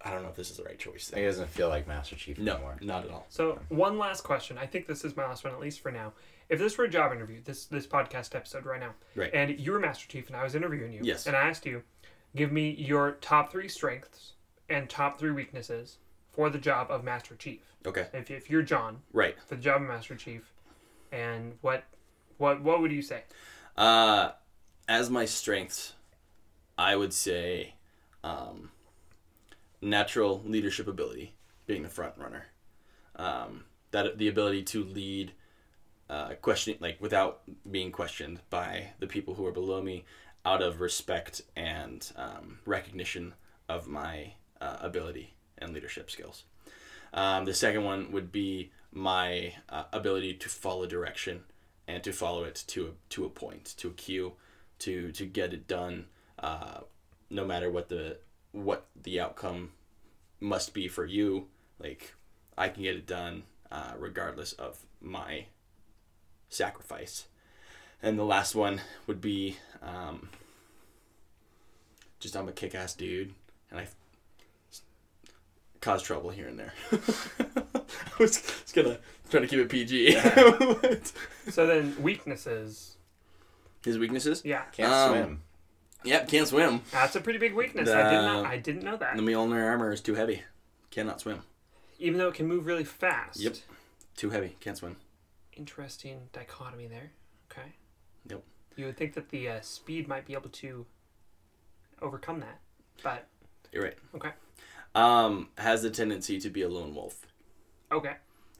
I 0.00 0.10
don't 0.12 0.22
know 0.22 0.28
if 0.30 0.36
this 0.36 0.50
is 0.50 0.56
the 0.56 0.62
right 0.64 0.78
choice. 0.78 1.10
It 1.14 1.24
doesn't 1.24 1.48
feel 1.48 1.68
like 1.68 1.86
Master 1.88 2.16
Chief 2.16 2.38
No, 2.38 2.54
anymore. 2.54 2.78
not 2.80 3.04
at 3.04 3.10
all. 3.10 3.26
So 3.28 3.58
one 3.68 3.98
last 3.98 4.22
question. 4.22 4.56
I 4.58 4.66
think 4.66 4.86
this 4.86 5.04
is 5.04 5.16
my 5.16 5.24
last 5.26 5.44
one, 5.44 5.52
at 5.52 5.60
least 5.60 5.80
for 5.80 5.90
now. 5.92 6.12
If 6.48 6.58
this 6.58 6.78
were 6.78 6.84
a 6.84 6.88
job 6.88 7.12
interview, 7.12 7.42
this 7.42 7.66
this 7.66 7.86
podcast 7.86 8.34
episode 8.34 8.64
right 8.64 8.80
now, 8.80 8.94
Right. 9.14 9.30
and 9.34 9.58
you 9.58 9.72
were 9.72 9.78
Master 9.78 10.08
Chief 10.08 10.28
and 10.28 10.36
I 10.36 10.42
was 10.44 10.54
interviewing 10.54 10.92
you, 10.92 11.00
Yes. 11.02 11.26
and 11.26 11.36
I 11.36 11.48
asked 11.48 11.66
you, 11.66 11.82
give 12.34 12.52
me 12.52 12.70
your 12.70 13.12
top 13.12 13.52
three 13.52 13.68
strengths 13.68 14.32
and 14.68 14.88
top 14.88 15.18
three 15.18 15.30
weaknesses 15.30 15.98
for 16.32 16.48
the 16.50 16.58
job 16.58 16.90
of 16.90 17.04
Master 17.04 17.34
Chief. 17.34 17.60
Okay, 17.86 18.06
If, 18.12 18.30
if 18.30 18.50
you're 18.50 18.62
John 18.62 19.02
right. 19.12 19.36
for 19.46 19.54
the 19.56 19.60
job 19.60 19.82
of 19.82 19.88
Master 19.88 20.14
Chief, 20.16 20.52
and 21.12 21.58
what 21.60 21.84
what 22.38 22.62
what 22.62 22.80
would 22.80 22.92
you 22.92 23.02
say? 23.02 23.24
Uh, 23.76 24.32
as 24.88 25.10
my 25.10 25.24
strengths, 25.26 25.92
I 26.78 26.96
would 26.96 27.12
say, 27.12 27.74
um, 28.24 28.70
natural 29.80 30.42
leadership 30.44 30.88
ability, 30.88 31.34
being 31.66 31.82
the 31.82 31.88
front 31.88 32.14
runner. 32.16 32.46
Um, 33.16 33.64
that 33.90 34.18
the 34.18 34.28
ability 34.28 34.62
to 34.64 34.84
lead, 34.84 35.32
uh, 36.10 36.30
questioning 36.40 36.78
like 36.80 37.00
without 37.00 37.42
being 37.70 37.92
questioned 37.92 38.40
by 38.50 38.88
the 38.98 39.06
people 39.06 39.34
who 39.34 39.46
are 39.46 39.52
below 39.52 39.82
me, 39.82 40.04
out 40.44 40.62
of 40.62 40.80
respect 40.80 41.42
and 41.56 42.10
um, 42.16 42.58
recognition 42.64 43.34
of 43.68 43.86
my 43.86 44.32
uh, 44.60 44.78
ability 44.80 45.34
and 45.58 45.74
leadership 45.74 46.10
skills. 46.10 46.44
Um, 47.12 47.44
the 47.44 47.54
second 47.54 47.84
one 47.84 48.12
would 48.12 48.32
be 48.32 48.70
my 48.92 49.54
uh, 49.68 49.84
ability 49.92 50.34
to 50.34 50.48
follow 50.48 50.86
direction 50.86 51.44
and 51.86 52.02
to 52.04 52.12
follow 52.12 52.44
it 52.44 52.64
to 52.68 52.86
a, 52.86 52.90
to 53.10 53.24
a 53.24 53.30
point, 53.30 53.74
to 53.78 53.88
a 53.88 53.92
cue, 53.92 54.34
to 54.80 55.10
to 55.12 55.26
get 55.26 55.52
it 55.52 55.66
done, 55.66 56.06
uh, 56.38 56.80
no 57.30 57.44
matter 57.44 57.70
what 57.70 57.88
the 57.88 58.18
what 58.52 58.86
the 59.02 59.20
outcome 59.20 59.72
must 60.40 60.74
be 60.74 60.88
for 60.88 61.04
you. 61.04 61.48
Like 61.78 62.14
I 62.56 62.68
can 62.68 62.82
get 62.82 62.96
it 62.96 63.06
done 63.06 63.44
uh, 63.70 63.92
regardless 63.98 64.52
of 64.52 64.86
my 65.00 65.46
sacrifice. 66.48 67.26
And 68.02 68.18
the 68.18 68.24
last 68.24 68.54
one 68.54 68.80
would 69.06 69.20
be 69.20 69.56
um, 69.82 70.28
just 72.20 72.36
I'm 72.36 72.48
a 72.48 72.52
kick 72.52 72.74
ass 72.74 72.94
dude 72.94 73.34
and 73.70 73.80
I 73.80 73.86
cause 75.80 76.02
trouble 76.02 76.30
here 76.30 76.46
and 76.48 76.58
there. 76.58 76.72
I 76.92 77.82
was, 78.18 78.40
was 78.42 78.72
gonna 78.74 78.98
try 79.30 79.40
to 79.40 79.46
keep 79.46 79.58
it 79.60 79.68
PG. 79.68 80.18
So 81.50 81.66
then 81.66 81.96
weaknesses. 82.02 82.96
His 83.82 83.96
weaknesses? 83.98 84.42
Yeah, 84.44 84.64
Can't 84.72 84.92
Um, 84.92 85.10
swim. 85.10 85.42
Yep, 86.04 86.28
can't 86.28 86.46
swim. 86.46 86.82
that's 86.92 87.16
a 87.16 87.20
pretty 87.20 87.38
big 87.38 87.54
weakness. 87.54 87.88
I 87.88 88.10
did 88.10 88.16
not. 88.22 88.44
I 88.46 88.58
didn't 88.58 88.82
know 88.84 88.96
that. 88.98 89.16
The 89.16 89.22
Mjolnir 89.22 89.64
armor 89.64 89.90
is 89.92 90.00
too 90.02 90.14
heavy. 90.14 90.42
Cannot 90.90 91.20
swim. 91.20 91.40
Even 91.98 92.18
though 92.18 92.28
it 92.28 92.34
can 92.34 92.46
move 92.46 92.66
really 92.66 92.84
fast. 92.84 93.40
Yep. 93.40 93.56
Too 94.16 94.30
heavy. 94.30 94.56
Can't 94.60 94.76
swim. 94.76 94.96
Interesting 95.58 96.28
dichotomy 96.32 96.86
there. 96.86 97.10
Okay. 97.50 97.68
Yep. 98.30 98.42
You 98.76 98.86
would 98.86 98.96
think 98.96 99.14
that 99.14 99.28
the 99.30 99.48
uh, 99.48 99.60
speed 99.60 100.06
might 100.06 100.24
be 100.24 100.34
able 100.34 100.50
to 100.50 100.86
overcome 102.00 102.38
that, 102.40 102.60
but 103.02 103.26
You're 103.72 103.82
right. 103.82 103.96
okay. 104.14 104.30
Um, 104.94 105.48
has 105.58 105.82
the 105.82 105.90
tendency 105.90 106.38
to 106.40 106.48
be 106.48 106.62
a 106.62 106.68
lone 106.68 106.94
wolf. 106.94 107.26
Okay. 107.90 108.12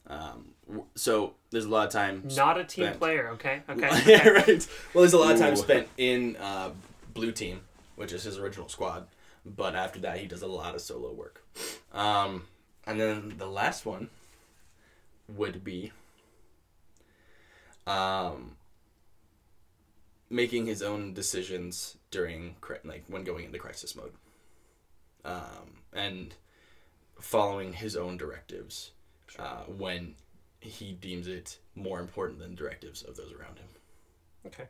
Um, 0.09 0.49
so 0.97 1.35
there's 1.51 1.67
a 1.67 1.69
lot 1.69 1.87
of 1.87 1.93
time. 1.93 2.25
Not 2.35 2.59
a 2.59 2.65
team 2.65 2.87
spent- 2.87 2.99
player. 2.99 3.29
Okay. 3.35 3.63
Okay. 3.71 3.89
yeah, 4.07 4.19
okay. 4.21 4.31
right. 4.31 4.69
Well, 4.93 5.03
there's 5.03 5.13
a 5.13 5.19
lot 5.19 5.35
of 5.35 5.39
time 5.39 5.53
Ooh. 5.53 5.57
spent 5.57 5.87
in 5.99 6.37
uh, 6.37 6.71
blue 7.15 7.31
team, 7.31 7.61
which 7.95 8.13
is 8.13 8.25
his 8.25 8.39
original 8.39 8.69
squad. 8.69 9.07
But 9.47 9.77
after 9.77 10.01
that, 10.01 10.19
he 10.19 10.27
does 10.27 10.43
a 10.43 10.47
lot 10.49 10.75
of 10.75 10.81
solo 10.81 11.13
work. 11.13 11.45
Um, 11.93 12.45
and 12.87 12.99
then 12.99 13.35
the 13.39 13.47
last 13.47 13.87
one 13.87 14.09
would 15.29 15.63
be 15.63 15.93
um, 17.89 18.57
making 20.31 20.67
his 20.67 20.83
own 20.83 21.15
decisions 21.15 21.97
during 22.11 22.57
like 22.85 23.05
when 23.09 23.25
going 23.25 23.47
into 23.47 23.59
crisis 23.59 23.97
mode, 23.97 24.13
um, 25.25 25.83
and 25.93 26.35
following 27.21 27.73
his 27.73 27.97
own 27.97 28.17
directives 28.17 28.93
uh, 29.39 29.63
when 29.67 30.15
he 30.61 30.93
deems 30.93 31.27
it 31.27 31.59
more 31.75 32.01
important 32.01 32.39
than 32.39 32.55
directives 32.55 33.03
of 33.03 33.17
those 33.17 33.33
around 33.33 33.59
him. 33.59 33.69
Okay. 34.47 34.65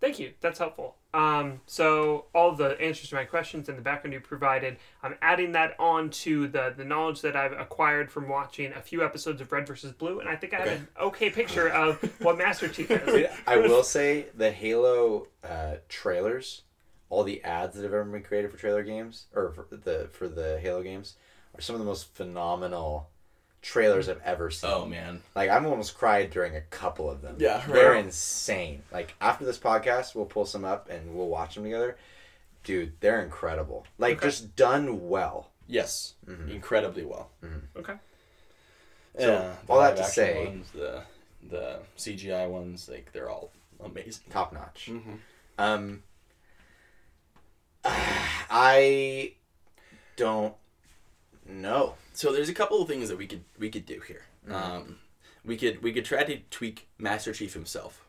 Thank 0.00 0.18
you. 0.18 0.32
That's 0.40 0.58
helpful. 0.58 0.96
Um, 1.12 1.60
so 1.66 2.26
all 2.34 2.52
the 2.54 2.80
answers 2.80 3.10
to 3.10 3.16
my 3.16 3.24
questions 3.24 3.68
and 3.68 3.76
the 3.76 3.82
background 3.82 4.14
you 4.14 4.20
provided, 4.20 4.78
I'm 5.02 5.16
adding 5.20 5.52
that 5.52 5.74
on 5.78 6.08
to 6.10 6.48
the, 6.48 6.72
the 6.74 6.84
knowledge 6.84 7.20
that 7.20 7.36
I've 7.36 7.52
acquired 7.52 8.10
from 8.10 8.28
watching 8.28 8.72
a 8.72 8.80
few 8.80 9.04
episodes 9.04 9.40
of 9.42 9.52
Red 9.52 9.66
versus 9.66 9.92
Blue, 9.92 10.20
and 10.20 10.28
I 10.28 10.36
think 10.36 10.54
I 10.54 10.58
have 10.58 10.68
Okay. 10.68 10.76
an 10.76 10.88
okay 11.02 11.30
picture 11.30 11.68
of 11.68 12.00
what 12.20 12.38
Master 12.38 12.68
Chief 12.68 12.90
is. 12.90 13.26
I 13.46 13.56
will 13.58 13.82
say 13.82 14.26
the 14.34 14.50
Halo 14.52 15.26
uh, 15.44 15.76
trailers, 15.88 16.62
all 17.10 17.22
the 17.24 17.42
ads 17.44 17.74
that 17.76 17.82
have 17.82 17.92
ever 17.92 18.04
been 18.04 18.22
created 18.22 18.50
for 18.50 18.56
trailer 18.56 18.84
games 18.84 19.26
or 19.34 19.50
for 19.50 19.66
the 19.70 20.08
for 20.12 20.28
the 20.28 20.58
Halo 20.60 20.82
games, 20.82 21.16
are 21.54 21.60
some 21.60 21.74
of 21.74 21.80
the 21.80 21.86
most 21.86 22.14
phenomenal 22.14 23.09
trailers 23.62 24.08
I've 24.08 24.20
ever 24.24 24.50
seen. 24.50 24.70
Oh 24.72 24.86
man, 24.86 25.22
Like 25.34 25.50
I've 25.50 25.66
almost 25.66 25.96
cried 25.96 26.30
during 26.30 26.56
a 26.56 26.60
couple 26.62 27.10
of 27.10 27.20
them. 27.22 27.36
Yeah, 27.38 27.62
they're 27.68 27.94
insane. 27.94 28.82
Like 28.92 29.14
after 29.20 29.44
this 29.44 29.58
podcast, 29.58 30.14
we'll 30.14 30.24
pull 30.26 30.46
some 30.46 30.64
up 30.64 30.88
and 30.90 31.14
we'll 31.14 31.28
watch 31.28 31.54
them 31.54 31.64
together. 31.64 31.96
Dude, 32.64 32.92
they're 33.00 33.22
incredible. 33.22 33.86
Like 33.98 34.18
Okay. 34.18 34.26
just 34.28 34.56
done 34.56 35.08
well. 35.08 35.50
yes, 35.66 36.14
incredibly 36.48 37.04
well. 37.04 37.30
Okay. 37.76 37.94
So, 39.18 39.26
yeah, 39.26 39.54
all 39.68 39.80
that 39.80 39.96
to 39.96 40.04
say- 40.04 40.46
ones, 40.46 40.70
the 40.72 41.02
the 41.48 41.80
CGI 41.96 42.48
ones, 42.48 42.88
like 42.88 43.12
they're 43.12 43.28
all 43.30 43.50
amazing. 43.82 44.24
Top 44.30 44.52
notch. 44.52 44.88
Mm-hmm. 44.90 45.14
Um, 45.58 46.02
I 47.84 49.32
don't 50.16 50.54
know. 51.50 51.94
So 52.12 52.32
there's 52.32 52.48
a 52.48 52.54
couple 52.54 52.80
of 52.80 52.88
things 52.88 53.08
that 53.08 53.18
we 53.18 53.26
could 53.26 53.44
we 53.58 53.70
could 53.70 53.86
do 53.86 54.00
here. 54.00 54.24
Um, 54.48 54.98
we 55.44 55.56
could 55.56 55.82
we 55.82 55.92
could 55.92 56.04
try 56.04 56.24
to 56.24 56.38
tweak 56.50 56.88
Master 56.98 57.32
Chief 57.32 57.54
himself, 57.54 58.04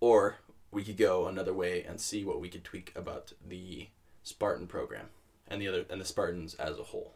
or 0.00 0.36
we 0.70 0.84
could 0.84 0.96
go 0.96 1.26
another 1.26 1.54
way 1.54 1.84
and 1.84 2.00
see 2.00 2.24
what 2.24 2.40
we 2.40 2.48
could 2.48 2.64
tweak 2.64 2.92
about 2.96 3.32
the 3.46 3.88
Spartan 4.22 4.66
program 4.66 5.06
and 5.48 5.60
the 5.60 5.68
other 5.68 5.84
and 5.88 6.00
the 6.00 6.04
Spartans 6.04 6.54
as 6.54 6.78
a 6.78 6.84
whole. 6.84 7.14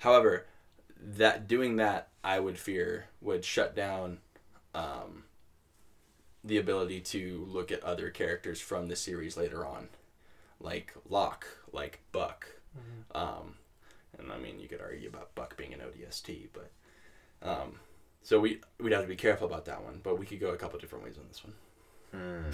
However, 0.00 0.46
that 1.00 1.46
doing 1.46 1.76
that, 1.76 2.08
I 2.24 2.40
would 2.40 2.58
fear 2.58 3.06
would 3.20 3.44
shut 3.44 3.76
down 3.76 4.18
um, 4.74 5.24
the 6.42 6.56
ability 6.58 7.00
to 7.00 7.46
look 7.48 7.70
at 7.70 7.82
other 7.84 8.10
characters 8.10 8.60
from 8.60 8.88
the 8.88 8.96
series 8.96 9.36
later 9.36 9.64
on, 9.64 9.88
like 10.60 10.94
Locke, 11.08 11.46
like 11.72 12.00
Buck. 12.12 12.46
Um, 13.14 13.54
and 14.18 14.32
I 14.32 14.38
mean, 14.38 14.58
you 14.60 14.68
could 14.68 14.80
argue 14.80 15.08
about 15.08 15.34
Buck 15.34 15.56
being 15.56 15.72
an 15.74 15.80
ODST, 15.80 16.48
but 16.52 16.70
um, 17.42 17.72
so 18.22 18.40
we 18.40 18.60
we'd 18.80 18.92
have 18.92 19.02
to 19.02 19.08
be 19.08 19.16
careful 19.16 19.46
about 19.46 19.64
that 19.66 19.82
one. 19.82 20.00
But 20.02 20.18
we 20.18 20.26
could 20.26 20.40
go 20.40 20.48
a 20.50 20.56
couple 20.56 20.78
different 20.78 21.04
ways 21.04 21.16
on 21.18 21.24
this 21.28 21.42
one. 21.44 21.54
Hmm. 22.12 22.50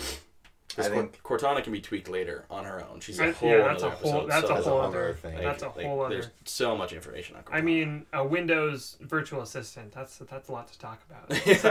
'Cause 0.74 0.87
I 0.88 0.90
think 0.90 1.22
Cort- 1.22 1.40
Cortana 1.40 1.62
can 1.62 1.72
be 1.72 1.81
tweaked 1.81 2.09
later 2.09 2.46
on 2.50 2.64
her 2.64 2.85
own. 2.90 2.98
She's 2.98 3.20
a 3.20 3.27
I- 3.27 3.31
whole 3.31 3.48
yeah, 3.48 3.59
that's 3.59 3.85
a 3.85 3.90
whole- 3.90 4.22
episode. 4.22 4.29
that's 4.29 4.48
so- 4.48 4.55
That's 4.55 4.66
a 4.66 4.70
whole 4.70 4.79
whole 4.81 4.88
other- 4.88 5.05
other 5.05 5.14
thing. 5.14 5.37
That's 5.40 5.62
a 5.62 5.68
whole 5.68 6.00
other- 6.00 6.14
There's 6.16 6.31
so 6.46 6.77
much 6.77 6.92
information 6.92 7.37
on. 7.37 7.44
Cortana. 7.44 7.55
I 7.55 7.61
mean, 7.61 8.07
a 8.12 8.27
Windows 8.27 8.96
virtual 9.00 9.42
assistant. 9.42 9.92
That's 9.92 10.16
that's 10.18 10.48
a 10.48 10.53
lot 10.53 10.66
to 10.72 10.79
talk 10.81 11.00
about. 11.09 11.31
So 11.61 11.70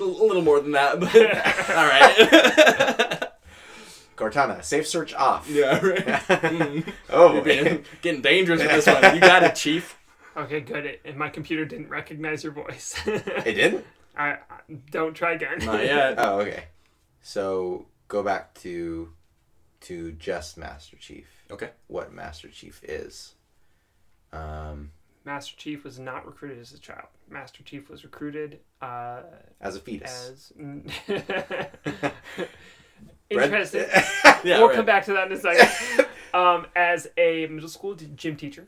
a 0.00 0.04
little 0.04 0.42
more 0.42 0.58
than 0.58 0.72
that, 0.72 0.98
but 0.98 1.14
all 1.76 1.86
right. 1.86 3.21
Cortana, 4.22 4.62
safe 4.62 4.86
search 4.86 5.14
off. 5.14 5.48
yeah, 5.48 5.84
right. 5.84 6.06
Mm. 6.06 6.92
Oh, 7.10 7.34
You're 7.34 7.42
being, 7.42 7.84
getting 8.02 8.22
dangerous 8.22 8.60
with 8.60 8.70
this 8.70 8.86
one. 8.86 9.02
You 9.14 9.20
got 9.20 9.42
it, 9.42 9.54
Chief. 9.54 9.98
okay, 10.36 10.60
good. 10.60 10.86
It, 10.86 11.00
and 11.04 11.16
my 11.16 11.28
computer 11.28 11.64
didn't 11.64 11.88
recognize 11.88 12.44
your 12.44 12.52
voice. 12.52 12.94
it 13.06 13.54
didn't. 13.54 13.84
I, 14.16 14.30
I 14.32 14.38
don't 14.90 15.14
try 15.14 15.32
again. 15.32 15.58
Not 15.62 15.82
yet. 15.84 16.14
Oh, 16.18 16.40
okay. 16.40 16.64
So 17.22 17.86
go 18.08 18.22
back 18.22 18.54
to 18.60 19.10
to 19.82 20.12
just 20.12 20.56
Master 20.58 20.96
Chief. 20.96 21.26
Okay. 21.50 21.70
What 21.88 22.12
Master 22.12 22.48
Chief 22.48 22.80
is. 22.84 23.34
Um, 24.32 24.92
Master 25.24 25.56
Chief 25.56 25.84
was 25.84 25.98
not 25.98 26.26
recruited 26.26 26.58
as 26.60 26.72
a 26.72 26.78
child. 26.78 27.08
Master 27.28 27.62
Chief 27.62 27.88
was 27.88 28.04
recruited 28.04 28.60
uh, 28.80 29.22
as 29.60 29.76
a 29.76 29.80
fetus. 29.80 30.52
as. 30.58 31.22
Red- 33.36 33.46
Interesting. 33.52 33.86
Yeah, 34.44 34.58
we'll 34.58 34.68
right. 34.68 34.76
come 34.76 34.86
back 34.86 35.04
to 35.04 35.12
that 35.12 35.30
in 35.30 35.38
a 35.38 35.40
second. 35.40 36.06
um, 36.34 36.66
as 36.74 37.06
a 37.16 37.46
middle 37.46 37.68
school 37.68 37.94
gym 37.94 38.34
teacher. 38.34 38.66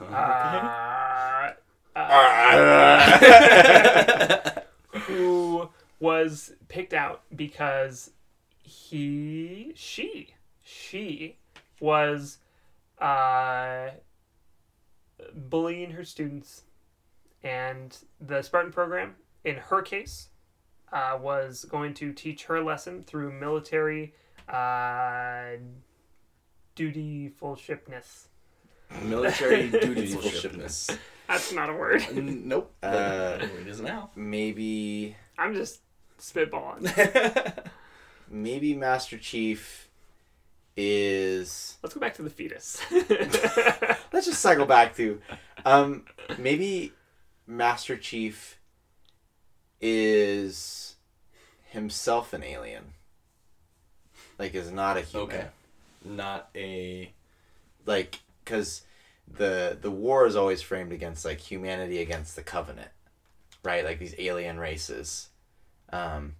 Uh, 0.00 1.50
uh, 1.96 3.10
who 4.92 5.68
was 5.98 6.52
picked 6.68 6.94
out 6.94 7.22
because 7.34 8.12
he 8.62 9.72
she 9.74 10.34
she 10.62 11.36
was 11.80 12.38
uh, 13.00 13.88
bullying 15.34 15.90
her 15.92 16.04
students 16.04 16.62
and 17.42 17.98
the 18.20 18.42
spartan 18.42 18.70
program 18.70 19.16
in 19.44 19.56
her 19.56 19.82
case 19.82 20.28
uh, 20.92 21.18
was 21.20 21.64
going 21.64 21.94
to 21.94 22.12
teach 22.12 22.44
her 22.44 22.62
lesson 22.62 23.02
through 23.02 23.32
military 23.32 24.14
uh, 24.48 25.56
dutyfulshipness 26.76 28.26
Military 29.02 29.68
Dutyfulshipness. 29.70 30.86
dutyfulshipness. 30.86 30.98
that's 31.26 31.52
not 31.52 31.68
a 31.68 31.72
word 31.74 32.02
N- 32.10 32.48
nope. 32.48 32.72
Uh, 32.82 33.38
it 33.60 33.66
is 33.66 33.80
now. 33.80 34.10
maybe 34.16 35.14
i'm 35.36 35.54
just 35.54 35.80
spitballing 36.18 36.84
maybe 38.30 38.74
Master 38.74 39.16
Chief 39.18 39.88
is 40.76 41.76
Let's 41.82 41.94
go 41.94 42.00
back 42.00 42.14
to 42.14 42.22
the 42.22 42.30
fetus. 42.30 42.80
let's 44.12 44.26
just 44.26 44.40
cycle 44.40 44.66
back 44.66 44.94
to 44.96 45.20
um 45.64 46.04
maybe 46.38 46.92
Master 47.46 47.96
Chief 47.96 48.57
is 49.80 50.96
himself 51.64 52.32
an 52.32 52.42
alien. 52.42 52.92
Like 54.38 54.54
is 54.54 54.70
not 54.70 54.96
a 54.96 55.00
human. 55.00 55.36
Okay. 55.36 55.46
Not 56.04 56.48
a. 56.54 57.12
Like 57.86 58.20
cuz 58.44 58.82
the 59.26 59.76
the 59.80 59.90
war 59.90 60.26
is 60.26 60.36
always 60.36 60.62
framed 60.62 60.92
against 60.92 61.24
like 61.24 61.40
humanity 61.40 62.00
against 62.00 62.36
the 62.36 62.42
covenant. 62.42 62.90
Right? 63.62 63.84
Like 63.84 63.98
these 63.98 64.14
alien 64.18 64.58
races. 64.58 65.28
Um 65.90 66.34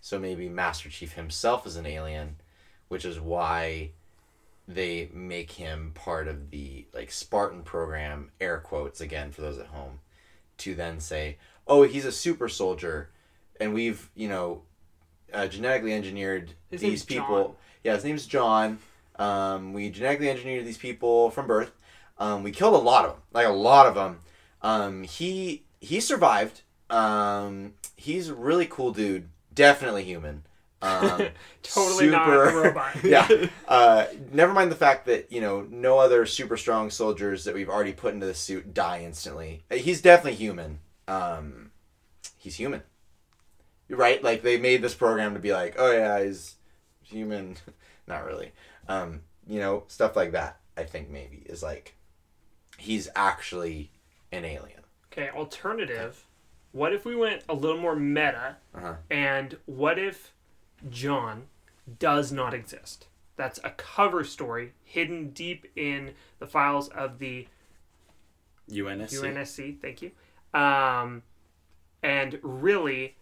so 0.00 0.18
maybe 0.18 0.48
Master 0.48 0.90
Chief 0.90 1.12
himself 1.12 1.66
is 1.66 1.76
an 1.76 1.86
alien, 1.86 2.36
which 2.88 3.04
is 3.04 3.18
why 3.18 3.92
they 4.66 5.10
make 5.12 5.52
him 5.52 5.92
part 5.94 6.28
of 6.28 6.50
the 6.50 6.86
like 6.92 7.10
Spartan 7.10 7.62
program, 7.62 8.30
air 8.40 8.58
quotes 8.58 9.00
again 9.00 9.30
for 9.30 9.42
those 9.42 9.58
at 9.58 9.66
home, 9.66 10.00
to 10.58 10.74
then 10.74 11.00
say, 11.00 11.38
"Oh, 11.66 11.82
he's 11.82 12.04
a 12.04 12.12
super 12.12 12.48
soldier, 12.48 13.10
and 13.60 13.74
we've 13.74 14.10
you 14.14 14.28
know, 14.28 14.62
uh, 15.32 15.46
genetically 15.46 15.92
engineered 15.92 16.52
His 16.70 16.80
these 16.80 16.90
name's 16.90 17.04
people." 17.04 17.44
John. 17.44 17.54
Yeah, 17.82 17.94
his 17.94 18.04
name's 18.04 18.26
John. 18.26 18.78
Um, 19.16 19.72
we 19.72 19.90
genetically 19.90 20.30
engineered 20.30 20.66
these 20.66 20.78
people 20.78 21.30
from 21.30 21.46
birth. 21.46 21.72
Um, 22.18 22.42
we 22.42 22.50
killed 22.50 22.74
a 22.74 22.78
lot 22.78 23.04
of 23.04 23.12
them, 23.12 23.20
like 23.32 23.46
a 23.46 23.50
lot 23.50 23.86
of 23.86 23.94
them. 23.94 24.20
Um, 24.62 25.02
he 25.04 25.64
he 25.80 26.00
survived. 26.00 26.62
Um, 26.90 27.74
he's 27.96 28.28
a 28.28 28.34
really 28.34 28.66
cool 28.66 28.92
dude. 28.92 29.28
Definitely 29.54 30.04
human. 30.04 30.44
Um, 30.82 31.28
totally 31.62 32.08
not 32.08 32.28
a 32.28 32.52
robot. 32.52 32.96
yeah. 33.04 33.28
Uh, 33.66 34.06
never 34.30 34.52
mind 34.52 34.70
the 34.70 34.76
fact 34.76 35.06
that 35.06 35.32
you 35.32 35.40
know 35.40 35.66
no 35.70 35.98
other 35.98 36.26
super 36.26 36.56
strong 36.56 36.90
soldiers 36.90 37.44
that 37.44 37.54
we've 37.54 37.70
already 37.70 37.92
put 37.92 38.12
into 38.14 38.26
the 38.26 38.34
suit 38.34 38.74
die 38.74 39.00
instantly. 39.02 39.64
He's 39.72 40.00
definitely 40.00 40.36
human. 40.36 40.78
Um, 41.08 41.70
he's 42.36 42.56
human. 42.56 42.82
You're 43.88 43.98
right. 43.98 44.22
Like 44.22 44.42
they 44.42 44.58
made 44.58 44.82
this 44.82 44.94
program 44.94 45.34
to 45.34 45.40
be 45.40 45.52
like, 45.52 45.76
oh 45.78 45.92
yeah, 45.92 46.22
he's 46.22 46.56
human. 47.02 47.56
Not 48.06 48.24
really. 48.24 48.52
Um, 48.88 49.22
you 49.46 49.58
know, 49.60 49.84
stuff 49.88 50.16
like 50.16 50.32
that. 50.32 50.60
I 50.76 50.84
think 50.84 51.10
maybe 51.10 51.42
is 51.46 51.62
like 51.62 51.96
he's 52.78 53.08
actually 53.14 53.90
an 54.32 54.44
alien. 54.44 54.80
Okay, 55.12 55.30
alternative. 55.30 56.26
What 56.72 56.92
if 56.92 57.04
we 57.04 57.14
went 57.14 57.42
a 57.48 57.54
little 57.54 57.78
more 57.78 57.94
meta? 57.94 58.56
Uh-huh. 58.74 58.94
And 59.10 59.56
what 59.66 59.98
if 59.98 60.32
John 60.90 61.44
does 61.98 62.32
not 62.32 62.52
exist? 62.52 63.06
That's 63.36 63.60
a 63.62 63.70
cover 63.70 64.24
story 64.24 64.72
hidden 64.82 65.30
deep 65.30 65.66
in 65.76 66.14
the 66.40 66.46
files 66.46 66.88
of 66.88 67.18
the 67.18 67.46
UNSC. 68.70 69.20
UNSC. 69.20 69.80
Thank 69.80 70.02
you. 70.02 70.10
Um, 70.54 71.22
and 72.02 72.38
really, 72.42 73.16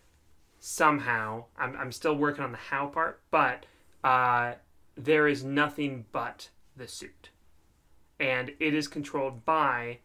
somehow, 0.61 1.47
I'm, 1.57 1.77
I'm 1.77 1.93
still 1.93 2.15
working 2.15 2.45
on 2.45 2.53
the 2.53 2.59
how 2.59 2.87
part, 2.87 3.21
but 3.31 3.67
uh, 4.05 4.55
there 4.97 5.27
is 5.27 5.43
nothing 5.43 6.05
but 6.13 6.51
the 6.77 6.87
suit. 6.87 7.31
And 8.21 8.53
it 8.61 8.75
is 8.75 8.87
controlled 8.87 9.45
by 9.45 9.99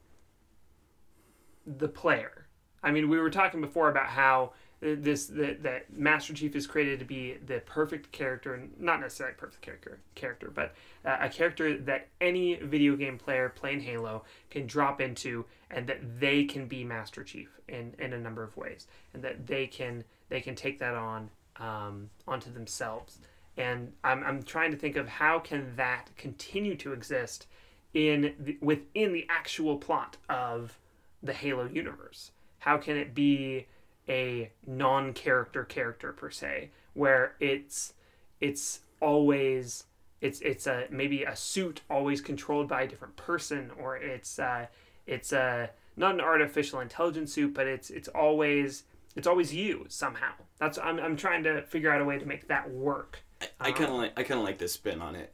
the 1.65 1.87
player. 1.87 2.47
I 2.81 2.91
mean, 2.91 3.09
we 3.09 3.19
were 3.19 3.29
talking 3.29 3.61
before 3.61 3.89
about 3.89 4.07
how 4.07 4.53
this 4.79 5.25
that 5.27 5.63
that 5.63 5.91
Master 5.91 6.33
Chief 6.33 6.55
is 6.55 6.67
created 6.67 6.99
to 6.99 7.05
be 7.05 7.37
the 7.45 7.59
perfect 7.61 8.11
character, 8.11 8.67
not 8.79 9.01
necessarily 9.01 9.35
perfect 9.35 9.61
character, 9.61 9.99
character, 10.13 10.51
but 10.53 10.75
uh, 11.03 11.17
a 11.19 11.29
character 11.29 11.77
that 11.79 12.09
any 12.21 12.55
video 12.55 12.95
game 12.95 13.17
player 13.17 13.49
playing 13.49 13.81
Halo 13.81 14.23
can 14.51 14.67
drop 14.67 15.01
into, 15.01 15.45
and 15.69 15.88
that 15.88 16.19
they 16.19 16.43
can 16.43 16.67
be 16.67 16.84
Master 16.84 17.23
Chief 17.23 17.49
in 17.67 17.93
in 17.99 18.13
a 18.13 18.19
number 18.19 18.43
of 18.43 18.56
ways, 18.58 18.88
and 19.13 19.23
that 19.23 19.47
they 19.47 19.67
can 19.67 20.03
they 20.30 20.41
can 20.41 20.56
take 20.56 20.80
that 20.80 20.95
on 20.95 21.30
um, 21.58 22.10
onto 22.27 22.51
themselves. 22.51 23.19
And 23.58 23.93
I'm 24.03 24.23
I'm 24.23 24.43
trying 24.43 24.71
to 24.71 24.77
think 24.77 24.95
of 24.95 25.08
how 25.08 25.39
can 25.39 25.75
that 25.75 26.10
continue 26.17 26.75
to 26.77 26.93
exist 26.93 27.47
in 27.93 28.36
the, 28.39 28.58
within 28.62 29.13
the 29.13 29.25
actual 29.30 29.77
plot 29.77 30.17
of 30.30 30.77
the 31.23 31.34
Halo 31.34 31.65
universe. 31.65 32.32
How 32.60 32.77
can 32.77 32.97
it 32.97 33.15
be 33.15 33.65
a 34.10 34.51
non-character 34.65 35.63
character 35.65 36.13
per 36.13 36.30
se, 36.30 36.69
where 36.93 37.34
it's 37.39 37.93
it's 38.39 38.82
always 39.01 39.86
it's 40.21 40.39
it's 40.41 40.67
a 40.67 40.86
maybe 40.89 41.23
a 41.23 41.36
suit 41.36 41.82
always 41.89 42.21
controlled 42.21 42.67
by 42.67 42.84
a 42.84 42.88
different 42.88 43.15
person, 43.15 43.71
or 43.80 43.97
it's 43.97 44.39
uh, 44.39 44.67
it's 45.07 45.31
a 45.33 45.71
not 45.95 46.13
an 46.13 46.21
artificial 46.21 46.79
intelligence 46.79 47.33
suit, 47.33 47.53
but 47.53 47.65
it's 47.65 47.89
it's 47.89 48.07
always 48.09 48.83
it's 49.15 49.27
always 49.27 49.53
you 49.53 49.85
somehow. 49.89 50.33
That's 50.59 50.77
I'm 50.77 50.99
I'm 50.99 51.15
trying 51.17 51.43
to 51.45 51.63
figure 51.63 51.91
out 51.91 52.01
a 52.01 52.05
way 52.05 52.19
to 52.19 52.25
make 52.25 52.47
that 52.47 52.69
work. 52.69 53.19
I 53.59 53.71
kind 53.71 53.89
of 53.91 53.97
like 53.97 54.13
I 54.19 54.23
kind 54.23 54.39
of 54.39 54.45
like 54.45 54.57
this 54.59 54.73
spin 54.73 55.01
on 55.01 55.15
it 55.15 55.33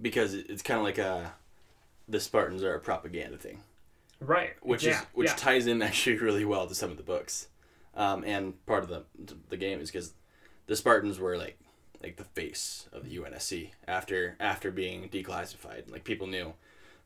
because 0.00 0.34
it's 0.34 0.62
kind 0.62 0.78
of 0.78 0.84
like 0.84 0.98
a 0.98 1.32
the 2.08 2.20
Spartans 2.20 2.62
are 2.62 2.74
a 2.74 2.80
propaganda 2.80 3.36
thing, 3.38 3.60
Right. 4.20 4.50
which 4.62 4.84
yeah, 4.84 5.00
is 5.00 5.06
which 5.12 5.28
yeah. 5.30 5.36
ties 5.36 5.66
in 5.66 5.82
actually 5.82 6.16
really 6.18 6.44
well 6.44 6.66
to 6.66 6.74
some 6.74 6.90
of 6.90 6.96
the 6.96 7.02
books, 7.02 7.48
um, 7.94 8.24
and 8.24 8.64
part 8.66 8.82
of 8.82 8.88
the 8.88 9.04
the 9.48 9.56
game 9.56 9.80
is 9.80 9.90
because 9.90 10.12
the 10.66 10.76
Spartans 10.76 11.18
were 11.18 11.36
like 11.36 11.58
like 12.02 12.16
the 12.16 12.24
face 12.24 12.88
of 12.92 13.04
the 13.08 13.16
UNSC 13.16 13.70
after 13.86 14.36
after 14.40 14.70
being 14.70 15.08
declassified. 15.08 15.90
Like 15.90 16.04
people 16.04 16.26
knew, 16.26 16.54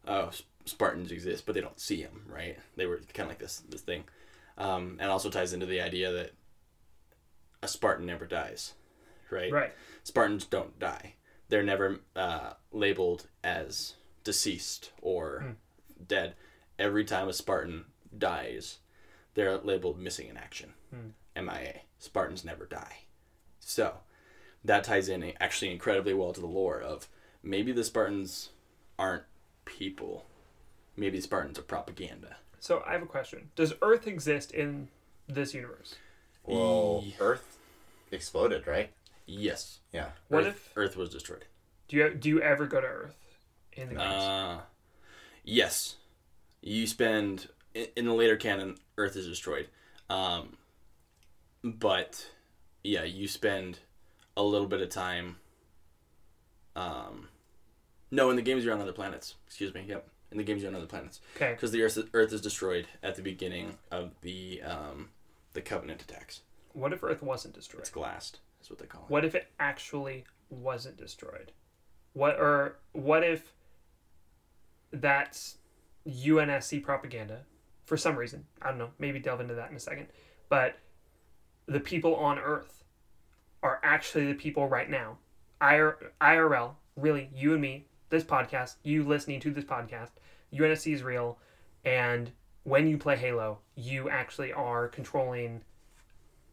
oh, 0.07 0.31
Spartans 0.65 1.13
exist, 1.13 1.45
but 1.47 1.55
they 1.55 1.61
don't 1.61 1.79
see 1.81 2.03
them, 2.03 2.23
right? 2.29 2.59
They 2.77 2.87
were 2.87 2.99
kind 3.13 3.27
of 3.27 3.29
like 3.29 3.39
this 3.39 3.63
this 3.69 3.83
thing, 3.83 4.05
um, 4.59 4.97
and 5.01 5.11
also 5.11 5.31
ties 5.31 5.53
into 5.53 5.67
the 5.67 5.81
idea 5.81 6.11
that 6.13 6.33
a 7.63 7.69
Spartan 7.69 8.07
never 8.07 8.27
dies, 8.27 8.75
right? 9.31 9.53
Right. 9.53 9.73
Spartans 10.03 10.45
don't 10.45 10.79
die. 10.79 11.15
They're 11.49 11.63
never 11.63 12.01
uh, 12.17 12.55
labeled 12.73 13.27
as 13.43 13.95
deceased 14.25 14.93
or 15.03 15.41
Hmm. 15.41 16.05
dead. 16.07 16.35
Every 16.79 17.05
time 17.05 17.29
a 17.29 17.33
Spartan 17.33 17.85
dies, 18.17 18.79
they're 19.35 19.59
labeled 19.59 19.99
missing 19.99 20.29
in 20.29 20.37
action. 20.37 20.75
Hmm. 20.91 21.11
MIA. 21.47 21.81
Spartans 21.99 22.45
never 22.45 22.65
die. 22.67 22.99
So 23.61 23.99
that 24.65 24.85
ties 24.85 25.09
in 25.09 25.33
actually 25.41 25.73
incredibly 25.73 26.15
well 26.15 26.33
to 26.33 26.41
the 26.41 26.47
lore 26.47 26.81
of 26.81 27.09
maybe 27.43 27.73
the 27.73 27.85
Spartans 27.85 28.51
aren't 28.99 29.25
people. 29.65 30.27
Maybe 30.97 31.21
Spartans 31.21 31.59
are 31.59 31.63
propaganda. 31.63 32.37
So 32.61 32.83
I 32.87 32.93
have 32.93 33.03
a 33.03 33.07
question. 33.07 33.51
Does 33.57 33.75
Earth 33.83 34.07
exist 34.07 34.53
in 34.53 34.89
this 35.29 35.53
universe? 35.55 35.97
Well, 36.45 37.03
Ye- 37.05 37.17
Earth 37.21 37.59
exploded, 38.11 38.67
right? 38.67 38.91
Yes. 39.27 39.81
Yeah. 39.93 40.09
What 40.29 40.45
Earth, 40.45 40.71
Earth 40.77 40.97
was 40.97 41.11
destroyed. 41.11 41.45
Do 41.89 41.97
you 41.97 42.15
do 42.15 42.29
you 42.29 42.41
ever 42.41 42.67
go 42.67 42.81
to 42.81 42.87
Earth 42.87 43.17
in 43.73 43.89
the 43.89 43.95
games? 43.97 44.13
Uh, 44.13 44.61
yes. 45.43 45.97
You 46.63 46.87
spend 46.87 47.49
in, 47.75 47.87
in 47.97 48.05
the 48.07 48.15
later 48.15 48.37
canon, 48.37 48.77
Earth 48.97 49.17
is 49.17 49.27
destroyed. 49.27 49.69
Um, 50.09 50.57
but 51.63 52.31
yeah, 52.83 53.05
you 53.05 53.27
spend 53.29 53.79
a 54.37 54.43
little 54.43 54.67
bit 54.67 54.81
of 54.81 54.91
time. 54.91 55.37
Um, 56.77 57.29
no, 58.11 58.31
in 58.31 58.37
the 58.37 58.43
games 58.43 58.65
you're 58.65 58.75
on 58.75 58.81
other 58.81 58.93
planets. 58.93 59.35
Excuse 59.47 59.73
me. 59.75 59.85
Yep, 59.89 60.09
in 60.35 60.39
the 60.39 60.45
games 60.45 60.65
on 60.65 60.75
other 60.75 60.87
planets 60.87 61.21
okay. 61.37 61.53
because 61.53 61.71
the 61.71 61.83
Earth 61.83 61.99
Earth 62.13 62.33
is 62.33 62.41
destroyed 62.41 62.87
at 63.03 63.15
the 63.15 63.23
beginning 63.23 63.79
of 63.91 64.11
the 64.21 64.61
um, 64.63 65.11
the 65.55 65.63
Covenant 65.63 66.03
attacks. 66.03 66.41
What 66.73 66.93
if 66.93 67.03
Earth 67.03 67.23
wasn't 67.23 67.55
destroyed? 67.55 67.81
It's 67.81 67.91
glassed. 67.91 68.41
That's 68.59 68.69
what 68.69 68.81
they 68.81 68.87
call 68.87 69.03
it. 69.03 69.11
What 69.11 69.25
if 69.25 69.35
it 69.35 69.49
actually 69.61 70.25
wasn't 70.51 70.97
destroyed? 70.97 71.53
What 72.13 72.35
or 72.39 72.77
what 72.93 73.23
if 73.23 73.53
that's 74.93 75.59
UNSC 76.07 76.83
propaganda 76.83 77.43
for 77.85 77.97
some 77.97 78.17
reason? 78.17 78.47
I 78.61 78.71
don't 78.71 78.79
know. 78.79 78.91
Maybe 78.99 79.21
delve 79.21 79.41
into 79.41 79.55
that 79.55 79.71
in 79.71 79.77
a 79.77 79.81
second. 79.81 80.09
But 80.49 80.79
the 81.67 81.81
people 81.81 82.17
on 82.17 82.39
Earth 82.39 82.85
are 83.63 83.81
actually 83.83 84.27
the 84.27 84.35
people 84.35 84.69
right 84.69 84.91
now. 84.91 85.19
IR, 85.61 86.13
IRL, 86.21 86.73
really, 86.97 87.31
you 87.35 87.53
and 87.53 87.63
me, 87.63 87.87
this 88.11 88.25
podcast, 88.25 88.77
you 88.83 89.05
listening 89.05 89.41
to 89.41 89.51
this 89.51 89.65
podcast, 89.65 90.11
UNSC 90.55 90.93
is 90.95 91.03
real, 91.03 91.39
and 91.85 92.31
when 92.63 92.87
you 92.89 92.97
play 92.97 93.17
Halo, 93.17 93.59
you 93.75 94.09
actually 94.09 94.53
are 94.53 94.89
controlling 94.89 95.63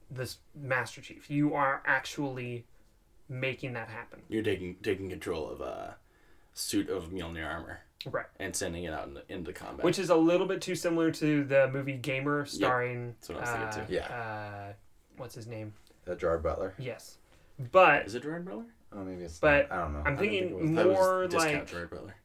this 0.10 0.38
Master 0.56 1.02
Chief. 1.02 1.30
You 1.30 1.54
are 1.54 1.82
actually 1.86 2.66
making 3.30 3.74
that 3.74 3.88
happen. 3.88 4.22
You're 4.28 4.44
taking 4.44 4.76
taking 4.84 5.10
control 5.10 5.50
of 5.50 5.62
a 5.62 5.96
suit 6.54 6.90
of 6.90 7.12
Mjolnir 7.12 7.48
armor 7.48 7.80
Right. 8.06 8.26
and 8.40 8.54
sending 8.56 8.84
it 8.84 8.94
out 8.94 9.08
into, 9.08 9.22
into 9.30 9.54
combat. 9.54 9.86
Which 9.86 10.00
is 10.00 10.10
a 10.10 10.16
little 10.16 10.48
bit 10.48 10.60
too 10.62 10.76
similar 10.76 11.12
to 11.12 11.44
the 11.46 11.70
movie 11.72 11.94
Gamer 11.94 12.46
starring 12.46 13.16
That's 13.20 13.30
what 13.30 13.38
I 13.38 13.42
was 13.42 13.50
thinking 13.50 13.68
uh, 13.68 13.88
too. 13.88 13.94
Yeah. 13.94 14.16
uh, 14.70 14.74
what's 15.18 15.36
his 15.36 15.48
name? 15.48 15.74
Uh, 16.10 16.16
Gerard 16.16 16.44
Butler. 16.44 16.74
Yes. 16.78 17.20
But 17.72 18.08
Is 18.08 18.16
it 18.16 18.24
Gerard 18.24 18.44
Butler? 18.46 18.66
Oh, 18.92 19.04
maybe 19.06 19.24
it's. 19.24 19.40
But 19.40 19.70
not. 19.70 19.78
I 19.78 19.82
don't 19.84 19.94
know. 19.94 20.00
I'm 20.00 20.06
I 20.08 20.10
don't 20.10 20.18
think 20.20 20.32
thinking 20.32 20.50
it 20.50 20.62
was- 20.62 20.72
That 20.72 20.88
more 20.88 21.28
like 21.28 21.68
Gerard 21.68 21.90
Butler. 21.92 22.16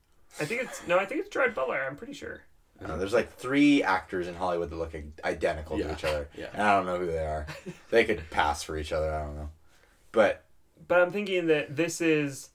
I 0.40 0.44
think 0.44 0.62
it's 0.62 0.86
no, 0.86 0.98
I 0.98 1.04
think 1.06 1.20
it's 1.20 1.28
Gerard 1.30 1.54
Butler. 1.54 1.82
I'm 1.82 1.96
pretty 1.96 2.12
sure. 2.12 2.42
I 2.82 2.88
know, 2.88 2.98
there's 2.98 3.14
like 3.14 3.32
three 3.32 3.82
actors 3.82 4.26
in 4.28 4.34
Hollywood 4.34 4.68
that 4.68 4.76
look 4.76 4.94
identical 5.24 5.78
Yeah. 5.78 5.86
to 5.86 5.92
each 5.94 6.04
other. 6.04 6.28
Yeah. 6.36 6.48
And 6.52 6.62
I 6.62 6.76
don't 6.76 6.84
know 6.86 6.98
who 6.98 7.06
they 7.06 7.24
are. 7.24 7.46
they 7.90 8.04
could 8.04 8.28
pass 8.30 8.62
for 8.62 8.76
each 8.76 8.92
other. 8.92 9.10
I 9.14 9.24
don't 9.24 9.36
know. 9.36 9.50
But 10.12 10.44
But 10.86 11.00
I'm 11.00 11.10
thinking 11.10 11.46
that 11.46 11.74
this 11.76 12.00
is 12.00 12.50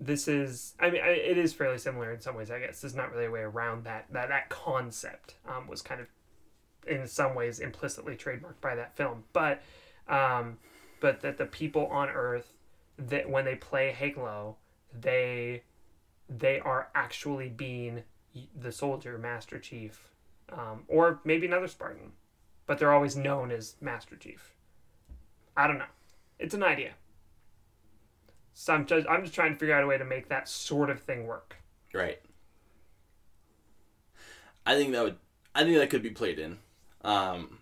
this 0.00 0.26
is 0.26 0.74
I 0.80 0.90
mean 0.90 1.02
I, 1.02 1.10
it 1.10 1.38
is 1.38 1.52
fairly 1.52 1.78
similar 1.78 2.12
in 2.12 2.20
some 2.20 2.34
ways 2.34 2.50
I 2.50 2.58
guess 2.58 2.80
there's 2.80 2.94
not 2.96 3.12
really 3.12 3.26
a 3.26 3.30
way 3.30 3.40
around 3.42 3.84
that 3.84 4.06
that 4.10 4.28
that 4.30 4.48
concept 4.48 5.34
um, 5.48 5.68
was 5.68 5.80
kind 5.82 6.00
of 6.00 6.08
in 6.88 7.06
some 7.06 7.36
ways 7.36 7.60
implicitly 7.60 8.16
trademarked 8.16 8.60
by 8.60 8.74
that 8.74 8.96
film 8.96 9.22
but 9.32 9.62
um, 10.08 10.58
but 10.98 11.20
that 11.20 11.38
the 11.38 11.46
people 11.46 11.86
on 11.86 12.08
Earth 12.08 12.52
that 12.98 13.30
when 13.30 13.44
they 13.44 13.54
play 13.54 13.92
Halo 13.92 14.56
they 14.92 15.62
they 16.38 16.60
are 16.60 16.88
actually 16.94 17.48
being 17.48 18.02
the 18.58 18.72
soldier 18.72 19.18
Master 19.18 19.58
Chief 19.58 20.08
um, 20.50 20.84
or 20.88 21.20
maybe 21.24 21.46
another 21.46 21.68
Spartan 21.68 22.12
but 22.66 22.78
they're 22.78 22.92
always 22.92 23.16
known 23.16 23.50
as 23.50 23.76
Master 23.80 24.16
Chief 24.16 24.54
I 25.56 25.66
don't 25.66 25.78
know 25.78 25.84
it's 26.38 26.54
an 26.54 26.62
idea 26.62 26.92
so 28.54 28.74
I'm 28.74 28.84
just, 28.86 29.06
I'm 29.08 29.22
just 29.22 29.34
trying 29.34 29.52
to 29.54 29.58
figure 29.58 29.74
out 29.74 29.82
a 29.82 29.86
way 29.86 29.96
to 29.98 30.04
make 30.04 30.28
that 30.28 30.46
sort 30.46 30.90
of 30.90 31.00
thing 31.00 31.26
work. 31.26 31.56
Right. 31.94 32.20
I 34.66 34.76
think 34.76 34.92
that 34.92 35.02
would. 35.02 35.16
I 35.54 35.64
think 35.64 35.76
that 35.78 35.90
could 35.90 36.02
be 36.02 36.10
played 36.10 36.38
in, 36.38 36.58
um, 37.02 37.58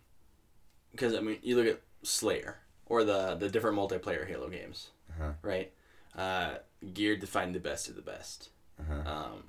because 0.93 1.15
I 1.15 1.21
mean, 1.21 1.39
you 1.43 1.57
look 1.57 1.67
at 1.67 1.81
Slayer 2.03 2.59
or 2.87 3.05
the 3.05 3.37
the 3.37 3.49
different 3.49 3.77
multiplayer 3.79 4.27
Halo 4.27 4.49
games, 4.49 4.89
Uh-huh. 5.11 5.33
right? 5.43 5.73
Uh, 6.17 6.57
geared 6.93 7.21
to 7.21 7.27
find 7.27 7.55
the 7.55 7.61
best 7.61 7.89
of 7.89 7.95
the 7.97 8.03
best. 8.03 8.51
Uh-huh. 8.81 9.11
Um, 9.11 9.43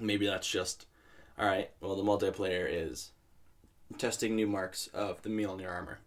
maybe 0.00 0.26
that's 0.26 0.48
just 0.48 0.86
all 1.38 1.46
right. 1.46 1.70
Well, 1.80 1.96
the 1.96 2.02
multiplayer 2.02 2.66
is 2.68 3.12
testing 3.98 4.34
new 4.34 4.46
marks 4.46 4.88
of 4.88 5.22
the 5.22 5.28
Mjolnir 5.28 5.70
armor 5.70 5.98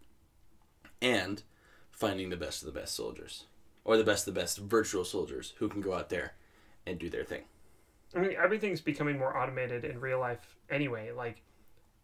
and 1.01 1.43
finding 1.91 2.29
the 2.29 2.37
best 2.37 2.61
of 2.61 2.65
the 2.73 2.79
best 2.79 2.95
soldiers 2.95 3.45
or 3.83 3.97
the 3.97 4.03
best 4.03 4.27
of 4.27 4.33
the 4.33 4.39
best 4.39 4.57
virtual 4.57 5.05
soldiers 5.05 5.53
who 5.57 5.69
can 5.69 5.81
go 5.81 5.93
out 5.93 6.09
there 6.09 6.33
and 6.85 6.99
do 6.99 7.09
their 7.09 7.23
thing. 7.23 7.43
I 8.15 8.19
mean, 8.19 8.35
everything's 8.41 8.81
becoming 8.81 9.17
more 9.17 9.37
automated 9.37 9.85
in 9.85 9.99
real 9.99 10.19
life 10.19 10.57
anyway, 10.69 11.11
like 11.11 11.43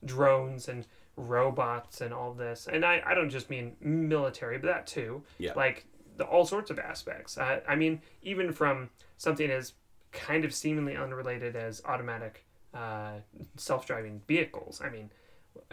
drones 0.04 0.68
and 0.68 0.86
robots 1.16 2.02
and 2.02 2.14
all 2.14 2.34
this. 2.34 2.68
And 2.72 2.86
I, 2.86 3.02
I 3.06 3.16
don't 3.16 3.30
just 3.30 3.50
mean 3.50 3.76
military, 3.80 4.58
but 4.58 4.68
that 4.68 4.88
too. 4.88 5.24
Yeah. 5.40 5.54
Like 5.56 5.86
the, 6.18 6.26
all 6.26 6.46
sorts 6.46 6.70
of 6.70 6.80
aspects. 6.80 7.38
I, 7.38 7.62
I 7.68 7.76
mean, 7.76 8.02
even 8.22 8.52
from 8.52 8.90
something 9.18 9.50
as 9.50 9.74
kind 10.16 10.46
of 10.46 10.54
seemingly 10.54 10.96
unrelated 10.96 11.56
as 11.56 11.82
automatic 11.86 12.46
uh, 12.74 13.20
self 13.58 13.86
driving 13.86 14.22
vehicles. 14.28 14.82
I 14.84 14.90
mean, 14.90 15.12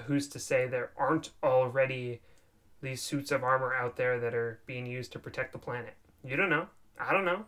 who's 0.04 0.28
to 0.28 0.38
say 0.38 0.66
there 0.66 0.90
aren't 0.96 1.30
already 1.42 2.20
these 2.82 3.00
suits 3.00 3.30
of 3.30 3.42
armor 3.42 3.74
out 3.74 3.96
there 3.96 4.18
that 4.20 4.34
are 4.34 4.60
being 4.66 4.86
used 4.86 5.12
to 5.12 5.18
protect 5.18 5.52
the 5.52 5.58
planet? 5.58 5.94
You 6.24 6.36
don't 6.36 6.50
know. 6.50 6.66
I 7.00 7.12
don't 7.12 7.24
know. 7.24 7.44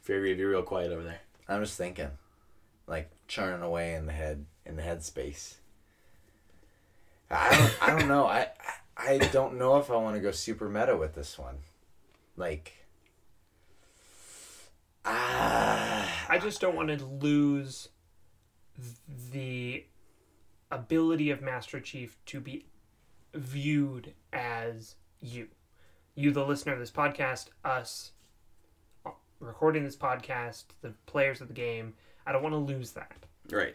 Fairy, 0.00 0.34
be 0.34 0.44
real 0.44 0.62
quiet 0.62 0.90
over 0.90 1.04
there. 1.04 1.20
I'm 1.48 1.62
just 1.62 1.78
thinking, 1.78 2.10
like 2.86 3.10
churning 3.28 3.62
away 3.62 3.94
in 3.94 4.06
the 4.06 4.12
head 4.12 4.46
in 4.66 4.76
the 4.76 4.82
head 4.82 5.02
space. 5.02 5.58
I 7.30 7.56
don't. 7.56 7.82
I 7.82 7.98
don't 7.98 8.08
know. 8.08 8.26
I 8.26 8.48
I 8.96 9.18
don't 9.18 9.58
know 9.58 9.78
if 9.78 9.90
I 9.90 9.96
want 9.96 10.16
to 10.16 10.20
go 10.20 10.32
super 10.32 10.68
meta 10.68 10.96
with 10.96 11.14
this 11.14 11.38
one. 11.38 11.58
Like. 12.36 12.81
Ah. 15.04 16.26
I 16.28 16.38
just 16.38 16.60
don't 16.60 16.76
want 16.76 16.88
to 16.88 17.04
lose 17.04 17.88
the 19.32 19.84
ability 20.70 21.30
of 21.30 21.42
Master 21.42 21.80
Chief 21.80 22.16
to 22.26 22.40
be 22.40 22.66
viewed 23.34 24.14
as 24.32 24.96
you. 25.20 25.48
You, 26.14 26.30
the 26.30 26.44
listener 26.44 26.74
of 26.74 26.78
this 26.78 26.90
podcast, 26.90 27.46
us 27.64 28.12
uh, 29.06 29.10
recording 29.40 29.84
this 29.84 29.96
podcast, 29.96 30.64
the 30.82 30.92
players 31.06 31.40
of 31.40 31.48
the 31.48 31.54
game. 31.54 31.94
I 32.26 32.32
don't 32.32 32.42
want 32.42 32.52
to 32.52 32.58
lose 32.58 32.92
that. 32.92 33.16
Right. 33.50 33.74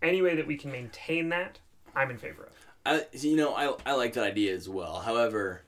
Any 0.00 0.22
way 0.22 0.36
that 0.36 0.46
we 0.46 0.56
can 0.56 0.70
maintain 0.70 1.28
that, 1.30 1.58
I'm 1.94 2.10
in 2.10 2.18
favor 2.18 2.44
of. 2.44 2.52
I, 2.84 3.04
you 3.12 3.36
know, 3.36 3.54
I, 3.54 3.74
I 3.84 3.94
like 3.94 4.12
that 4.12 4.22
idea 4.22 4.54
as 4.54 4.68
well. 4.68 5.00
However, 5.00 5.62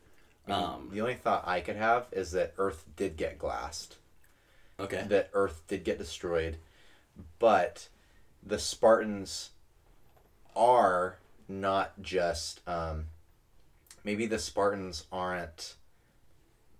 um, 0.48 0.88
the 0.92 1.00
only 1.00 1.14
thought 1.14 1.46
I 1.46 1.60
could 1.60 1.76
have 1.76 2.06
is 2.12 2.32
that 2.32 2.54
Earth 2.58 2.84
did 2.96 3.16
get 3.16 3.38
glassed. 3.38 3.96
okay. 4.80 5.04
that 5.08 5.30
Earth 5.32 5.62
did 5.68 5.84
get 5.84 5.98
destroyed, 5.98 6.56
but 7.38 7.88
the 8.42 8.58
Spartans 8.58 9.50
are 10.56 11.18
not 11.48 12.00
just. 12.00 12.60
Um, 12.66 13.06
maybe 14.04 14.26
the 14.26 14.38
Spartans 14.38 15.06
aren't 15.12 15.74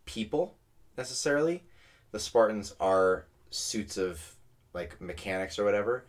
people 0.05 0.57
necessarily. 0.97 1.65
The 2.11 2.21
Spartans 2.21 2.75
are 2.81 3.27
suits 3.51 3.97
of 3.97 4.35
like 4.73 5.01
mechanics 5.01 5.59
or 5.59 5.65
whatever, 5.65 6.07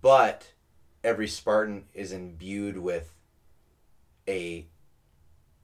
but 0.00 0.52
every 1.04 1.28
Spartan 1.28 1.84
is 1.94 2.12
imbued 2.12 2.78
with 2.78 3.14
a 4.28 4.66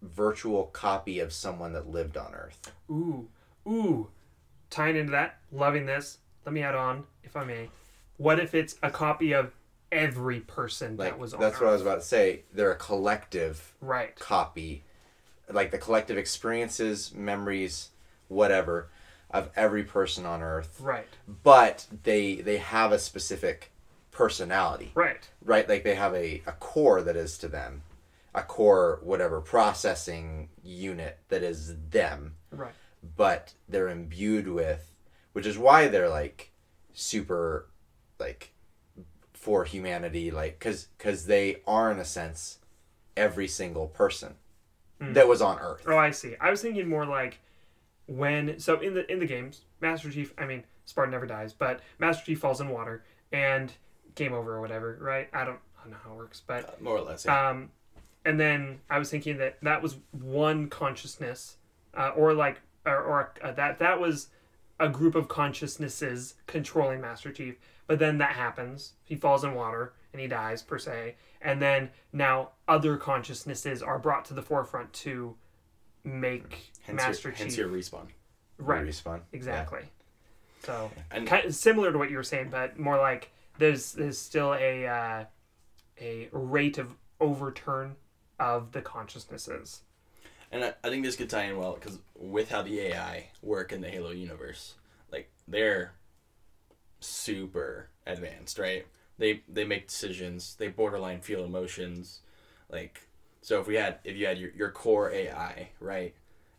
virtual 0.03 0.65
copy 0.67 1.19
of 1.21 1.33
someone 1.33 1.73
that 1.73 1.89
lived 1.91 2.17
on 2.17 2.35
Earth. 2.35 2.73
Ooh, 2.91 3.29
ooh. 3.67 4.09
Tying 4.71 4.97
into 4.97 5.13
that, 5.13 5.39
loving 5.53 5.87
this. 5.87 6.19
Let 6.45 6.53
me 6.53 6.63
add 6.63 6.75
on, 6.75 7.05
if 7.25 7.37
I 7.37 7.45
may. 7.45 7.71
What 8.17 8.39
if 8.41 8.55
it's 8.55 8.77
a 8.83 8.91
copy 8.91 9.33
of 9.33 9.53
every 9.91 10.41
person 10.41 10.97
Like 10.97 11.11
that 11.13 11.19
was 11.19 11.33
on 11.35 11.41
Earth? 11.43 11.51
that's 11.53 11.61
what 11.61 11.71
I 11.71 11.73
was 11.73 11.83
about 11.83 11.97
to 11.97 12.07
say. 12.07 12.43
They're 12.53 12.73
a 12.73 12.77
collective 12.77 13.75
Right. 13.81 14.15
copy, 14.19 14.85
like 15.51 15.71
the 15.71 15.79
collective 15.79 16.19
experiences, 16.19 17.13
memories, 17.15 17.91
whatever, 18.29 18.89
of 19.31 19.51
every 19.57 19.85
person 19.85 20.27
on 20.27 20.43
Earth. 20.43 20.79
Right. 20.81 21.07
But 21.43 21.87
they 22.05 22.37
they 22.37 22.59
have 22.59 22.93
a 22.93 22.99
specific 22.99 23.71
personality, 24.11 24.91
Right. 24.95 25.29
right? 25.45 25.69
Like 25.69 25.85
they 25.85 25.95
have 25.95 26.15
a, 26.15 26.43
a 26.47 26.53
core 26.53 27.01
that 27.03 27.17
is 27.17 27.39
to 27.39 27.49
them, 27.49 27.83
a 28.39 28.43
core 28.43 29.01
whatever 29.03 29.41
processing 29.41 30.49
unit 30.63 31.19
that 31.29 31.43
is 31.43 31.75
them, 31.91 32.35
Right. 32.51 32.73
but 33.17 33.55
they're 33.69 33.89
imbued 33.89 34.49
with, 34.49 34.93
which 35.33 35.47
is 35.47 35.59
why 35.59 35.89
they're 35.89 36.09
like 36.09 36.53
super, 36.93 37.69
like 38.19 38.53
for 39.33 39.65
humanity, 39.65 40.31
like 40.31 40.59
because 40.59 40.89
because 40.99 41.27
they 41.27 41.63
are 41.67 41.91
in 41.93 41.99
a 41.99 42.05
sense 42.05 42.59
every 43.17 43.49
single 43.49 43.87
person 43.89 44.35
that 45.01 45.29
was 45.29 45.41
on 45.41 45.59
Earth. 45.61 45.85
Oh, 45.87 45.97
I 45.97 46.11
see. 46.11 46.35
I 46.41 46.51
was 46.51 46.61
thinking 46.61 46.89
more 46.89 47.07
like 47.07 47.39
when 48.07 48.59
so 48.59 48.81
in 48.81 48.95
the 48.95 49.11
in 49.11 49.19
the 49.21 49.27
games, 49.27 49.63
Master 49.81 50.11
Chief. 50.11 50.33
I 50.39 50.45
mean, 50.47 50.65
Spartan 50.87 51.13
never 51.13 51.27
dies, 51.27 51.53
but 51.53 51.81
Master 51.99 52.25
Chief 52.25 52.41
falls 52.41 52.61
in 52.61 52.69
water 52.69 53.05
and 53.33 53.73
game 54.17 54.33
over 54.33 54.55
or 54.57 54.61
whatever. 54.61 54.99
Right? 55.01 55.29
I 55.33 55.45
don't. 55.45 55.59
I 55.79 55.83
don't 55.83 55.93
know 55.93 55.99
how 56.05 56.13
it 56.15 56.17
works, 56.17 56.43
but 56.45 56.65
Uh, 56.69 56.73
more 56.83 56.97
or 56.97 57.03
less. 57.03 57.25
Yeah. 57.25 57.51
um, 57.51 57.71
and 58.25 58.39
then 58.39 58.81
I 58.91 58.99
was 58.99 59.11
thinking 59.11 59.39
that 59.39 59.59
that 59.63 59.83
was 59.83 59.97
one 60.13 60.69
consciousness, 60.69 61.57
uh, 61.95 62.11
or 62.17 62.35
like, 62.35 62.61
or, 62.85 62.97
or 62.97 63.33
uh, 63.43 63.53
that 63.53 63.79
that 63.79 64.01
was 64.01 64.29
a 64.81 64.89
group 64.89 65.15
of 65.15 65.29
consciousnesses 65.29 66.35
controlling 66.47 67.01
Master 67.01 67.33
Chief. 67.33 67.57
But 67.87 67.99
then 67.99 68.19
that 68.19 68.33
happens. 68.33 68.93
He 69.05 69.17
falls 69.17 69.45
in 69.45 69.55
water 69.55 69.93
and 70.13 70.21
he 70.21 70.29
dies 70.29 70.63
per 70.63 70.79
se. 70.79 71.17
And 71.41 71.61
then 71.61 71.91
now 72.13 72.51
other 72.67 72.97
consciousnesses 72.97 73.83
are 73.83 73.99
brought 73.99 74.25
to 74.27 74.35
the 74.35 74.43
forefront 74.43 74.93
to 74.95 75.35
make 76.05 76.73
hence 76.83 76.97
Master 76.97 77.29
your, 77.29 77.33
Chief 77.33 77.43
hence 77.43 77.57
your 77.57 77.69
respawn. 77.69 78.09
right. 78.59 78.85
Respawn. 78.85 79.21
Exactly. 79.33 79.83
So 80.65 80.91
And 81.11 81.27
kind 81.27 81.47
of 81.47 81.55
similar 81.55 81.93
to 81.93 81.99
what 81.99 82.11
you 82.11 82.17
were 82.17 82.23
saying, 82.23 82.49
but 82.51 82.79
more 82.79 82.99
like 82.99 83.31
there's 83.59 83.93
there's 83.93 84.19
still 84.19 84.55
a 84.55 84.87
uh, 84.87 85.25
a 86.01 86.29
rate 86.33 86.79
of 86.79 86.95
overturn 87.21 87.97
of 88.39 88.73
the 88.73 88.83
consciousnesses. 88.83 89.83
And 90.51 90.65
I, 90.65 90.75
I 90.83 90.89
think 90.89 91.05
this 91.05 91.17
could 91.17 91.31
tie 91.31 91.45
in 91.45 91.59
well 91.59 91.75
because 91.75 91.99
with 92.15 92.51
how 92.51 92.63
the 92.63 92.81
AI 92.81 93.29
work 93.43 93.73
in 93.73 93.81
the 93.81 93.89
Halo 93.89 94.11
universe, 94.11 94.75
like 95.13 95.31
they're 95.47 95.93
super 97.01 97.89
advanced, 98.07 98.59
right? 98.59 98.87
They 99.19 99.43
they 99.49 99.65
make 99.65 99.89
decisions. 99.89 100.55
They 100.57 100.69
borderline 100.69 101.21
feel 101.21 101.45
emotions, 101.45 102.21
like 102.71 103.09
so. 103.43 103.61
If 103.61 103.67
we 103.67 103.75
had 103.75 103.99
if 104.05 104.17
you 104.17 104.27
had 104.27 104.39
your, 104.39 104.51
your 104.53 104.71
core 104.71 105.11
AI 105.11 105.71
right, 105.81 106.15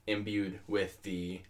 imbued 0.05 0.59
with 0.67 1.01
the 1.03 1.41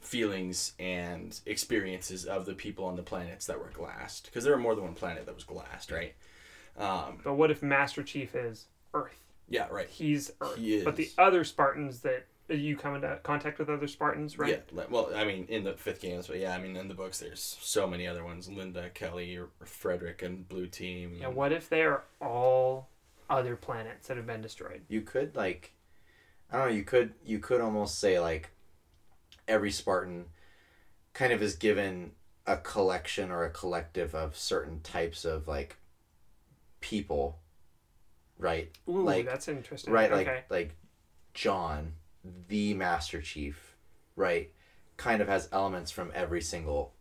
feelings 0.00 0.72
and 0.78 1.40
experiences 1.46 2.24
of 2.24 2.44
the 2.44 2.54
people 2.54 2.84
on 2.84 2.96
the 2.96 3.02
planets 3.02 3.46
that 3.46 3.58
were 3.58 3.70
glassed, 3.72 4.26
because 4.26 4.44
there 4.44 4.52
were 4.52 4.60
more 4.60 4.74
than 4.74 4.84
one 4.84 4.94
planet 4.94 5.26
that 5.26 5.34
was 5.34 5.44
glassed, 5.44 5.90
right? 5.90 6.14
Um, 6.76 7.20
But 7.24 7.34
what 7.34 7.50
if 7.50 7.62
Master 7.62 8.02
Chief 8.02 8.34
is 8.34 8.66
Earth? 8.94 9.21
Yeah, 9.52 9.66
right. 9.70 9.88
He's 9.88 10.32
Earth. 10.40 10.56
He 10.56 10.82
But 10.82 10.96
the 10.96 11.10
other 11.18 11.44
Spartans 11.44 12.00
that 12.00 12.26
you 12.48 12.74
come 12.76 12.94
into 12.94 13.18
contact 13.22 13.58
with 13.58 13.68
other 13.68 13.86
Spartans, 13.86 14.38
right? 14.38 14.62
Yeah. 14.74 14.84
Well, 14.88 15.10
I 15.14 15.24
mean, 15.24 15.44
in 15.48 15.62
the 15.62 15.74
fifth 15.74 16.00
games, 16.00 16.26
but 16.26 16.38
yeah, 16.38 16.54
I 16.54 16.58
mean, 16.58 16.74
in 16.74 16.88
the 16.88 16.94
books, 16.94 17.20
there's 17.20 17.58
so 17.60 17.86
many 17.86 18.06
other 18.06 18.24
ones: 18.24 18.48
Linda, 18.48 18.88
Kelly, 18.90 19.38
Frederick, 19.62 20.22
and 20.22 20.48
Blue 20.48 20.66
Team. 20.66 21.18
Yeah. 21.20 21.28
What 21.28 21.52
if 21.52 21.68
they 21.68 21.82
are 21.82 22.02
all 22.20 22.88
other 23.28 23.54
planets 23.54 24.08
that 24.08 24.16
have 24.16 24.26
been 24.26 24.40
destroyed? 24.40 24.82
You 24.88 25.02
could 25.02 25.36
like, 25.36 25.74
I 26.50 26.58
don't 26.58 26.68
know. 26.68 26.74
You 26.74 26.84
could 26.84 27.12
you 27.24 27.38
could 27.38 27.60
almost 27.60 27.98
say 27.98 28.18
like, 28.18 28.50
every 29.46 29.70
Spartan, 29.70 30.24
kind 31.12 31.32
of 31.32 31.42
is 31.42 31.56
given 31.56 32.12
a 32.46 32.56
collection 32.56 33.30
or 33.30 33.44
a 33.44 33.50
collective 33.50 34.14
of 34.14 34.36
certain 34.36 34.80
types 34.80 35.26
of 35.26 35.46
like, 35.46 35.76
people. 36.80 37.38
Right. 38.42 38.70
Ooh, 38.88 39.02
Like- 39.02 39.26
that's 39.26 39.48
interesting. 39.48 39.92
right 39.92 40.10
Okay. 40.12 40.24
like 40.24 40.50
like 40.50 40.76
john 41.34 41.94
the 42.48 42.74
master 42.74 43.22
chief 43.22 43.74
right 44.16 44.50
kind 44.98 45.22
of 45.22 45.28
has 45.28 45.48
elements 45.52 45.90
from 45.90 46.12
every 46.14 46.42
single 46.42 46.92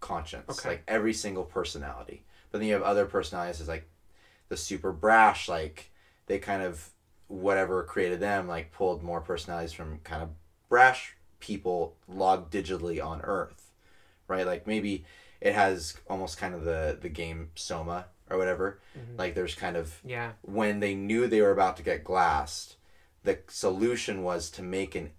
conscience 0.00 0.58
Okay. 0.60 0.68
like 0.68 0.82
every 0.86 1.12
single 1.12 1.44
personality 1.44 2.22
but 2.50 2.58
then 2.58 2.68
you 2.68 2.74
have 2.74 2.82
other 2.82 3.04
personalities 3.06 3.66
like 3.66 3.88
the 4.48 4.56
super 4.56 4.92
brash 4.92 5.48
like 5.48 5.90
they 6.26 6.38
kind 6.38 6.62
of 6.62 6.90
whatever 7.26 7.82
created 7.82 8.20
them 8.20 8.46
like 8.46 8.70
pulled 8.72 9.02
more 9.02 9.20
personalities 9.20 9.72
from 9.72 9.98
kind 10.04 10.22
of 10.22 10.28
brash 10.68 11.16
people 11.40 11.96
logged 12.08 12.52
digitally 12.52 13.04
on 13.04 13.20
earth 13.22 13.72
right 14.28 14.46
like 14.46 14.66
maybe 14.66 15.04
it 15.40 15.54
has 15.54 15.96
almost 16.08 16.38
kind 16.38 16.54
of 16.54 16.64
the 16.64 16.96
the 17.00 17.08
game 17.08 17.50
soma 17.56 18.06
or 18.30 18.38
whatever 18.38 18.78
Mhm. 18.96 19.18
like 19.18 19.34
there's 19.34 19.54
kind 19.54 19.76
of 19.76 20.00
yeah. 20.04 20.32
when 20.42 20.80
they 20.80 20.94
knew 20.94 21.26
they 21.26 21.42
were 21.42 21.50
about 21.50 21.76
to 21.78 21.82
get 21.82 22.04
glassed, 22.04 22.76
the 23.24 23.38
solution 23.48 24.22
was 24.22 24.50
to 24.52 24.62
make 24.62 24.94
an 24.94 25.10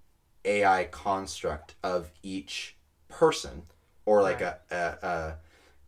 AI 0.46 0.86
construct 0.86 1.76
of 1.84 2.12
each 2.24 2.76
person, 3.10 3.64
or 4.06 4.22
like 4.24 4.42
a, 4.42 4.58
a, 4.72 4.76
a 5.08 5.38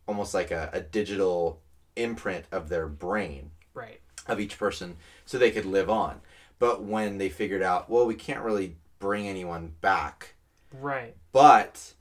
almost 0.06 0.34
like 0.34 0.50
a, 0.50 0.70
a 0.72 0.80
digital 0.80 1.60
imprint 1.96 2.44
of 2.52 2.68
their 2.68 2.86
brain 2.86 3.50
Right. 3.72 4.00
of 4.28 4.38
each 4.38 4.58
person, 4.58 4.96
so 5.26 5.38
they 5.38 5.50
could 5.50 5.64
live 5.64 5.90
on. 5.90 6.20
But 6.60 6.84
when 6.84 7.18
they 7.18 7.28
figured 7.30 7.62
out, 7.62 7.90
well, 7.90 8.06
we 8.06 8.14
can't 8.14 8.44
really 8.44 8.76
bring 9.00 9.26
anyone 9.26 9.74
back, 9.80 10.34
Right. 10.72 11.16
but 11.32 11.94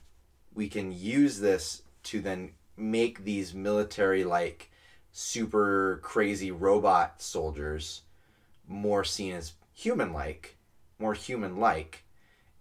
we 0.54 0.68
can 0.70 0.92
use 0.92 1.40
this 1.40 1.82
to 2.04 2.22
then 2.22 2.52
make 2.78 3.24
these 3.24 3.54
military 3.54 4.24
like 4.24 4.70
super 5.16 6.00
crazy 6.04 6.50
robot 6.52 7.22
soldiers 7.22 8.02
more 8.68 9.04
seen 9.04 9.34
as 9.34 9.54
human 9.72 10.12
like 10.12 10.58
more 11.00 11.14
human 11.14 11.58
like 11.58 12.04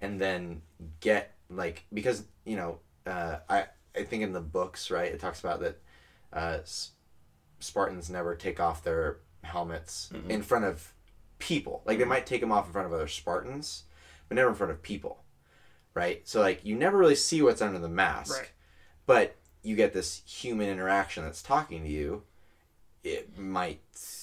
and 0.03 0.20
then 0.20 0.61
get 1.00 1.32
like 1.48 1.84
because 1.94 2.24
you 2.44 2.55
know 2.57 2.78
uh, 3.07 3.36
i 3.48 3.64
i 3.96 4.03
think 4.03 4.22
in 4.22 4.32
the 4.34 4.40
books 4.40 4.90
right 4.90 5.12
it 5.12 5.18
talks 5.18 5.40
about 5.40 5.61
that 5.61 5.80
uh, 6.34 6.59
spartans 7.59 8.11
never 8.11 8.34
take 8.34 8.61
off 8.61 8.82
their 8.84 9.18
helmets 9.44 10.11
Mhm. 10.14 10.28
in 10.30 10.42
front 10.42 10.64
of 10.64 10.92
people 11.38 11.82
like 11.86 11.98
they 11.98 12.05
might 12.05 12.26
take 12.26 12.40
them 12.40 12.53
off 12.53 12.66
in 12.66 12.72
front 12.72 12.86
of 12.86 12.92
other 12.92 13.09
spartans 13.09 13.84
but 14.28 14.34
never 14.36 14.50
in 14.50 14.55
front 14.55 14.70
of 14.72 14.82
people 14.82 15.24
right 15.94 16.26
so 16.28 16.40
like 16.40 16.64
you 16.64 16.76
never 16.76 16.96
really 16.98 17.14
see 17.16 17.42
what's 17.42 17.62
under 17.62 17.78
the 17.78 17.88
mask 17.88 18.38
Right. 18.38 18.50
but 19.07 19.36
you 19.62 19.74
get 19.74 19.92
this 19.92 20.22
human 20.26 20.68
interaction 20.68 21.24
that's 21.24 21.42
talking 21.42 21.82
to 21.82 21.88
you 21.88 22.22
it 23.05 23.38
might 23.38 23.80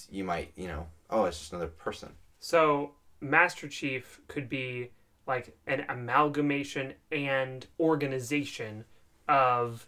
you 0.09 0.23
might 0.23 0.51
you 0.55 0.67
know 0.67 0.87
oh 1.09 1.25
it's 1.25 1.39
just 1.39 1.53
another 1.53 1.67
person. 1.67 2.09
So 2.39 2.91
Master 3.21 3.67
Chief 3.67 4.21
could 4.27 4.49
be 4.49 4.91
like 5.27 5.55
an 5.67 5.85
amalgamation 5.89 6.93
and 7.11 7.65
organization 7.79 8.85
of 9.27 9.85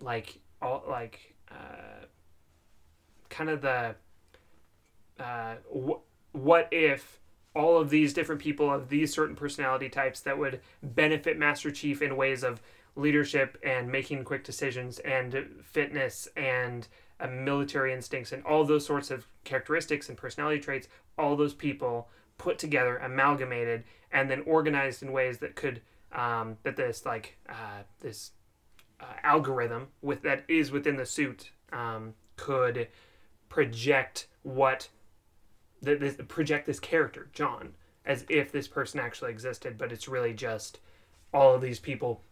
like 0.00 0.40
all 0.62 0.82
like 0.88 1.34
uh, 1.50 2.06
kind 3.28 3.50
of 3.50 3.60
the 3.60 3.94
uh, 5.20 5.56
wh- 5.72 6.34
what 6.34 6.68
if 6.70 7.20
all 7.54 7.78
of 7.78 7.90
these 7.90 8.12
different 8.12 8.40
people 8.40 8.72
of 8.72 8.88
these 8.88 9.12
certain 9.12 9.36
personality 9.36 9.88
types 9.88 10.20
that 10.20 10.38
would 10.38 10.60
benefit 10.82 11.38
Master 11.38 11.70
Chief 11.70 12.02
in 12.02 12.16
ways 12.16 12.42
of 12.42 12.60
leadership 12.96 13.58
and 13.62 13.90
making 13.90 14.24
quick 14.24 14.44
decisions 14.44 14.98
and 15.00 15.46
fitness 15.62 16.28
and 16.36 16.88
uh, 17.24 17.28
military 17.28 17.92
instincts 17.92 18.32
and 18.32 18.44
all 18.44 18.64
those 18.64 18.84
sorts 18.84 19.10
of 19.10 19.26
characteristics 19.44 20.08
and 20.08 20.18
personality 20.18 20.60
traits 20.60 20.88
all 21.18 21.36
those 21.36 21.54
people 21.54 22.08
put 22.38 22.58
together 22.58 22.98
amalgamated 22.98 23.84
and 24.12 24.30
then 24.30 24.42
organized 24.46 25.02
in 25.02 25.12
ways 25.12 25.38
that 25.38 25.56
could 25.56 25.80
um, 26.12 26.56
that 26.62 26.76
this 26.76 27.04
like 27.06 27.36
uh, 27.48 27.82
this 28.00 28.32
uh, 29.00 29.04
algorithm 29.22 29.88
with 30.02 30.22
that 30.22 30.44
is 30.48 30.70
within 30.70 30.96
the 30.96 31.06
suit 31.06 31.50
um, 31.72 32.14
could 32.36 32.88
project 33.48 34.26
what 34.42 34.88
the, 35.82 35.96
this 35.96 36.16
project 36.28 36.66
this 36.66 36.80
character 36.80 37.28
John 37.32 37.74
as 38.04 38.24
if 38.28 38.52
this 38.52 38.68
person 38.68 39.00
actually 39.00 39.30
existed 39.30 39.78
but 39.78 39.92
it's 39.92 40.08
really 40.08 40.34
just 40.34 40.80
all 41.32 41.54
of 41.54 41.62
these 41.62 41.78
people 41.80 42.22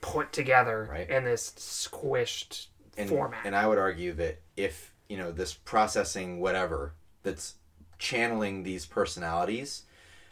put 0.00 0.32
together 0.32 0.88
Right. 0.90 1.10
in 1.10 1.24
this 1.24 1.50
squished 1.56 2.66
and, 2.96 3.08
format 3.08 3.40
and 3.44 3.54
i 3.56 3.66
would 3.66 3.78
argue 3.78 4.12
that 4.12 4.40
if 4.56 4.92
you 5.08 5.16
know 5.16 5.30
this 5.32 5.52
processing 5.54 6.40
whatever 6.40 6.92
that's 7.22 7.54
channeling 7.98 8.62
these 8.62 8.84
personalities 8.86 9.82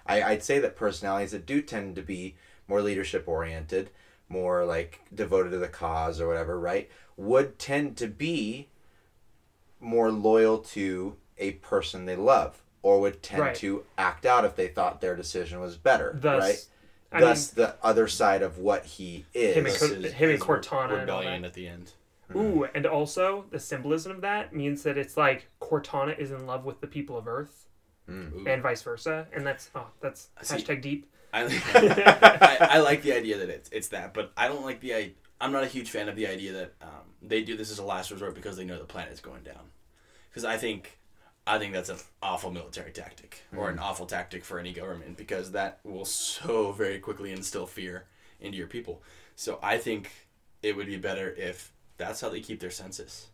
I, 0.06 0.22
i'd 0.22 0.42
say 0.42 0.58
that 0.58 0.76
personalities 0.76 1.30
that 1.32 1.46
do 1.46 1.62
tend 1.62 1.96
to 1.96 2.02
be 2.02 2.36
more 2.68 2.82
leadership 2.82 3.26
oriented 3.26 3.90
more 4.28 4.64
like 4.64 5.00
devoted 5.14 5.50
to 5.50 5.58
the 5.58 5.68
cause 5.68 6.20
or 6.20 6.26
whatever 6.28 6.58
right 6.58 6.90
would 7.16 7.58
tend 7.58 7.96
to 7.98 8.06
be 8.08 8.68
more 9.80 10.10
loyal 10.10 10.58
to 10.58 11.16
a 11.38 11.52
person 11.52 12.04
they 12.06 12.16
love 12.16 12.62
or 12.82 13.00
would 13.00 13.22
tend 13.22 13.40
Right. 13.42 13.54
to 13.56 13.84
act 13.98 14.24
out 14.26 14.44
if 14.44 14.56
they 14.56 14.68
thought 14.68 15.00
their 15.00 15.16
decision 15.16 15.60
was 15.60 15.76
better 15.76 16.16
thus 16.18 16.40
right 16.42 16.66
I 17.12 17.20
thus 17.20 17.48
the 17.48 17.76
other 17.82 18.08
side 18.08 18.42
of 18.42 18.58
what 18.58 18.84
he 18.84 19.24
is 19.34 19.56
Him 19.56 19.66
and 19.66 19.74
Co- 19.76 19.84
is 19.86 20.12
him 20.14 20.30
and 20.30 20.40
Cortana 20.40 21.00
rebellion 21.00 21.42
that. 21.42 21.48
at 21.48 21.54
the 21.54 21.68
end. 21.68 21.92
Ooh, 22.34 22.66
and 22.74 22.86
also 22.86 23.44
the 23.50 23.60
symbolism 23.60 24.12
of 24.12 24.20
that 24.22 24.54
means 24.54 24.82
that 24.84 24.96
it's 24.96 25.16
like 25.16 25.46
Cortana 25.60 26.18
is 26.18 26.30
in 26.30 26.46
love 26.46 26.64
with 26.64 26.80
the 26.80 26.86
people 26.86 27.16
of 27.16 27.28
Earth, 27.28 27.68
Ooh. 28.10 28.44
and 28.46 28.62
vice 28.62 28.82
versa, 28.82 29.26
and 29.32 29.46
that's 29.46 29.70
oh, 29.74 29.86
that's 30.00 30.28
See- 30.42 30.56
hashtag 30.56 30.80
deep. 30.82 31.10
I, 31.32 31.42
I, 32.60 32.76
I 32.76 32.78
like 32.78 33.02
the 33.02 33.12
idea 33.12 33.38
that 33.38 33.50
it's 33.50 33.68
it's 33.70 33.88
that, 33.88 34.14
but 34.14 34.32
I 34.36 34.48
don't 34.48 34.64
like 34.64 34.80
the 34.80 34.94
I 34.94 35.12
I'm 35.40 35.52
not 35.52 35.64
a 35.64 35.68
huge 35.68 35.90
fan 35.90 36.08
of 36.08 36.16
the 36.16 36.26
idea 36.28 36.52
that 36.52 36.74
um, 36.80 37.12
they 37.20 37.42
do 37.42 37.56
this 37.56 37.70
as 37.70 37.78
a 37.78 37.84
last 37.84 38.10
resort 38.10 38.34
because 38.34 38.56
they 38.56 38.64
know 38.64 38.78
the 38.78 38.84
planet 38.84 39.12
is 39.12 39.20
going 39.20 39.42
down. 39.42 39.70
Because 40.30 40.44
I 40.44 40.56
think 40.56 40.98
I 41.46 41.58
think 41.58 41.74
that's 41.74 41.90
an 41.90 41.98
awful 42.22 42.50
military 42.50 42.92
tactic 42.92 43.42
or 43.54 43.68
an 43.68 43.78
awful 43.78 44.06
tactic 44.06 44.44
for 44.44 44.58
any 44.58 44.72
government 44.72 45.16
because 45.16 45.52
that 45.52 45.80
will 45.84 46.06
so 46.06 46.72
very 46.72 46.98
quickly 46.98 47.32
instill 47.32 47.66
fear 47.66 48.06
into 48.40 48.56
your 48.56 48.66
people. 48.66 49.02
So 49.36 49.58
I 49.62 49.76
think 49.76 50.10
it 50.62 50.74
would 50.74 50.86
be 50.86 50.96
better 50.96 51.30
if 51.30 51.72
that's 51.96 52.20
how 52.20 52.28
they 52.28 52.40
keep 52.40 52.60
their 52.60 52.70
census. 52.70 53.28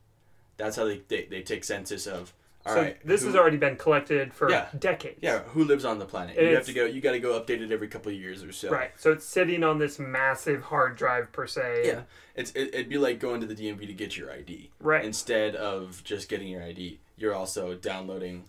That's 0.56 0.76
how 0.76 0.84
they 0.84 1.02
they, 1.08 1.24
they 1.24 1.42
take 1.42 1.64
census 1.64 2.06
of 2.06 2.32
all 2.66 2.74
so 2.74 2.82
right. 2.82 3.06
this 3.06 3.22
who- 3.22 3.28
has 3.28 3.36
already 3.36 3.56
been 3.56 3.76
collected 3.76 4.34
for 4.34 4.50
Yeah. 4.50 4.68
decades. 4.78 5.18
yeah 5.22 5.38
who 5.44 5.64
lives 5.64 5.86
on 5.86 5.98
the 5.98 6.04
planet. 6.04 6.36
And 6.36 6.46
you 6.48 6.54
have 6.54 6.66
to 6.66 6.74
go. 6.74 6.84
You 6.84 7.00
got 7.00 7.12
to 7.12 7.18
go 7.20 7.40
update 7.40 7.62
it 7.62 7.72
every 7.72 7.88
couple 7.88 8.12
of 8.12 8.18
years 8.18 8.42
or 8.44 8.52
so. 8.52 8.68
Right. 8.70 8.90
So 8.98 9.12
it's 9.12 9.24
sitting 9.24 9.64
on 9.64 9.78
this 9.78 9.98
massive 9.98 10.64
hard 10.64 10.96
drive 10.96 11.32
per 11.32 11.46
se. 11.46 11.82
Yeah, 11.86 12.02
it's 12.34 12.50
it, 12.52 12.74
it'd 12.74 12.88
be 12.90 12.98
like 12.98 13.18
going 13.18 13.40
to 13.40 13.46
the 13.46 13.54
DMV 13.54 13.86
to 13.86 13.94
get 13.94 14.16
your 14.16 14.30
ID. 14.30 14.70
Right. 14.78 15.04
Instead 15.04 15.56
of 15.56 16.02
just 16.04 16.28
getting 16.28 16.48
your 16.48 16.62
ID, 16.62 16.98
you're 17.16 17.34
also 17.34 17.74
downloading 17.74 18.44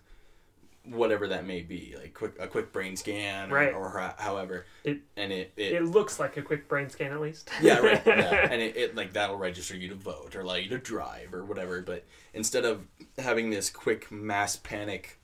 whatever 0.85 1.27
that 1.27 1.45
may 1.45 1.61
be, 1.61 1.95
like 1.99 2.13
quick 2.13 2.33
a 2.39 2.47
quick 2.47 2.73
brain 2.73 2.95
scan 2.95 3.51
or, 3.51 3.55
Right. 3.55 3.73
or 3.73 3.89
ho- 3.89 4.13
however. 4.17 4.65
It- 4.83 5.01
and 5.15 5.31
it, 5.31 5.53
it, 5.55 5.73
It 5.73 5.83
looks 5.85 6.19
like 6.19 6.37
a 6.37 6.41
quick 6.41 6.67
brain 6.67 6.89
scan 6.89 7.11
at 7.11 7.21
least. 7.21 7.49
yeah 7.61 7.77
right 7.79 8.01
yeah. 8.05 8.47
and 8.51 8.61
it, 8.61 8.75
it 8.75 8.95
like 8.95 9.13
that'll 9.13 9.37
register 9.37 9.75
you 9.77 9.89
to 9.89 9.95
vote 9.95 10.35
or 10.35 10.41
allow 10.41 10.55
you 10.55 10.69
to 10.69 10.77
drive 10.79 11.33
or 11.33 11.45
whatever. 11.45 11.81
But 11.81 12.03
instead 12.33 12.65
of 12.65 12.87
having 13.17 13.49
this 13.51 13.69
quick 13.69 14.11
mass 14.11 14.55
panic. 14.55 15.17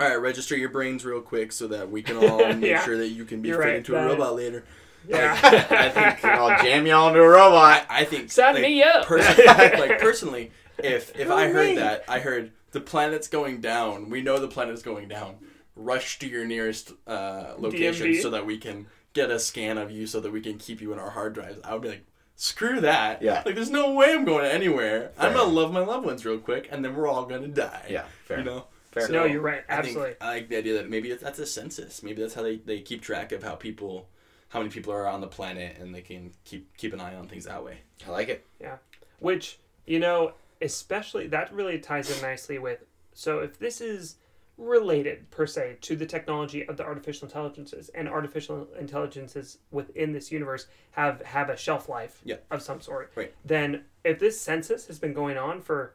All 0.00 0.08
right, 0.08 0.14
register 0.16 0.56
your 0.56 0.68
brains 0.70 1.04
real 1.04 1.20
quick 1.20 1.50
so 1.52 1.66
that 1.68 1.90
we 1.90 2.02
can 2.02 2.16
all 2.30 2.38
make 2.54 2.70
Yeah. 2.70 2.84
sure 2.84 2.96
that 2.96 3.08
you 3.08 3.24
can 3.24 3.42
be 3.42 3.48
You're 3.50 3.58
fit 3.60 3.66
right, 3.68 3.76
into 3.76 3.96
a 3.96 4.06
robot 4.06 4.36
later. 4.36 4.64
yeah. 5.06 5.38
I 5.70 5.88
think 5.90 6.24
I'll 6.24 6.62
jam 6.64 6.86
you 6.86 6.94
all 6.94 7.08
into 7.08 7.20
a 7.20 7.28
robot 7.28 7.84
I 7.90 8.04
think 8.04 8.30
Sign 8.30 8.54
like, 8.54 8.62
me 8.62 8.82
up. 8.82 9.06
Personally, 9.06 9.46
like 9.78 10.00
personally, 10.00 10.50
if 10.78 11.14
if 11.18 11.30
I 11.30 11.48
heard 11.48 11.76
that, 11.78 12.04
I 12.08 12.20
heard 12.20 12.52
the 12.72 12.80
planet's 12.80 13.28
going 13.28 13.60
down. 13.60 14.10
We 14.10 14.22
know 14.22 14.38
the 14.38 14.48
planet's 14.48 14.82
going 14.82 15.08
down. 15.08 15.36
Rush 15.76 16.18
to 16.20 16.28
your 16.28 16.44
nearest 16.44 16.92
uh, 17.06 17.54
location 17.58 18.08
DMV. 18.08 18.22
so 18.22 18.30
that 18.30 18.44
we 18.46 18.58
can 18.58 18.86
get 19.12 19.30
a 19.30 19.38
scan 19.38 19.78
of 19.78 19.90
you, 19.90 20.06
so 20.06 20.20
that 20.20 20.32
we 20.32 20.40
can 20.40 20.58
keep 20.58 20.80
you 20.80 20.92
in 20.92 20.98
our 20.98 21.10
hard 21.10 21.34
drives. 21.34 21.60
I 21.64 21.72
would 21.72 21.82
be 21.82 21.88
like, 21.88 22.04
screw 22.36 22.80
that. 22.80 23.22
Yeah. 23.22 23.42
Like, 23.46 23.54
there's 23.54 23.70
no 23.70 23.92
way 23.94 24.12
I'm 24.12 24.24
going 24.24 24.44
anywhere. 24.44 25.12
I'm 25.18 25.32
gonna 25.32 25.50
love 25.50 25.72
my 25.72 25.80
loved 25.80 26.04
ones 26.06 26.24
real 26.26 26.38
quick, 26.38 26.68
and 26.70 26.84
then 26.84 26.94
we're 26.96 27.06
all 27.08 27.26
gonna 27.26 27.48
die. 27.48 27.86
Yeah, 27.90 28.04
fair. 28.24 28.38
You 28.38 28.44
know. 28.44 28.64
Fair 28.90 29.08
no, 29.10 29.24
you're 29.24 29.42
right. 29.42 29.62
I 29.68 29.82
think- 29.82 29.88
Absolutely. 29.96 30.14
I 30.20 30.28
like 30.28 30.48
the 30.48 30.56
idea 30.56 30.74
that 30.74 30.88
maybe 30.88 31.12
that's 31.12 31.38
a 31.38 31.46
census. 31.46 32.02
Maybe 32.02 32.22
that's 32.22 32.32
how 32.34 32.42
they, 32.42 32.56
they 32.56 32.80
keep 32.80 33.02
track 33.02 33.32
of 33.32 33.42
how 33.42 33.54
people, 33.54 34.08
how 34.48 34.60
many 34.60 34.70
people 34.70 34.92
are 34.94 35.06
on 35.06 35.20
the 35.20 35.26
planet, 35.26 35.76
and 35.78 35.94
they 35.94 36.00
can 36.00 36.32
keep 36.44 36.74
keep 36.78 36.92
an 36.94 37.00
eye 37.00 37.14
on 37.14 37.28
things 37.28 37.44
that 37.44 37.62
way. 37.62 37.78
I 38.06 38.10
like 38.10 38.28
it. 38.30 38.46
Yeah. 38.60 38.76
Which, 39.20 39.58
you 39.86 39.98
know, 40.00 40.32
especially 40.62 41.26
that 41.28 41.52
really 41.52 41.78
ties 41.78 42.10
in 42.14 42.20
nicely 42.22 42.58
with 42.58 42.84
so 43.12 43.40
if 43.40 43.58
this 43.58 43.80
is 43.80 44.16
related 44.56 45.30
per 45.30 45.46
se 45.46 45.76
to 45.80 45.94
the 45.94 46.04
technology 46.06 46.66
of 46.66 46.76
the 46.76 46.84
artificial 46.84 47.26
intelligences 47.28 47.90
and 47.90 48.08
artificial 48.08 48.66
intelligences 48.78 49.58
within 49.70 50.12
this 50.12 50.32
universe 50.32 50.66
have 50.92 51.22
have 51.22 51.48
a 51.48 51.56
shelf 51.56 51.88
life 51.88 52.20
Yeah. 52.24 52.36
of 52.50 52.60
some 52.60 52.80
sort 52.80 53.12
Right. 53.14 53.32
then 53.44 53.84
if 54.04 54.18
this 54.18 54.40
census 54.40 54.86
has 54.88 54.98
been 54.98 55.12
going 55.12 55.36
on 55.38 55.62
for 55.62 55.94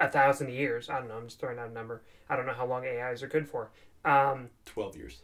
a 0.00 0.08
thousand 0.08 0.50
years 0.50 0.88
i 0.88 0.98
don't 0.98 1.08
know 1.08 1.16
i'm 1.16 1.26
just 1.26 1.38
throwing 1.38 1.58
out 1.58 1.68
a 1.68 1.72
number 1.72 2.02
i 2.30 2.36
don't 2.36 2.46
know 2.46 2.54
how 2.54 2.66
long 2.66 2.84
ais 2.86 3.22
are 3.22 3.28
good 3.28 3.46
for 3.46 3.70
um 4.06 4.48
Twelve 4.64 4.96
years 4.96 5.22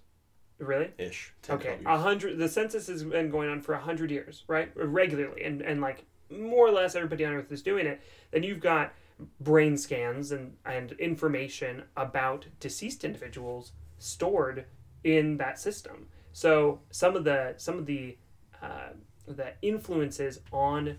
really 0.59 0.91
ish. 0.99 1.33
10, 1.43 1.57
Okay, 1.57 1.79
a 1.87 1.97
hundred. 1.99 2.37
The 2.37 2.49
census 2.49 2.89
has 2.89 3.05
been 3.05 3.31
going 3.31 3.49
on 3.49 3.61
for 3.61 3.75
a 3.75 3.79
hundred 3.79 4.11
years, 4.11 4.43
right? 4.49 4.71
Regularly, 4.75 5.45
and 5.45 5.63
and 5.63 5.81
like 5.81 6.05
more 6.31 6.67
or 6.67 6.73
less 6.73 6.95
everybody 6.95 7.25
on 7.25 7.33
Earth 7.33 7.53
is 7.53 7.63
doing 7.63 7.87
it. 7.87 8.01
Then 8.31 8.43
you've 8.43 8.61
got 8.61 8.93
brain 9.41 9.77
scans 9.77 10.31
and 10.33 10.57
and 10.65 10.93
information 10.93 11.83
about 11.97 12.47
deceased 12.61 13.05
individuals 13.05 13.73
stored 13.99 14.65
in 15.05 15.37
that 15.39 15.59
system. 15.59 16.07
So 16.33 16.81
some 16.91 17.17
of 17.17 17.25
the 17.25 17.55
some 17.57 17.79
of 17.79 17.87
the 17.87 18.17
uh, 18.63 18.91
the 19.27 19.53
influences 19.63 20.41
on 20.53 20.99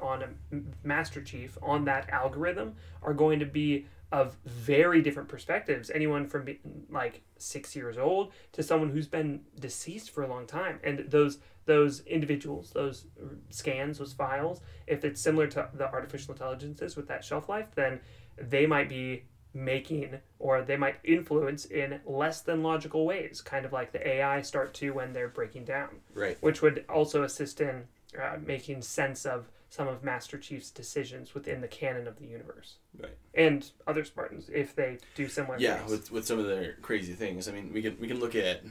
on 0.00 0.36
Master 0.82 1.22
Chief 1.22 1.56
on 1.62 1.84
that 1.84 2.08
algorithm 2.10 2.76
are 3.02 3.14
going 3.14 3.38
to 3.40 3.46
be 3.46 3.86
of 4.12 4.36
very 4.44 5.02
different 5.02 5.28
perspectives. 5.28 5.90
Anyone 5.90 6.26
from 6.26 6.48
like 6.90 7.22
six 7.38 7.76
years 7.76 7.96
old 7.96 8.32
to 8.52 8.62
someone 8.62 8.90
who's 8.90 9.06
been 9.06 9.42
deceased 9.58 10.10
for 10.10 10.22
a 10.22 10.28
long 10.28 10.46
time, 10.46 10.80
and 10.82 11.10
those 11.10 11.38
those 11.66 12.00
individuals, 12.06 12.70
those 12.70 13.06
scans, 13.50 13.98
those 13.98 14.12
files, 14.12 14.60
if 14.86 15.04
it's 15.04 15.20
similar 15.20 15.46
to 15.48 15.68
the 15.74 15.90
artificial 15.90 16.32
intelligences 16.32 16.96
with 16.96 17.06
that 17.08 17.24
shelf 17.24 17.48
life, 17.48 17.66
then 17.74 18.00
they 18.38 18.66
might 18.66 18.88
be 18.88 19.22
making 19.52 20.16
or 20.38 20.62
they 20.62 20.76
might 20.76 20.96
influence 21.04 21.64
in 21.64 22.00
less 22.06 22.40
than 22.40 22.62
logical 22.62 23.04
ways, 23.04 23.40
kind 23.40 23.66
of 23.66 23.72
like 23.72 23.92
the 23.92 24.06
AI 24.08 24.40
start 24.42 24.72
to 24.74 24.90
when 24.90 25.12
they're 25.12 25.28
breaking 25.28 25.64
down 25.64 25.88
Right. 26.14 26.36
which 26.40 26.62
would 26.62 26.84
also 26.88 27.24
assist 27.24 27.60
in 27.60 27.84
uh, 28.20 28.36
making 28.44 28.82
sense 28.82 29.26
of 29.26 29.48
some 29.68 29.86
of 29.86 30.02
Master 30.02 30.36
Chief's 30.38 30.70
decisions 30.70 31.34
within 31.34 31.60
the 31.60 31.68
canon 31.68 32.08
of 32.08 32.18
the 32.18 32.26
universe. 32.26 32.76
Right. 32.98 33.16
And 33.34 33.68
other 33.86 34.04
Spartans, 34.04 34.48
if 34.52 34.74
they 34.74 34.98
do 35.14 35.28
similar 35.28 35.58
Yeah, 35.60 35.78
things. 35.78 35.90
with 35.90 36.10
with 36.10 36.26
some 36.26 36.40
of 36.40 36.46
their 36.46 36.74
crazy 36.82 37.12
things. 37.12 37.48
I 37.48 37.52
mean, 37.52 37.72
we 37.72 37.80
can 37.82 37.96
we 38.00 38.08
can 38.08 38.18
look 38.18 38.34
at 38.34 38.62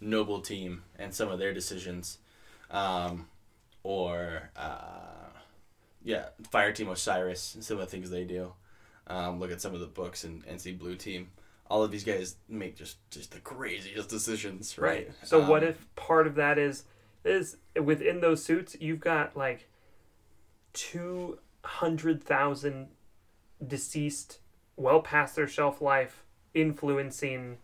Noble 0.00 0.40
Team 0.40 0.82
and 0.98 1.14
some 1.14 1.28
of 1.30 1.38
their 1.38 1.52
decisions, 1.52 2.18
um, 2.76 3.26
or 3.82 4.50
uh, 4.56 5.30
yeah, 6.02 6.26
Fire 6.50 6.72
Team 6.72 6.88
Osiris 6.88 7.54
and 7.54 7.64
some 7.64 7.78
of 7.78 7.84
the 7.84 7.90
things 7.90 8.10
they 8.10 8.24
do. 8.24 8.52
Um, 9.06 9.38
look 9.40 9.50
at 9.52 9.60
some 9.60 9.72
of 9.74 9.80
the 9.80 9.86
books 9.86 10.24
and, 10.24 10.42
and 10.46 10.60
see 10.60 10.72
Blue 10.72 10.96
Team. 10.96 11.28
All 11.68 11.82
of 11.82 11.90
these 11.90 12.04
guys 12.04 12.36
make 12.48 12.76
just 12.76 12.96
just 13.10 13.32
the 13.32 13.40
craziest 13.40 14.08
decisions, 14.08 14.76
right? 14.78 15.10
So 15.24 15.48
what 15.48 15.62
Um, 15.62 15.70
if 15.70 15.94
part 15.96 16.26
of 16.26 16.34
that 16.36 16.58
is 16.58 16.84
is 17.24 17.56
within 17.80 18.20
those 18.20 18.44
suits 18.44 18.76
you've 18.80 19.00
got 19.00 19.36
like 19.36 19.68
two 20.72 21.38
hundred 21.64 22.22
thousand 22.22 22.88
deceased, 23.66 24.38
well 24.76 25.00
past 25.00 25.34
their 25.34 25.48
shelf 25.48 25.80
life, 25.80 26.24
influencing 26.54 27.58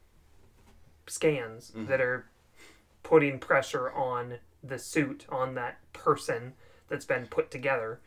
scans 1.06 1.70
Mhm. 1.72 1.86
that 1.88 2.00
are 2.00 2.26
putting 3.02 3.38
pressure 3.38 3.90
on 3.92 4.38
the 4.62 4.78
suit 4.78 5.26
on 5.28 5.54
that 5.54 5.78
person 5.92 6.54
that's 6.88 7.04
been 7.04 7.26
put 7.26 7.50
together 7.50 8.00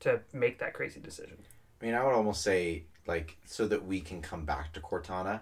to 0.00 0.20
make 0.32 0.58
that 0.58 0.74
crazy 0.74 1.00
decision. 1.00 1.38
I 1.80 1.84
mean, 1.84 1.94
I 1.94 2.04
would 2.04 2.14
almost 2.14 2.42
say 2.42 2.84
like 3.06 3.36
so 3.44 3.66
that 3.68 3.86
we 3.86 4.00
can 4.00 4.22
come 4.22 4.44
back 4.44 4.72
to 4.72 4.80
Cortana. 4.80 5.40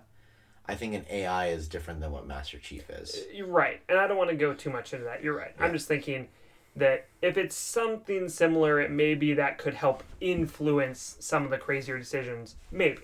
I 0.66 0.74
think 0.74 0.94
an 0.94 1.04
AI 1.10 1.48
is 1.48 1.68
different 1.68 2.00
than 2.00 2.12
what 2.12 2.26
Master 2.26 2.58
Chief 2.58 2.88
is. 2.88 3.24
You're 3.32 3.48
right, 3.48 3.80
and 3.88 3.98
I 3.98 4.06
don't 4.06 4.16
want 4.16 4.30
to 4.30 4.36
go 4.36 4.54
too 4.54 4.70
much 4.70 4.92
into 4.92 5.04
that. 5.06 5.22
You're 5.22 5.36
right. 5.36 5.54
I'm 5.58 5.72
just 5.72 5.88
thinking 5.88 6.28
that 6.76 7.08
if 7.20 7.36
it's 7.36 7.56
something 7.56 8.28
similar, 8.28 8.80
it 8.80 8.90
maybe 8.90 9.34
that 9.34 9.58
could 9.58 9.74
help 9.74 10.02
influence 10.20 11.16
some 11.20 11.44
of 11.44 11.50
the 11.50 11.58
crazier 11.58 11.98
decisions. 11.98 12.56
Maybe. 12.70 13.02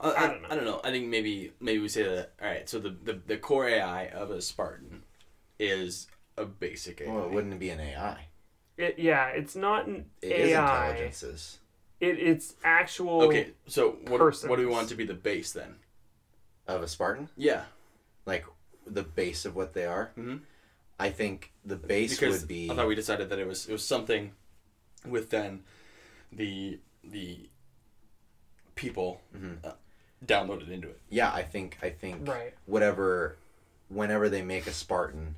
Uh, 0.00 0.14
I 0.16 0.24
I, 0.24 0.26
don't 0.26 0.42
know. 0.42 0.48
I 0.50 0.54
don't 0.54 0.64
know. 0.64 0.80
I 0.82 0.90
think 0.90 1.08
maybe 1.08 1.52
maybe 1.60 1.78
we 1.78 1.88
say 1.88 2.02
that. 2.02 2.32
All 2.40 2.48
right. 2.48 2.68
So 2.68 2.78
the, 2.78 2.96
the, 3.04 3.20
the 3.26 3.36
core 3.36 3.68
AI 3.68 4.06
of 4.06 4.30
a 4.30 4.40
Spartan 4.40 5.02
is 5.58 6.06
a 6.40 6.46
basic 6.46 7.00
AI. 7.00 7.12
Well, 7.12 7.24
it 7.26 7.30
wouldn't 7.32 7.58
be 7.60 7.70
an 7.70 7.80
AI. 7.80 8.26
It, 8.76 8.98
yeah, 8.98 9.26
it's 9.28 9.54
not 9.54 9.86
an 9.86 10.06
It 10.22 10.32
is 10.32 10.50
AI. 10.52 10.88
intelligences. 10.88 11.58
It, 12.00 12.18
it's 12.18 12.54
actual. 12.64 13.22
Okay. 13.22 13.50
So 13.66 13.98
what 14.08 14.20
what 14.20 14.56
do 14.56 14.66
we 14.66 14.66
want 14.66 14.88
to 14.88 14.94
be 14.94 15.04
the 15.04 15.14
base 15.14 15.52
then? 15.52 15.76
Of 16.66 16.82
a 16.82 16.88
Spartan, 16.88 17.28
Yeah. 17.36 17.64
like 18.26 18.44
the 18.86 19.02
base 19.02 19.44
of 19.44 19.54
what 19.56 19.74
they 19.74 19.84
are. 19.86 20.12
Mhm. 20.16 20.40
I 20.98 21.10
think 21.10 21.52
the 21.64 21.76
base 21.76 22.18
Because 22.18 22.40
would 22.40 22.48
be. 22.48 22.70
I 22.70 22.74
thought 22.76 22.86
we 22.86 22.94
decided 22.94 23.28
that 23.28 23.38
it 23.38 23.46
was 23.46 23.68
it 23.68 23.72
was 23.72 23.84
something 23.86 24.32
with 25.04 25.30
then 25.30 25.64
the 26.32 26.78
the 27.04 27.48
people 28.74 29.20
Mhm. 29.36 29.64
uh, 29.64 29.72
downloaded 30.24 30.70
into 30.70 30.88
it. 30.88 31.00
yeah, 31.10 31.32
I 31.32 31.42
think 31.42 31.78
I 31.82 31.90
think 31.90 32.26
Right. 32.28 32.54
whatever, 32.66 33.36
whenever 33.88 34.28
they 34.28 34.42
make 34.42 34.66
a 34.66 34.72
Spartan, 34.72 35.34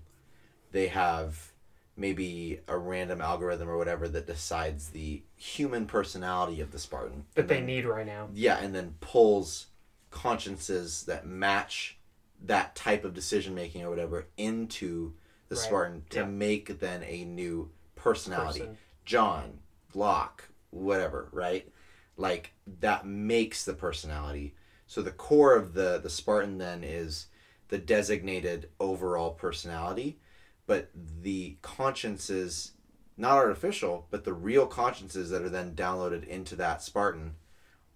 they 0.73 0.89
have 0.89 1.53
maybe 1.97 2.59
a 2.67 2.77
random 2.77 3.21
algorithm 3.21 3.69
or 3.69 3.77
whatever 3.77 4.09
that 4.09 4.27
decides 4.27 4.89
the 4.89 5.23
human 5.37 5.87
personality 5.87 6.61
of 6.61 6.73
the 6.73 6.79
Spartan. 6.79 7.27
that 7.35 7.47
they 7.49 7.57
then- 7.57 7.67
need 7.67 7.85
right 7.85 8.07
now. 8.07 8.29
Yeah, 8.33 8.57
and 8.59 8.75
then 8.75 8.97
pulls 9.01 9.67
consciences 10.11 11.05
that 11.05 11.27
match 11.27 11.99
that 12.45 12.75
type 12.75 13.05
of 13.05 13.15
decision 13.15 13.55
making 13.55 13.85
or 13.85 13.91
whatever 13.91 14.27
into 14.37 15.15
the 15.49 15.55
Right. 15.55 15.65
Spartan 15.65 16.05
to 16.11 16.21
Yeah. 16.21 16.25
make 16.27 16.81
then 16.81 17.03
a 17.05 17.25
new 17.25 17.71
personality. 17.95 18.61
Person. 18.61 18.79
John, 19.05 19.61
Locke, 19.95 20.49
whatever, 20.71 21.29
right? 21.31 21.71
Like 22.17 22.53
that 22.81 23.07
makes 23.07 23.65
the 23.65 23.75
personality. 23.75 24.55
So 24.89 25.03
the 25.03 25.13
core 25.13 25.55
of 25.55 25.75
the 25.75 25.99
the 26.03 26.11
Spartan 26.11 26.59
then 26.59 26.83
is 26.83 27.27
the 27.69 27.79
designated 27.79 28.71
overall 28.81 29.31
personality, 29.35 30.19
but 30.67 30.91
the 30.95 31.57
consciences 31.63 32.73
not 33.17 33.37
artificial, 33.37 34.07
but 34.11 34.25
the 34.25 34.33
real 34.33 34.67
consciences 34.67 35.31
that 35.31 35.43
are 35.43 35.49
then 35.51 35.75
downloaded 35.75 36.27
into 36.27 36.57
that 36.57 36.83
Spartan 36.83 37.35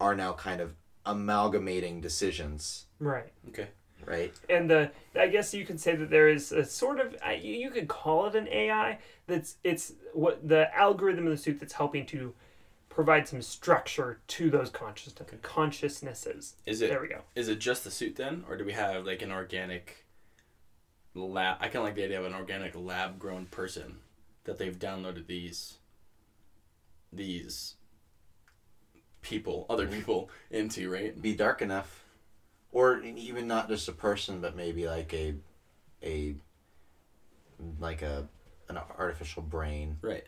are 0.00 0.14
now 0.14 0.32
kind 0.32 0.60
of 0.60 0.74
amalgamating 1.06 2.00
decisions, 2.00 2.86
Right. 2.98 3.32
Okay. 3.48 3.68
right? 4.04 4.32
and 4.50 4.68
the 4.70 4.90
I 5.18 5.28
guess 5.28 5.54
you 5.54 5.64
could 5.64 5.80
say 5.80 5.96
that 5.96 6.10
there 6.10 6.28
is 6.28 6.52
a 6.52 6.64
sort 6.64 7.00
of 7.00 7.16
you 7.42 7.54
you 7.54 7.70
could 7.70 7.88
call 7.88 8.26
it 8.26 8.34
an 8.34 8.46
AI 8.48 8.98
that's 9.26 9.56
it's 9.64 9.92
what 10.12 10.46
the 10.46 10.72
algorithm 10.76 11.24
in 11.26 11.30
the 11.30 11.36
suit 11.36 11.58
that's 11.60 11.72
helping 11.72 12.04
to 12.06 12.34
provide 12.88 13.26
some 13.28 13.40
structure 13.42 14.20
to 14.26 14.50
those 14.50 14.70
conscious 14.70 15.14
consciousnesses. 15.42 16.54
Is 16.66 16.82
it 16.82 16.88
There 16.90 17.00
we 17.00 17.08
go. 17.08 17.22
is 17.34 17.48
it 17.48 17.58
just 17.58 17.84
the 17.84 17.90
suit 17.90 18.16
then, 18.16 18.44
or 18.48 18.56
do 18.56 18.64
we 18.64 18.72
have 18.72 19.06
like 19.06 19.22
an 19.22 19.32
organic 19.32 20.05
lab? 21.24 21.58
I 21.60 21.64
kind 21.64 21.76
of 21.76 21.84
like 21.84 21.94
the 21.94 22.04
idea 22.04 22.18
of 22.18 22.26
an 22.26 22.34
organic 22.34 22.74
lab 22.76 23.18
grown 23.18 23.46
person 23.46 23.98
that 24.44 24.58
they've 24.58 24.78
downloaded 24.78 25.26
these 25.26 25.78
these 27.12 27.74
people, 29.22 29.66
other 29.68 29.86
mm-hmm. 29.86 29.96
people 29.96 30.30
into, 30.50 30.90
right? 30.90 31.20
Be 31.20 31.34
dark 31.34 31.62
enough, 31.62 32.04
or 32.72 33.00
even 33.00 33.46
not 33.46 33.68
just 33.68 33.88
a 33.88 33.92
person, 33.92 34.40
but 34.40 34.56
maybe 34.56 34.86
like 34.86 35.12
a, 35.14 35.34
a, 36.02 36.36
like 37.80 38.02
a, 38.02 38.28
an 38.68 38.78
artificial 38.98 39.42
brain, 39.42 39.98
Right. 40.00 40.24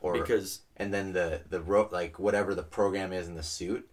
or 0.00 0.14
Because 0.14 0.60
and 0.76 0.92
then 0.92 1.12
the 1.12 1.42
the 1.48 1.60
ro- 1.60 1.88
like 1.92 2.18
whatever 2.18 2.54
the 2.54 2.62
program 2.62 3.12
is 3.12 3.28
in 3.28 3.34
the 3.34 3.42
suit, 3.42 3.88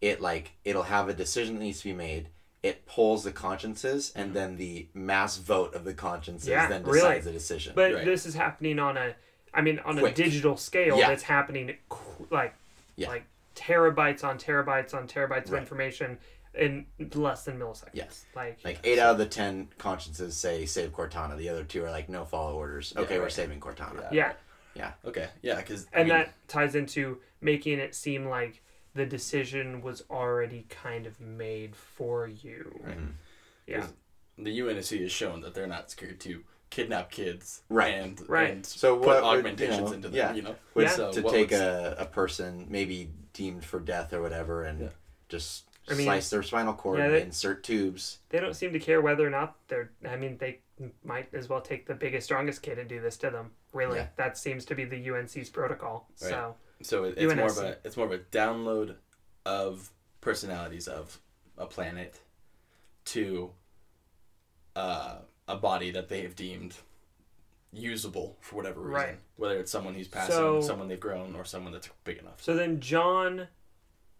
it 0.00 0.20
like 0.20 0.52
it'll 0.64 0.84
have 0.84 1.08
a 1.08 1.14
decision 1.14 1.54
that 1.54 1.60
needs 1.60 1.78
to 1.80 1.88
be 1.88 1.94
made. 1.94 2.28
It 2.62 2.86
pulls 2.86 3.22
the 3.24 3.32
consciences, 3.32 4.12
and 4.16 4.26
mm-hmm. 4.26 4.34
then 4.34 4.56
the 4.56 4.88
mass 4.94 5.36
vote 5.36 5.74
of 5.74 5.84
the 5.84 5.94
consciences 5.94 6.48
Yeah, 6.48 6.68
then 6.68 6.82
really. 6.82 7.00
decides 7.00 7.24
the 7.24 7.32
decision. 7.32 7.72
But 7.76 7.94
Right. 7.94 8.04
this 8.04 8.26
is 8.26 8.34
happening 8.34 8.78
on 8.78 8.96
a, 8.96 9.14
I 9.54 9.60
mean, 9.60 9.78
on 9.80 9.98
Quick. 9.98 10.12
a 10.12 10.16
digital 10.16 10.56
scale. 10.56 10.98
Yeah. 10.98 11.08
That's 11.08 11.22
happening 11.22 11.76
like, 12.30 12.54
Yeah. 12.96 13.08
like 13.08 13.24
terabytes 13.54 14.24
on 14.24 14.38
terabytes 14.38 14.94
on 14.94 15.06
terabytes 15.06 15.48
of 15.48 15.54
information 15.54 16.18
in 16.54 16.86
less 17.14 17.44
than 17.44 17.58
milliseconds. 17.58 17.90
Yes. 17.92 18.24
Like, 18.34 18.58
Like 18.64 18.80
eight 18.84 18.98
out 18.98 19.12
of 19.12 19.18
the 19.18 19.26
ten 19.26 19.68
consciences 19.78 20.36
say 20.36 20.66
save 20.66 20.92
Cortana. 20.92 21.36
The 21.36 21.48
other 21.48 21.64
two 21.64 21.84
are 21.84 21.90
like 21.90 22.08
no 22.08 22.24
follow 22.24 22.56
orders. 22.56 22.92
Yeah, 22.94 23.02
Okay, 23.02 23.18
we're 23.18 23.28
saving 23.28 23.60
Cortana. 23.60 24.10
yeah, 24.10 24.32
Yeah. 24.74 24.92
okay, 25.04 25.28
yeah, 25.42 25.56
because 25.56 25.86
and 25.92 26.10
that 26.10 26.34
ties 26.48 26.74
into 26.74 27.20
making 27.40 27.78
it 27.78 27.94
seem 27.94 28.26
like 28.26 28.62
the 28.96 29.06
decision 29.06 29.82
was 29.82 30.02
already 30.10 30.66
kind 30.68 31.06
of 31.06 31.20
made 31.20 31.76
for 31.76 32.26
you. 32.26 32.74
Right. 32.82 32.96
Mm-hmm. 32.96 33.10
Yeah. 33.66 33.86
The 34.38 34.58
UNSC 34.60 35.00
has 35.02 35.12
shown 35.12 35.40
that 35.42 35.54
they're 35.54 35.66
not 35.66 35.90
scared 35.90 36.18
to 36.20 36.42
kidnap 36.70 37.10
kids 37.10 37.62
Right. 37.68 37.94
and, 37.94 38.28
Right. 38.28 38.50
and 38.50 38.66
So 38.66 38.96
put 38.96 39.06
what 39.06 39.16
would, 39.22 39.24
augmentations 39.38 39.78
you 39.78 39.84
know, 39.84 39.92
into 39.92 40.08
them, 40.08 40.16
yeah. 40.16 40.32
you 40.34 40.42
know? 40.42 40.56
Would- 40.74 40.84
Yeah. 40.84 40.90
So 40.90 41.12
to 41.12 41.22
take 41.22 41.50
would- 41.50 41.60
a, 41.60 42.02
a 42.02 42.06
person 42.06 42.66
maybe 42.68 43.10
deemed 43.32 43.64
for 43.64 43.78
death 43.80 44.12
or 44.12 44.20
whatever 44.22 44.64
and 44.64 44.80
Yeah. 44.80 44.88
just 45.28 45.64
I 45.88 45.94
mean- 45.94 46.06
slice 46.06 46.30
their 46.30 46.42
spinal 46.42 46.74
cord 46.74 46.98
Yeah, 46.98 47.06
and 47.06 47.14
insert 47.16 47.62
tubes. 47.62 48.18
They 48.30 48.40
don't 48.40 48.54
seem 48.54 48.72
to 48.72 48.78
care 48.80 49.00
whether 49.00 49.26
or 49.26 49.30
not 49.30 49.56
they're. 49.68 49.92
I 50.08 50.16
mean, 50.16 50.38
they 50.38 50.60
might 51.04 51.32
as 51.32 51.48
well 51.48 51.60
take 51.60 51.86
the 51.86 51.94
biggest, 51.94 52.24
strongest 52.26 52.62
kid 52.62 52.78
and 52.78 52.88
do 52.88 53.00
this 53.00 53.16
to 53.18 53.30
them. 53.30 53.52
Really, 53.72 53.98
Yeah. 53.98 54.08
that 54.16 54.36
seems 54.36 54.64
to 54.66 54.74
be 54.74 54.84
the 54.84 54.96
UNSC's 55.08 55.48
protocol. 55.50 56.08
Right. 56.20 56.30
So 56.30 56.56
So 56.82 57.04
it, 57.04 57.14
it's 57.16 57.34
more 57.34 57.46
of 57.46 57.58
a 57.58 57.76
it's 57.84 57.96
more 57.96 58.06
of 58.06 58.12
a 58.12 58.18
download 58.18 58.96
of 59.44 59.90
personalities 60.20 60.88
of 60.88 61.18
a 61.56 61.66
planet 61.66 62.20
to 63.06 63.50
uh, 64.74 65.16
a 65.48 65.56
body 65.56 65.90
that 65.92 66.08
they 66.08 66.22
have 66.22 66.36
deemed 66.36 66.74
usable 67.72 68.36
for 68.40 68.56
whatever 68.56 68.80
reason. 68.80 68.92
Right. 68.94 69.18
Whether 69.36 69.58
it's 69.58 69.70
someone 69.70 69.94
who's 69.94 70.08
passing, 70.08 70.34
So- 70.34 70.60
someone 70.60 70.88
they've 70.88 71.00
grown, 71.00 71.34
or 71.34 71.44
someone 71.44 71.72
that's 71.72 71.88
big 72.04 72.18
enough. 72.18 72.42
So 72.42 72.54
then 72.54 72.80
John, 72.80 73.48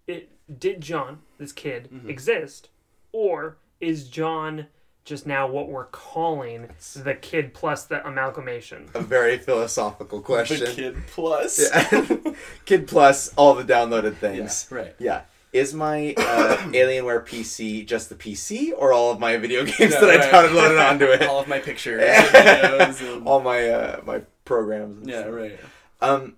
it 0.07 0.31
did 0.61 0.81
John 0.81 1.23
this 1.39 1.53
kid 1.53 1.89
Mhm. 1.93 2.09
exist, 2.09 2.69
or 3.13 3.59
is 3.81 4.09
John 4.09 4.69
just 5.07 5.27
now 5.27 5.47
what 5.47 5.69
we're 5.69 5.87
calling 5.87 6.69
the 6.97 7.15
kid 7.15 7.55
plus 7.55 7.85
the 7.85 8.07
amalgamation? 8.07 8.89
A 8.95 9.01
very 9.01 9.39
philosophical 9.39 10.21
question. 10.21 10.61
The 10.61 10.67
kid 10.67 10.97
plus. 11.07 11.59
Yeah. 11.73 12.33
Kid 12.67 12.87
plus 12.89 13.33
all 13.37 13.55
the 13.55 13.63
downloaded 13.65 14.13
Yeah, 14.15 14.19
things. 14.19 14.67
right. 14.71 14.95
Yeah. 14.99 15.23
Is 15.53 15.73
my 15.73 16.13
uh, 16.19 16.57
Alienware 16.75 17.25
PC 17.25 17.87
just 17.87 18.09
the 18.11 18.15
PC 18.17 18.73
or 18.77 18.93
all 18.93 19.11
of 19.13 19.21
my 19.21 19.37
video 19.39 19.65
games 19.65 19.79
Yeah, 19.95 20.01
that 20.01 20.21
I 20.21 20.27
downloaded 20.49 20.91
onto 20.91 21.05
it? 21.07 21.23
All 21.23 21.39
of 21.39 21.49
my 21.49 21.61
pictures, 21.61 22.03
and 22.05 22.27
videos, 22.29 23.15
and- 23.17 23.27
all 23.27 23.41
my 23.41 23.69
uh, 23.71 24.01
my 24.05 24.23
programs. 24.45 24.99
and 24.99 25.09
yeah, 25.09 25.23
stuff. 25.23 25.35
right. 25.35 25.59
Um, 26.03 26.37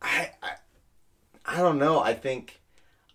I, 0.00 0.30
I 0.42 0.50
I 1.44 1.56
don't 1.58 1.78
know. 1.78 2.00
I 2.00 2.14
think 2.14 2.60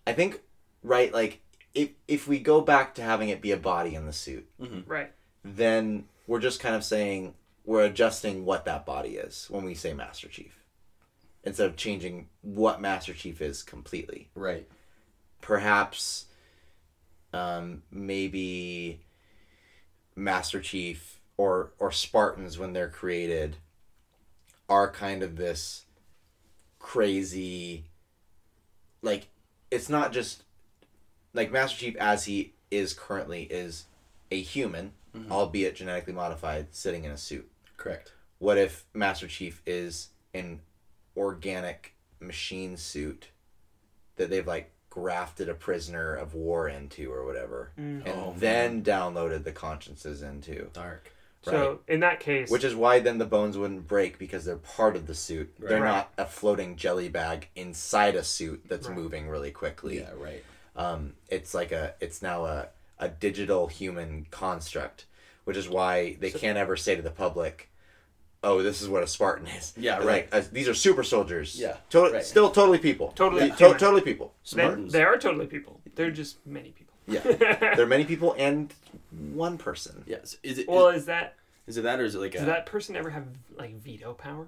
I 0.06 0.12
think 0.12 0.42
right 0.84 1.12
like 1.12 1.40
if 1.76 1.90
if 2.08 2.26
we 2.26 2.40
go 2.40 2.60
back 2.60 2.94
to 2.96 3.02
having 3.02 3.28
it 3.28 3.40
be 3.40 3.52
a 3.52 3.56
body 3.56 3.94
in 3.94 4.06
the 4.06 4.12
suit, 4.12 4.48
Right. 4.86 5.12
then 5.44 6.08
we're 6.26 6.40
just 6.40 6.58
kind 6.58 6.74
of 6.74 6.82
saying 6.82 7.34
we're 7.64 7.84
adjusting 7.84 8.44
what 8.44 8.64
that 8.64 8.84
body 8.86 9.10
is 9.16 9.46
when 9.50 9.64
we 9.64 9.74
say 9.74 9.92
Master 9.92 10.26
Chief, 10.28 10.58
instead 11.44 11.66
of 11.68 11.76
changing 11.76 12.28
what 12.42 12.80
Master 12.80 13.12
Chief 13.12 13.40
is 13.40 13.62
completely. 13.62 14.30
Right. 14.34 14.66
Perhaps, 15.42 16.26
um, 17.32 17.82
maybe 17.90 19.02
Master 20.16 20.60
Chief 20.60 21.20
or 21.36 21.72
or 21.78 21.92
Spartans 21.92 22.58
when 22.58 22.72
they're 22.72 22.88
created 22.88 23.56
are 24.68 24.90
kind 24.90 25.22
of 25.22 25.36
this 25.36 25.84
crazy 26.78 27.84
like 29.02 29.28
it's 29.70 29.88
not 29.88 30.12
just 30.12 30.42
like 31.36 31.52
Master 31.52 31.78
Chief 31.78 31.96
as 31.96 32.24
he 32.24 32.54
is 32.70 32.94
currently 32.94 33.42
is 33.44 33.84
a 34.30 34.40
human, 34.40 34.92
mm-hmm. 35.16 35.30
albeit 35.30 35.76
genetically 35.76 36.12
modified, 36.12 36.74
sitting 36.74 37.04
in 37.04 37.12
a 37.12 37.16
suit. 37.16 37.48
Correct. 37.76 38.12
What 38.38 38.58
if 38.58 38.84
Master 38.92 39.28
Chief 39.28 39.62
is 39.66 40.08
an 40.34 40.60
organic 41.16 41.94
machine 42.20 42.76
suit 42.76 43.28
that 44.16 44.30
they've 44.30 44.46
like 44.46 44.72
grafted 44.90 45.48
a 45.48 45.54
prisoner 45.54 46.14
of 46.14 46.34
war 46.34 46.68
into 46.68 47.12
or 47.12 47.24
whatever, 47.24 47.72
mm. 47.78 48.04
and 48.04 48.08
Oh, 48.08 48.34
then 48.36 48.82
downloaded 48.82 49.44
the 49.44 49.52
consciences 49.52 50.22
into? 50.22 50.70
Dark. 50.72 51.12
Right. 51.46 51.52
So 51.52 51.80
in 51.86 52.00
that 52.00 52.18
case, 52.18 52.50
Which 52.50 52.64
is 52.64 52.74
why 52.74 52.98
then 52.98 53.18
the 53.18 53.26
bones 53.26 53.56
wouldn't 53.56 53.86
break 53.86 54.18
because 54.18 54.44
they're 54.44 54.56
part 54.56 54.96
of 54.96 55.06
the 55.06 55.14
suit. 55.14 55.54
They're 55.60 55.80
Right. 55.80 55.88
not 55.88 56.12
a 56.18 56.26
floating 56.26 56.76
jelly 56.76 57.08
bag 57.08 57.48
inside 57.54 58.16
a 58.16 58.24
suit 58.24 58.64
that's 58.66 58.88
Right. 58.88 58.96
moving 58.96 59.28
really 59.28 59.52
quickly. 59.52 59.98
Yeah, 59.98 60.10
right. 60.16 60.42
Um, 60.76 61.14
it's 61.28 61.54
like 61.54 61.72
a 61.72 61.94
it's 62.00 62.22
now 62.22 62.44
a, 62.44 62.68
a 62.98 63.08
digital 63.08 63.66
human 63.66 64.26
construct, 64.30 65.06
which 65.44 65.56
is 65.56 65.68
why 65.68 66.16
they 66.20 66.30
So- 66.30 66.38
can't 66.38 66.58
ever 66.58 66.76
say 66.76 66.96
to 66.96 67.02
the 67.02 67.10
public, 67.10 67.70
"Oh, 68.42 68.62
this 68.62 68.82
is 68.82 68.88
what 68.88 69.02
a 69.02 69.06
Spartan 69.06 69.46
is." 69.46 69.72
Yeah, 69.76 69.98
They're 69.98 70.06
right. 70.08 70.32
Like, 70.32 70.44
uh, 70.44 70.48
these 70.52 70.68
are 70.68 70.74
super 70.74 71.02
soldiers. 71.02 71.58
Yeah, 71.58 71.76
to- 71.90 72.10
right. 72.12 72.24
still 72.24 72.50
totally 72.50 72.78
people. 72.78 73.12
Totally 73.16 73.46
Yeah, 73.48 73.54
to- 73.56 73.74
totally 73.78 74.02
people. 74.02 74.34
they, 74.44 74.62
Spartans. 74.62 74.92
they 74.92 75.02
are 75.02 75.16
totally 75.18 75.46
people. 75.46 75.80
They're 75.94 76.10
just 76.10 76.44
many 76.46 76.70
people. 76.72 76.94
Yeah, 77.08 77.20
there 77.22 77.80
are 77.80 77.86
many 77.86 78.04
people 78.04 78.34
and 78.36 78.74
one 79.32 79.56
person. 79.58 80.04
Yes. 80.06 80.36
Is 80.42 80.58
it? 80.58 80.68
well, 80.68 80.88
is, 80.88 81.00
is 81.02 81.06
that 81.06 81.34
is 81.66 81.76
it 81.78 81.82
that, 81.82 82.00
or 82.00 82.04
is 82.04 82.14
it 82.14 82.18
like 82.18 82.34
a? 82.34 82.38
does 82.38 82.46
that 82.46 82.66
person 82.66 82.96
ever 82.96 83.10
have 83.10 83.24
like 83.56 83.74
veto 83.80 84.12
power? 84.12 84.46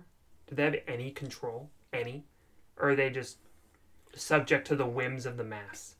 Do 0.49 0.55
they 0.55 0.64
have 0.64 0.76
any 0.87 1.11
control? 1.11 1.70
Any, 1.93 2.24
or 2.76 2.91
are 2.91 2.95
they 2.97 3.09
just 3.11 3.39
subject 4.14 4.66
to 4.68 4.76
the 4.76 4.85
whims 4.87 5.24
of 5.24 5.37
the 5.37 5.45
mass? 5.45 5.95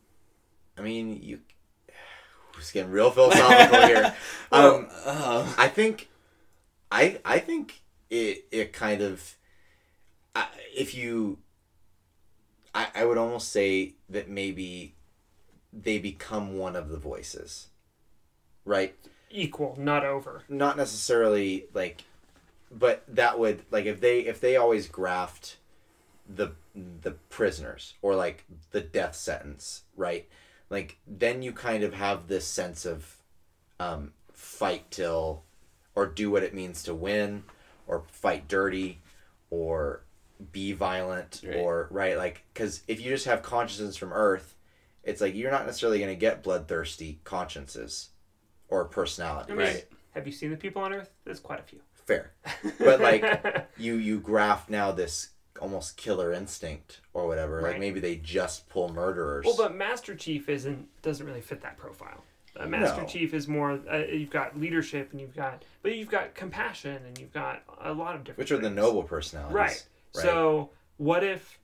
I 0.79 0.83
mean, 0.83 1.20
you. 1.22 1.41
It's 2.59 2.72
getting 2.72 2.91
real 2.91 3.11
philosophical 3.12 3.83
here. 3.87 4.14
Well, 4.51 4.76
Um, 4.79 4.89
uh, 5.05 5.55
I 5.57 5.68
think, 5.68 6.09
I 6.91 7.20
I 7.24 7.39
think 7.39 7.83
it 8.11 8.47
it 8.51 8.72
kind 8.72 9.01
of, 9.03 9.37
I, 10.35 10.47
if 10.76 10.95
you. 10.95 11.39
I 12.74 12.89
I 12.97 13.05
would 13.05 13.16
almost 13.18 13.53
say 13.53 13.95
that 14.11 14.29
maybe, 14.29 14.95
they 15.72 15.99
become 15.99 16.59
one 16.59 16.74
of 16.74 16.89
the 16.89 16.97
voices, 16.99 17.68
right? 18.64 18.95
Equal, 19.31 19.76
not 19.79 20.05
over. 20.05 20.43
Not 20.49 20.76
necessarily 20.76 21.66
like, 21.74 22.05
but 22.72 23.05
that 23.07 23.39
would 23.39 23.66
like 23.70 23.85
if 23.85 24.01
they 24.01 24.20
if 24.20 24.41
they 24.41 24.57
always 24.57 24.89
graft, 24.89 25.59
the 26.29 26.53
the 26.74 27.12
prisoners 27.29 27.95
or 28.03 28.16
like 28.16 28.45
the 28.72 28.81
death 28.81 29.14
sentence, 29.14 29.83
right? 29.97 30.26
Like 30.71 30.99
then 31.07 31.43
you 31.43 31.53
kind 31.53 31.83
of 31.83 31.95
have 31.95 32.29
this 32.29 32.47
sense 32.47 32.85
of 32.85 33.16
um, 33.81 34.12
fight 34.33 34.91
till 34.91 35.45
or 35.95 36.07
do 36.07 36.31
what 36.31 36.43
it 36.43 36.55
means 36.55 36.83
to 36.85 36.95
win 36.95 37.45
or 37.87 38.05
fight 38.11 38.49
dirty 38.49 39.01
or 39.51 40.03
be 40.53 40.73
violent 40.73 41.41
Right. 41.45 41.57
or 41.57 41.89
right 41.91 42.16
like 42.16 42.45
because 42.55 42.83
if 42.87 43.01
you 43.01 43.11
just 43.11 43.25
have 43.25 43.43
consciences 43.43 43.97
from 43.97 44.12
earth 44.12 44.55
it's 45.03 45.21
like 45.21 45.35
you're 45.35 45.51
not 45.51 45.66
necessarily 45.66 45.99
going 45.99 46.11
to 46.11 46.16
get 46.16 46.45
bloodthirsty 46.45 47.19
consciences 47.25 48.11
or 48.69 48.85
personalities 48.85 49.51
I 49.53 49.55
mean, 49.57 49.66
Right. 49.66 49.85
Have 50.14 50.27
you 50.27 50.33
seen 50.33 50.51
the 50.51 50.57
people 50.57 50.83
on 50.83 50.93
Earth? 50.93 51.11
There's 51.25 51.41
quite 51.41 51.59
a 51.61 51.62
few. 51.64 51.81
fair 52.05 52.33
but 52.79 53.01
like 53.01 53.69
you 53.79 53.95
you 53.95 54.21
graft 54.21 54.71
now 54.71 54.93
this 54.93 55.31
almost 55.61 55.97
killer 55.97 56.33
instinct 56.33 57.01
or 57.15 57.27
whatever 57.27 57.61
like 57.63 57.79
maybe 57.79 58.01
they 58.01 58.17
just 58.17 58.69
pull 58.69 58.89
murderers 58.93 59.45
Well, 59.45 59.57
but 59.57 59.75
Master 59.77 60.15
Chief 60.15 60.49
isn't 60.49 60.87
doesn't 61.03 61.27
really 61.27 61.41
fit 61.41 61.61
that 61.63 61.77
profile. 61.77 62.23
Uh, 62.57 62.67
Master 62.67 63.03
No. 63.03 63.07
Chief 63.07 63.35
is 63.35 63.47
more. 63.47 63.79
Uh, 63.91 63.99
you've 63.99 64.31
got 64.31 64.59
leadership, 64.59 65.13
and 65.13 65.21
you've 65.21 65.37
got, 65.37 65.65
but 65.83 65.95
you've 65.95 66.11
got 66.11 66.35
compassion, 66.35 67.01
and 67.07 67.17
you've 67.19 67.33
got 67.33 67.63
a 67.83 67.93
lot 67.93 68.17
of 68.17 68.25
different. 68.25 68.39
which 68.39 68.51
are 68.51 68.59
the 68.59 68.71
noble 68.71 69.03
personalities 69.05 69.55
Right. 69.55 69.87
right. 70.15 70.25
So 70.25 70.71
what 70.97 71.23
if 71.23 71.59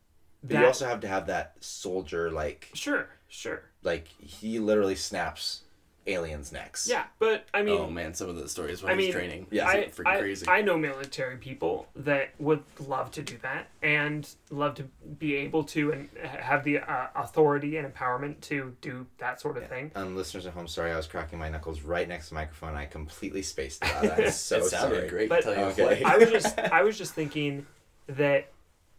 but 0.44 0.60
you 0.60 0.66
also 0.66 0.86
have 0.86 1.00
to 1.00 1.08
have 1.08 1.26
that 1.26 1.56
soldier 1.60 2.30
like 2.30 2.68
sure, 2.74 3.08
sure. 3.28 3.62
like 3.82 4.06
he 4.18 4.58
literally 4.60 4.94
snaps 4.94 5.62
aliens 6.06 6.52
next. 6.52 6.86
Yeah, 6.88 7.04
but 7.18 7.46
I 7.54 7.62
mean, 7.62 7.78
oh 7.78 7.88
man, 7.88 8.14
some 8.14 8.28
of 8.28 8.36
the 8.36 8.48
stories 8.48 8.82
when 8.82 8.92
I 8.92 8.96
he's 8.96 9.04
mean, 9.04 9.12
training. 9.12 9.46
yeah, 9.50 9.66
I, 9.68 9.76
freaking 9.86 10.06
I, 10.06 10.18
crazy. 10.20 10.46
I 10.48 10.62
know 10.62 10.76
military 10.76 11.36
people 11.36 11.86
that 11.96 12.30
would 12.38 12.62
love 12.86 13.10
to 13.12 13.22
do 13.22 13.36
that 13.42 13.68
and 13.82 14.28
love 14.50 14.74
to 14.76 14.84
be 15.18 15.36
able 15.36 15.64
to 15.64 15.92
and 15.92 16.08
have 16.22 16.64
the 16.64 16.78
uh, 16.78 17.08
authority 17.16 17.76
and 17.76 17.92
empowerment 17.92 18.40
to 18.42 18.76
do 18.80 19.06
that 19.18 19.40
sort 19.40 19.56
of 19.56 19.68
thing. 19.68 19.90
Um, 19.94 20.16
listeners 20.16 20.46
at 20.46 20.52
home, 20.52 20.68
sorry, 20.68 20.92
I 20.92 20.96
was 20.96 21.06
cracking 21.06 21.38
my 21.38 21.48
knuckles 21.48 21.82
right 21.82 22.08
next 22.08 22.26
to 22.26 22.30
the 22.30 22.34
microphone. 22.36 22.74
I 22.74 22.86
completely 22.86 23.42
spaced 23.42 23.84
it 23.84 23.90
out. 23.94 24.18
I'm 24.18 24.30
so 24.30 24.58
it 24.58 24.64
sounded 24.64 24.96
sorry. 24.96 25.08
great. 25.08 25.28
But- 25.28 25.42
tell 25.44 25.54
you 25.54 25.60
Okay. 25.64 26.02
I 26.04 26.16
was 26.18 26.30
just 26.30 26.58
I 26.58 26.82
was 26.82 26.96
just 26.98 27.14
thinking 27.14 27.66
that 28.06 28.50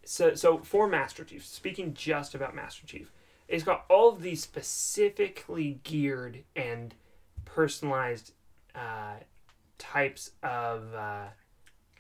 so 0.04 0.36
so 0.36 0.60
for 0.60 0.88
Master 0.88 1.24
Chief, 1.24 1.46
speaking 1.46 1.94
just 1.94 2.36
about 2.36 2.56
Master 2.56 2.86
Chief, 2.86 3.12
it's 3.48 3.64
got 3.64 3.86
all 3.90 4.10
of 4.10 4.22
these 4.22 4.42
specifically 4.42 5.80
geared 5.84 6.44
and 6.56 6.96
personalized 7.44 8.34
uh, 8.74 9.16
types 9.78 10.32
of 10.44 10.94
uh, 10.94 11.26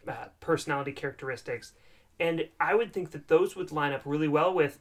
uh, 0.08 0.26
personality 0.39 0.91
characteristics, 0.91 1.74
and 2.20 2.48
I 2.60 2.76
would 2.76 2.93
think 2.93 3.12
that 3.12 3.28
those 3.28 3.56
would 3.56 3.72
line 3.72 3.93
up 3.93 4.02
really 4.06 4.28
well 4.28 4.54
with, 4.54 4.80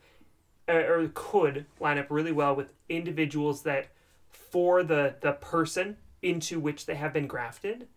uh, 0.68 0.72
or 0.72 1.10
could 1.14 1.66
line 1.80 1.98
up 1.98 2.06
really 2.10 2.32
well 2.32 2.54
with 2.54 2.72
individuals 2.88 3.62
that, 3.62 3.88
for 4.30 4.82
the 4.82 5.16
the 5.20 5.32
person 5.32 5.96
into 6.22 6.58
which 6.58 6.86
they 6.86 6.94
have 6.94 7.12
been 7.12 7.26
grafted, 7.26 7.88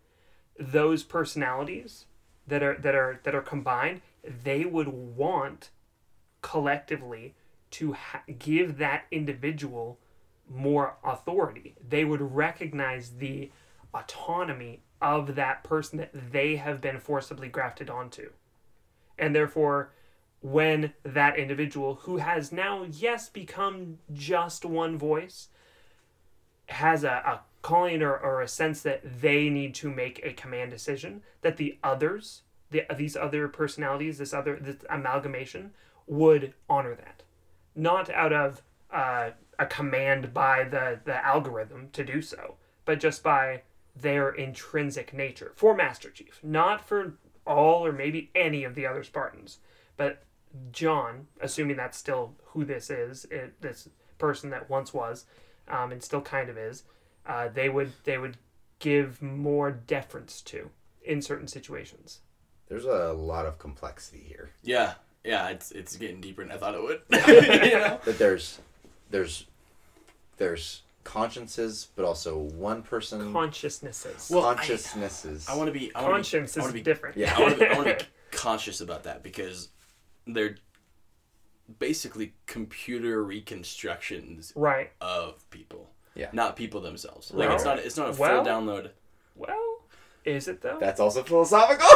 those 0.59 1.03
personalities 1.03 2.05
that 2.47 2.63
are 2.63 2.77
that 2.77 2.95
are 2.95 3.19
that 3.23 3.35
are 3.35 3.41
combined, 3.41 4.01
they 4.43 4.65
would 4.65 4.87
want 4.87 5.69
collectively 6.41 7.35
to 7.77 7.93
ha- 7.93 8.23
give 8.39 8.77
that 8.77 9.05
individual 9.11 9.99
more 10.49 10.97
authority. 11.03 11.75
They 11.87 12.05
would 12.05 12.21
recognize 12.21 13.11
the 13.17 13.51
autonomy 13.93 14.81
of 14.99 15.35
that 15.35 15.63
person 15.63 15.99
that 15.99 16.31
they 16.31 16.55
have 16.55 16.81
been 16.81 16.99
forcibly 16.99 17.49
grafted 17.49 17.89
onto. 17.89 18.31
And 19.19 19.35
therefore, 19.35 19.91
when 20.41 20.93
that 21.03 21.37
individual 21.37 21.95
who 21.95 22.17
has 22.17 22.51
now, 22.51 22.85
yes, 22.89 23.29
become 23.29 23.99
just 24.11 24.65
one 24.65 24.97
voice, 24.97 25.49
has 26.69 27.03
a, 27.03 27.09
a 27.09 27.41
calling 27.61 28.01
or, 28.01 28.17
or 28.17 28.41
a 28.41 28.47
sense 28.47 28.81
that 28.81 29.21
they 29.21 29.49
need 29.49 29.75
to 29.75 29.89
make 29.91 30.19
a 30.23 30.33
command 30.33 30.71
decision, 30.71 31.21
that 31.41 31.57
the 31.57 31.77
others, 31.83 32.41
the, 32.71 32.83
these 32.95 33.15
other 33.15 33.47
personalities, 33.47 34.17
this 34.17 34.33
other 34.33 34.57
this 34.59 34.77
amalgamation, 34.89 35.71
would 36.07 36.53
honor 36.69 36.95
that. 36.95 37.16
Not 37.77 38.09
out 38.09 38.33
of 38.33 38.61
uh, 38.91 39.29
a 39.57 39.65
command 39.65 40.33
by 40.33 40.63
the, 40.65 40.99
the 41.05 41.25
algorithm 41.25 41.89
to 41.93 42.03
do 42.03 42.21
so, 42.21 42.55
but 42.85 42.99
just 42.99 43.23
by 43.23 43.61
their 43.95 44.29
intrinsic 44.29 45.13
nature 45.13 45.53
for 45.55 45.75
Master 45.75 46.09
Chief, 46.09 46.39
not 46.43 46.85
for 46.85 47.13
all 47.45 47.85
or 47.85 47.91
maybe 47.91 48.29
any 48.35 48.63
of 48.63 48.75
the 48.75 48.85
other 48.85 49.03
Spartans, 49.03 49.59
but 49.95 50.23
John, 50.71 51.27
assuming 51.39 51.77
that's 51.77 51.97
still 51.97 52.33
who 52.47 52.65
this 52.65 52.89
is, 52.89 53.25
it, 53.25 53.61
this 53.61 53.89
person 54.17 54.49
that 54.49 54.69
once 54.69 54.93
was, 54.93 55.25
um, 55.67 55.91
and 55.91 56.03
still 56.03 56.21
kind 56.21 56.49
of 56.49 56.57
is, 56.57 56.83
uh, 57.25 57.49
they 57.53 57.69
would 57.69 57.91
they 58.03 58.17
would 58.17 58.37
give 58.79 59.21
more 59.21 59.71
deference 59.71 60.41
to 60.41 60.69
in 61.03 61.21
certain 61.21 61.47
situations. 61.47 62.19
There's 62.67 62.85
a 62.85 63.13
lot 63.13 63.45
of 63.45 63.59
complexity 63.59 64.23
here. 64.27 64.51
Yeah, 64.63 64.93
yeah, 65.27 65.49
it's 65.49 65.71
it's 65.71 65.97
getting 65.97 66.21
deeper 66.21 66.41
than 66.41 66.51
I 66.53 66.57
thought 66.57 66.73
it 66.73 66.81
would. 66.81 67.01
you 67.11 67.77
know? 67.77 67.99
That 68.05 68.17
there's 68.17 68.59
there's 69.11 69.45
there's 70.37 70.83
consciences, 71.03 71.89
but 71.95 72.05
also 72.05 72.37
one 72.37 72.81
person 72.81 73.33
Consciousnesses. 73.33 74.29
Well, 74.31 74.55
consciousnesses. 74.55 75.47
I 75.49 75.55
want 75.55 75.67
to 75.67 75.73
be. 75.77 75.93
I 75.93 76.01
wanna 76.01 76.13
be- 76.13 76.17
Conscience 76.17 76.57
I 76.57 76.59
is 76.59 76.63
wanna 76.63 76.73
be, 76.73 76.81
different. 76.81 77.17
Yeah. 77.17 77.35
I 77.35 77.41
want 77.41 77.59
to 77.59 77.85
be, 77.85 77.93
be 77.93 78.05
conscious 78.31 78.81
about 78.81 79.03
that 79.03 79.21
because 79.21 79.69
they're 80.25 80.55
basically 81.79 82.33
computer 82.45 83.21
reconstructions 83.23 84.53
right. 84.55 84.91
of 85.01 85.49
people. 85.49 85.89
Yeah. 86.15 86.29
Not 86.31 86.55
people 86.55 86.79
themselves. 86.79 87.33
Like 87.33 87.49
Well- 87.49 87.55
it's 87.57 87.65
not. 87.65 87.79
It's 87.79 87.97
not 87.97 88.09
a 88.09 88.13
full 88.13 88.25
well- 88.25 88.45
download. 88.45 88.91
Well, 89.35 89.81
is 90.23 90.47
it 90.47 90.61
though? 90.61 90.77
That's 90.79 91.01
also 91.01 91.21
philosophical. 91.21 91.87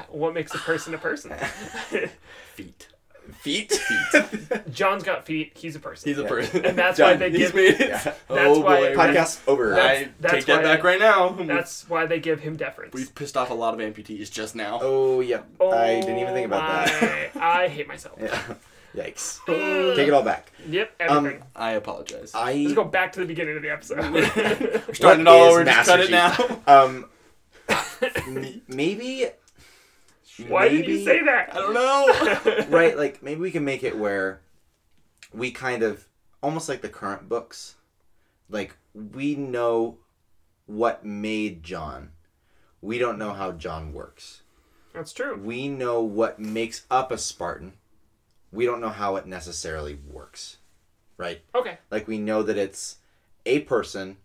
Ugh. 0.00 0.06
what 0.10 0.34
makes 0.34 0.54
a 0.54 0.58
person 0.58 0.94
a 0.94 0.98
person? 0.98 1.32
Feet. 2.54 2.88
Feet. 3.32 3.72
Feet. 3.72 4.62
John's 4.72 5.04
got 5.04 5.24
feet. 5.24 5.52
He's 5.54 5.76
a 5.76 5.78
person. 5.78 6.08
He's 6.08 6.18
a 6.18 6.24
person. 6.24 6.64
and 6.64 6.76
that's 6.76 6.98
why 6.98 7.14
they 7.14 7.30
give. 7.30 7.54
made 7.54 7.74
it. 7.80 7.88
Yeah. 7.90 7.98
That's 8.02 8.18
oh 8.28 8.60
why- 8.60 8.80
boy. 8.80 8.96
Podcast 8.96 9.40
over. 9.46 9.70
That's- 9.70 10.06
I 10.06 10.10
that's 10.18 10.34
take 10.34 10.46
that 10.46 10.56
why- 10.58 10.62
back 10.74 10.82
right 10.84 10.98
now. 10.98 11.28
That's 11.28 11.88
why 11.88 12.06
they 12.06 12.18
give 12.18 12.40
him 12.40 12.56
deference. 12.56 12.92
We've 12.92 13.14
pissed 13.14 13.36
off 13.36 13.50
a 13.50 13.54
lot 13.54 13.72
of 13.74 13.80
amputees 13.80 14.30
just 14.32 14.56
now. 14.56 14.80
oh 14.82 15.20
yeah. 15.20 15.42
I 15.60 16.00
didn't 16.00 16.18
even 16.18 16.34
think 16.34 16.46
about 16.46 16.62
Oh 16.62 16.66
that. 17.00 17.34
my- 17.36 17.40
I 17.46 17.68
hate 17.68 17.86
myself. 17.86 18.18
Yeah. 18.20 18.54
Yikes. 18.96 19.38
Take 19.46 20.08
it 20.08 20.12
all 20.12 20.24
back. 20.24 20.50
Yep, 20.68 20.90
Um, 21.08 21.18
everything. 21.18 21.42
I 21.54 21.72
apologize. 21.72 22.32
I 22.34 22.54
Let's 22.54 22.72
go 22.74 22.82
back 22.82 23.12
to 23.12 23.20
the 23.20 23.26
beginning 23.26 23.56
of 23.56 23.62
the 23.62 23.70
episode. 23.70 24.00
We're 24.12 24.94
starting 24.94 25.20
it 25.20 25.28
all 25.28 25.44
over. 25.44 25.62
Just 25.64 25.88
cut 25.88 26.00
it 26.00 26.10
now. 26.10 26.36
um 26.66 27.06
maybe 28.66 29.26
Why 30.48 30.68
did 30.68 30.86
you 30.86 31.04
say 31.04 31.22
that? 31.24 31.54
I 31.54 31.58
don't 31.58 31.74
know. 31.74 32.64
right 32.76 32.96
like 32.96 33.22
maybe 33.22 33.40
we 33.40 33.50
can 33.50 33.64
make 33.64 33.82
it 33.82 33.96
where 33.98 34.40
we 35.32 35.50
kind 35.50 35.82
of 35.82 36.06
almost 36.42 36.68
like 36.68 36.80
the 36.82 36.88
current 36.88 37.28
books 37.28 37.74
like 38.48 38.76
we 38.94 39.34
know 39.36 39.98
what 40.66 41.04
made 41.04 41.62
john 41.62 42.10
we 42.80 42.98
don't 42.98 43.18
know 43.18 43.32
how 43.32 43.52
john 43.52 43.92
works 43.92 44.42
That's 44.94 45.12
true. 45.12 45.36
we 45.36 45.68
know 45.68 46.00
what 46.02 46.38
makes 46.40 46.84
up 46.90 47.12
a 47.12 47.18
spartan 47.18 47.74
we 48.50 48.64
don't 48.66 48.80
know 48.80 48.88
how 48.88 49.16
it 49.16 49.26
necessarily 49.26 49.98
works 50.10 50.56
right 51.16 51.42
Okay. 51.54 51.78
like 51.90 52.08
we 52.08 52.18
know 52.18 52.42
that 52.42 52.56
it's 52.56 52.96
a 53.46 53.60
person 53.60 54.16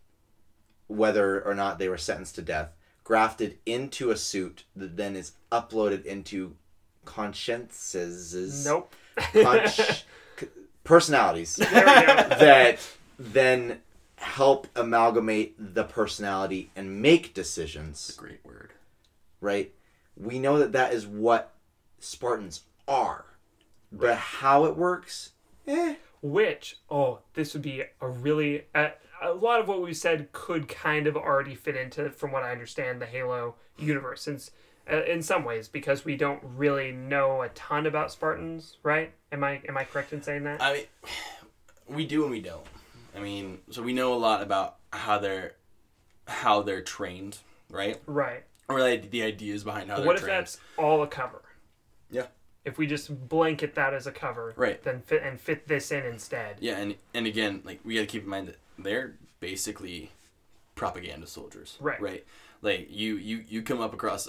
whether 0.88 1.41
or 1.43 1.53
not 1.53 1.78
they 1.78 1.89
were 1.89 1.97
sentenced 1.97 2.36
to 2.36 2.41
death 2.41 2.70
grafted 3.06 3.58
into 3.66 4.12
a 4.12 4.18
suit 4.18 4.66
that 4.76 4.97
then 4.97 5.16
is 5.16 5.32
uploaded 5.51 6.03
into 6.06 6.56
consciences 7.06 8.66
Nope. 8.66 8.93
conch- 9.34 10.06
personalities 10.84 11.56
There 11.56 11.70
we 11.72 12.06
go. 12.06 12.36
that 12.39 12.80
then 13.18 13.82
help 14.18 14.68
amalgamate 14.76 15.56
the 15.76 15.84
personality 15.84 16.72
and 16.76 17.01
make 17.01 17.34
decisions 17.34 18.12
Great 18.18 18.43
word. 18.43 18.72
right 19.41 19.72
we 20.18 20.39
know 20.39 20.58
that 20.60 20.72
that 20.74 20.93
is 20.93 21.06
what 21.06 21.53
spartans 21.99 22.62
are 22.88 23.26
but 23.91 24.18
how 24.18 24.66
it 24.66 24.76
works 24.76 25.32
eh 25.68 25.95
Which, 26.22 26.78
oh, 26.89 27.20
this 27.36 27.53
would 27.53 27.62
be 27.62 27.84
a 28.01 28.08
really. 28.08 28.64
Uh, 28.74 28.89
a 29.22 29.32
lot 29.32 29.59
of 29.59 29.68
what 29.68 29.82
we 29.82 29.93
said 29.93 30.32
could 30.32 30.68
kind 30.68 31.07
of 31.07 31.16
already 31.16 31.55
fit 31.55 31.76
into, 31.76 32.09
from 32.09 32.32
what 32.32 32.43
I 32.43 32.51
understand, 32.51 33.01
the 33.01 33.05
Halo 33.05 33.55
universe. 33.78 34.22
Since, 34.22 34.51
uh, 34.91 35.03
in 35.03 35.22
some 35.22 35.43
ways, 35.43 35.68
because 35.68 36.05
we 36.05 36.16
don't 36.16 36.41
really 36.43 36.91
know 36.91 37.41
a 37.41 37.49
ton 37.49 37.86
about 37.86 38.11
Spartans, 38.11 38.78
right? 38.84 39.13
Am 39.32 39.43
I 39.43 39.61
am 39.68 39.78
I 39.78 39.84
correct 39.84 40.13
in 40.13 40.22
saying 40.22 40.43
that? 40.43 40.61
I 40.61 40.74
mean, 40.74 40.84
we 41.88 42.05
do 42.05 42.24
and 42.24 42.32
we 42.32 42.41
don't. 42.41 42.66
I 43.16 43.20
mean, 43.20 43.59
so 43.72 43.82
we 43.82 43.93
know 43.93 44.13
a 44.13 44.16
lot 44.16 44.41
about 44.41 44.78
how 44.91 45.18
they're 45.20 45.53
how 46.28 46.61
they're 46.61 46.82
trained, 46.82 47.38
right? 47.70 47.99
right. 48.05 48.43
Or 48.68 48.80
like 48.80 49.11
the 49.11 49.24
ideas 49.24 49.63
behind 49.63 49.89
how 49.89 49.97
But 49.97 50.01
they're 50.01 50.07
what 50.07 50.16
if 50.18 50.26
that's 50.26 50.59
all 50.78 51.03
a 51.03 51.07
cover? 51.07 51.41
Yeah. 52.09 52.28
If 52.63 52.80
we 52.80 52.88
just 52.88 53.30
blanket 53.30 53.76
that 53.76 53.93
as 53.93 54.07
a 54.07 54.11
cover, 54.11 54.53
Right. 54.57 54.84
Then 54.84 55.01
fit 55.01 55.22
and 55.24 55.39
fit 55.39 55.68
this 55.68 55.91
in 55.91 56.03
instead. 56.03 56.57
Yeah, 56.59 56.78
and 56.78 56.95
and 57.13 57.28
again, 57.28 57.61
like 57.63 57.80
we 57.84 57.93
got 57.95 58.01
to 58.01 58.07
keep 58.07 58.24
in 58.24 58.30
mind 58.30 58.47
that 58.47 58.57
they're 58.78 59.15
basically 59.39 60.11
propaganda 60.76 61.28
soldiers, 61.28 61.78
Right. 61.80 62.01
Right. 62.01 62.26
Like 62.61 62.88
you 62.89 63.15
you 63.17 63.43
you 63.47 63.61
come 63.61 63.82
up 63.82 63.93
across 63.93 64.28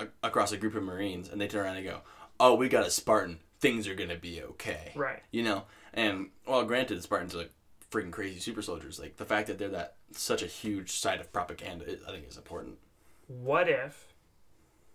a, 0.00 0.06
across 0.22 0.52
a 0.52 0.56
group 0.56 0.74
of 0.74 0.82
Marines, 0.82 1.28
and 1.28 1.40
they 1.40 1.48
turn 1.48 1.64
around 1.64 1.76
and 1.76 1.84
go, 1.86 2.00
"Oh, 2.38 2.54
we 2.54 2.68
got 2.68 2.86
a 2.86 2.90
Spartan. 2.90 3.40
Things 3.60 3.88
are 3.88 3.94
gonna 3.94 4.16
be 4.16 4.42
okay." 4.42 4.92
Right. 4.94 5.22
You 5.32 5.42
know, 5.42 5.64
and 5.92 6.30
well, 6.46 6.64
granted, 6.64 6.98
the 6.98 7.02
Spartans 7.02 7.34
are 7.34 7.38
like 7.38 7.52
freaking 7.90 8.12
crazy 8.12 8.38
super 8.40 8.62
soldiers. 8.62 8.98
Like 9.00 9.16
the 9.16 9.24
fact 9.24 9.48
that 9.48 9.58
they're 9.58 9.68
that 9.70 9.96
such 10.12 10.42
a 10.42 10.46
huge 10.46 10.92
side 10.92 11.20
of 11.20 11.32
propaganda, 11.32 11.84
I 12.06 12.12
think 12.12 12.28
is 12.28 12.36
important. 12.36 12.78
what 13.26 13.68
if 13.68 14.14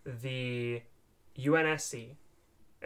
the 0.06 0.82
UNSC? 1.38 2.16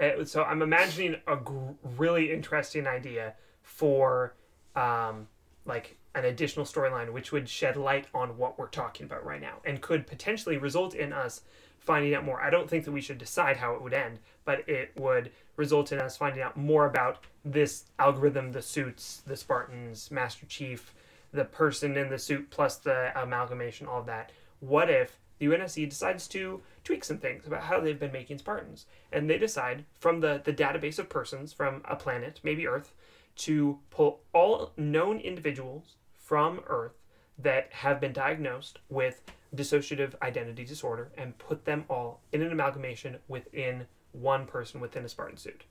uh, 0.01 0.25
so 0.25 0.43
I'm 0.43 0.61
imagining 0.63 1.17
a 1.27 1.35
gr- 1.35 1.73
really 1.97 2.31
interesting 2.31 2.87
idea 2.87 3.35
for 3.61 4.33
um, 4.75 5.27
like 5.65 5.97
an 6.15 6.25
additional 6.25 6.65
storyline, 6.65 7.11
which 7.11 7.31
would 7.31 7.49
shed 7.49 7.75
light 7.75 8.07
on 8.13 8.37
what 8.37 8.57
we're 8.57 8.67
talking 8.67 9.05
about 9.05 9.25
right 9.25 9.41
now, 9.41 9.57
and 9.65 9.81
could 9.81 10.07
potentially 10.07 10.57
result 10.57 10.93
in 10.93 11.11
us 11.11 11.41
finding 11.79 12.13
out 12.13 12.23
more. 12.23 12.41
I 12.41 12.49
don't 12.49 12.69
think 12.69 12.85
that 12.85 12.91
we 12.91 13.01
should 13.01 13.17
decide 13.17 13.57
how 13.57 13.73
it 13.73 13.81
would 13.81 13.93
end, 13.93 14.19
but 14.45 14.67
it 14.69 14.91
would 14.95 15.31
result 15.57 15.91
in 15.91 15.99
us 15.99 16.17
finding 16.17 16.41
out 16.41 16.55
more 16.55 16.85
about 16.85 17.25
this 17.43 17.85
algorithm, 17.99 18.51
the 18.51 18.61
suits, 18.61 19.21
the 19.25 19.35
Spartans, 19.35 20.09
Master 20.09 20.45
Chief, 20.45 20.93
the 21.31 21.45
person 21.45 21.97
in 21.97 22.09
the 22.09 22.19
suit 22.19 22.49
plus 22.49 22.77
the 22.77 23.11
amalgamation, 23.19 23.87
all 23.87 23.99
of 23.99 24.05
that. 24.05 24.31
What 24.59 24.89
if 24.89 25.17
the 25.39 25.47
UNSC 25.47 25.89
decides 25.89 26.27
to 26.29 26.61
tweak 26.83 27.03
some 27.03 27.17
things 27.17 27.45
about 27.45 27.63
how 27.63 27.79
they've 27.79 27.99
been 27.99 28.11
making 28.11 28.37
Spartans, 28.37 28.85
and 29.11 29.29
they 29.29 29.37
decide 29.37 29.83
from 29.99 30.21
the 30.21 30.41
the 30.43 30.53
database 30.53 30.99
of 30.99 31.09
persons 31.09 31.51
from 31.51 31.81
a 31.85 31.95
planet, 31.95 32.39
maybe 32.43 32.67
Earth, 32.67 32.93
to 33.35 33.79
pull 33.89 34.21
all 34.33 34.71
known 34.77 35.19
individuals 35.19 35.95
from 36.15 36.61
Earth 36.67 36.93
that 37.37 37.69
have 37.71 37.99
been 37.99 38.13
diagnosed 38.13 38.79
with 38.89 39.21
dissociative 39.55 40.13
identity 40.21 40.63
disorder 40.63 41.11
and 41.17 41.37
put 41.37 41.65
them 41.65 41.85
all 41.89 42.21
in 42.31 42.41
an 42.41 42.51
amalgamation 42.51 43.17
within 43.27 43.85
one 44.11 44.45
person 44.45 44.79
within 44.79 45.03
a 45.05 45.09
Spartan 45.09 45.37
suit 45.37 45.63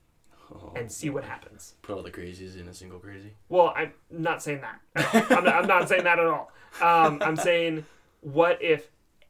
Oh, 0.53 0.73
and 0.75 0.91
see 0.91 1.09
what 1.09 1.23
happens. 1.23 1.73
put 1.81 1.95
all 1.95 2.03
the 2.03 2.11
crazies 2.11 2.59
in 2.59 2.67
a 2.67 2.73
single 2.73 2.99
crazy. 2.99 3.33
Well, 3.47 3.73
I'm 3.75 3.93
not 4.11 4.43
saying 4.43 4.61
that. 4.61 4.79
I'm 5.31 5.43
not, 5.45 5.55
I'm 5.55 5.67
not 5.67 5.87
saying 5.89 6.03
that 6.03 6.19
at 6.19 6.25
all. 6.27 6.51
Um, 6.81 7.21
I'm 7.23 7.37
saying, 7.37 7.85
what 8.21 8.61
if 8.61 8.89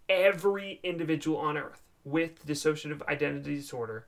every 0.09 0.79
individual 0.83 1.37
on 1.37 1.55
Earth 1.55 1.81
with 2.03 2.45
dissociative 2.45 3.07
identity 3.07 3.55
disorder 3.55 4.07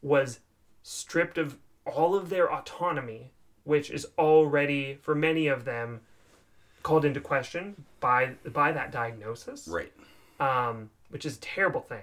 was 0.00 0.40
stripped 0.82 1.38
of 1.38 1.58
all 1.84 2.14
of 2.14 2.30
their 2.30 2.50
autonomy, 2.50 3.32
which 3.64 3.90
is 3.90 4.06
already, 4.18 4.94
for 5.02 5.14
many 5.14 5.46
of 5.48 5.64
them, 5.64 6.00
called 6.82 7.04
into 7.04 7.20
question 7.20 7.84
by 8.00 8.34
by 8.52 8.72
that 8.72 8.92
diagnosis, 8.92 9.66
Right. 9.68 9.92
um, 10.40 10.90
which 11.10 11.24
is 11.24 11.36
a 11.38 11.40
terrible 11.40 11.80
thing 11.80 12.02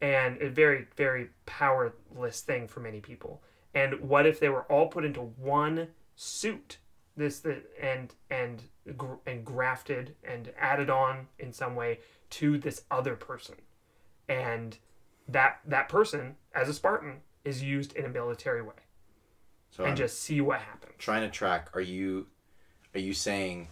and 0.00 0.40
a 0.42 0.48
very 0.50 0.86
very 0.96 1.30
powerless 1.46 2.40
thing 2.42 2.68
for 2.68 2.80
many 2.80 3.00
people 3.00 3.40
And 3.74 4.00
what 4.00 4.24
if 4.26 4.40
they 4.40 4.48
were 4.48 4.62
all 4.72 4.88
put 4.88 5.04
into 5.04 5.20
one 5.20 5.88
suit? 6.16 6.78
This 7.14 7.40
the, 7.40 7.62
and 7.80 8.14
and 8.30 8.62
and 9.26 9.44
grafted 9.44 10.14
and 10.24 10.52
added 10.58 10.88
on 10.90 11.28
in 11.38 11.52
some 11.52 11.74
way 11.76 11.98
to 12.30 12.56
this 12.58 12.84
other 12.90 13.16
person, 13.16 13.56
and 14.28 14.78
that 15.28 15.60
that 15.66 15.88
person 15.90 16.36
as 16.54 16.68
a 16.70 16.74
Spartan 16.74 17.20
is 17.44 17.62
used 17.62 17.92
in 17.94 18.04
a 18.04 18.08
military 18.08 18.62
way, 18.62 18.74
So 19.76 19.84
and 19.84 19.90
I'm 19.90 19.96
just 19.96 20.22
see 20.22 20.40
what 20.40 20.60
happens. 20.60 20.92
trying 20.98 21.22
to 21.22 21.28
track. 21.30 21.68
Are 21.74 21.80
you 21.80 22.26
are 22.94 23.00
you 23.00 23.12
saying 23.12 23.68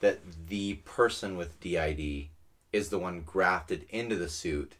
that 0.00 0.18
the 0.48 0.74
person 0.84 1.36
with 1.36 1.58
DID 1.60 2.28
is 2.72 2.88
the 2.88 2.98
one 2.98 3.20
grafted 3.20 3.86
into 3.90 4.16
the 4.16 4.28
suit 4.28 4.72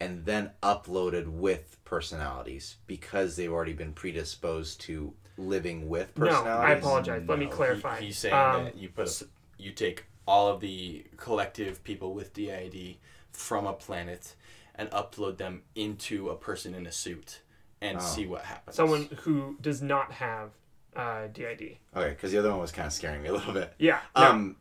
and 0.00 0.24
then 0.24 0.50
uploaded 0.62 1.26
with 1.28 1.76
personalities 1.84 2.76
because 2.86 3.36
they've 3.36 3.52
already 3.52 3.74
been 3.74 3.92
predisposed 3.92 4.80
to 4.82 5.12
living 5.36 5.86
with 5.88 6.14
personalities? 6.14 6.44
No, 6.46 6.50
I 6.60 6.74
personalities? 6.74 6.82
apologize. 6.84 7.28
Let 7.28 7.38
me 7.38 7.44
No, 7.44 7.50
he- 7.50 7.56
clarify. 7.56 8.00
he's 8.00 8.18
saying 8.18 8.34
Um, 8.34 8.64
that 8.64 8.76
you 8.76 8.88
put 8.88 9.08
a, 9.20 9.26
you 9.58 9.72
take 9.72 10.04
all 10.26 10.48
of 10.48 10.60
the 10.60 11.04
collective 11.18 11.84
people 11.84 12.14
with 12.14 12.32
DID 12.32 12.96
from 13.32 13.66
a 13.66 13.74
planet 13.74 14.34
and 14.74 14.90
upload 14.90 15.36
them 15.36 15.62
into 15.74 16.30
a 16.30 16.36
person 16.36 16.74
in 16.74 16.86
a 16.86 16.92
suit 16.92 17.40
and 17.80 17.98
Oh. 17.98 18.00
see 18.00 18.26
what 18.26 18.42
happens. 18.42 18.74
someone 18.76 19.08
who 19.22 19.56
does 19.60 19.82
not 19.82 20.12
have 20.12 20.50
uh, 20.94 21.26
DID. 21.32 21.76
Okay, 21.94 22.10
because 22.10 22.32
the 22.32 22.38
other 22.38 22.50
one 22.50 22.60
was 22.60 22.72
kind 22.72 22.86
of 22.86 22.92
scaring 22.92 23.22
me 23.22 23.28
a 23.28 23.32
little 23.32 23.52
bit. 23.52 23.74
Yeah. 23.78 24.00
no. 24.16 24.22
Um. 24.22 24.56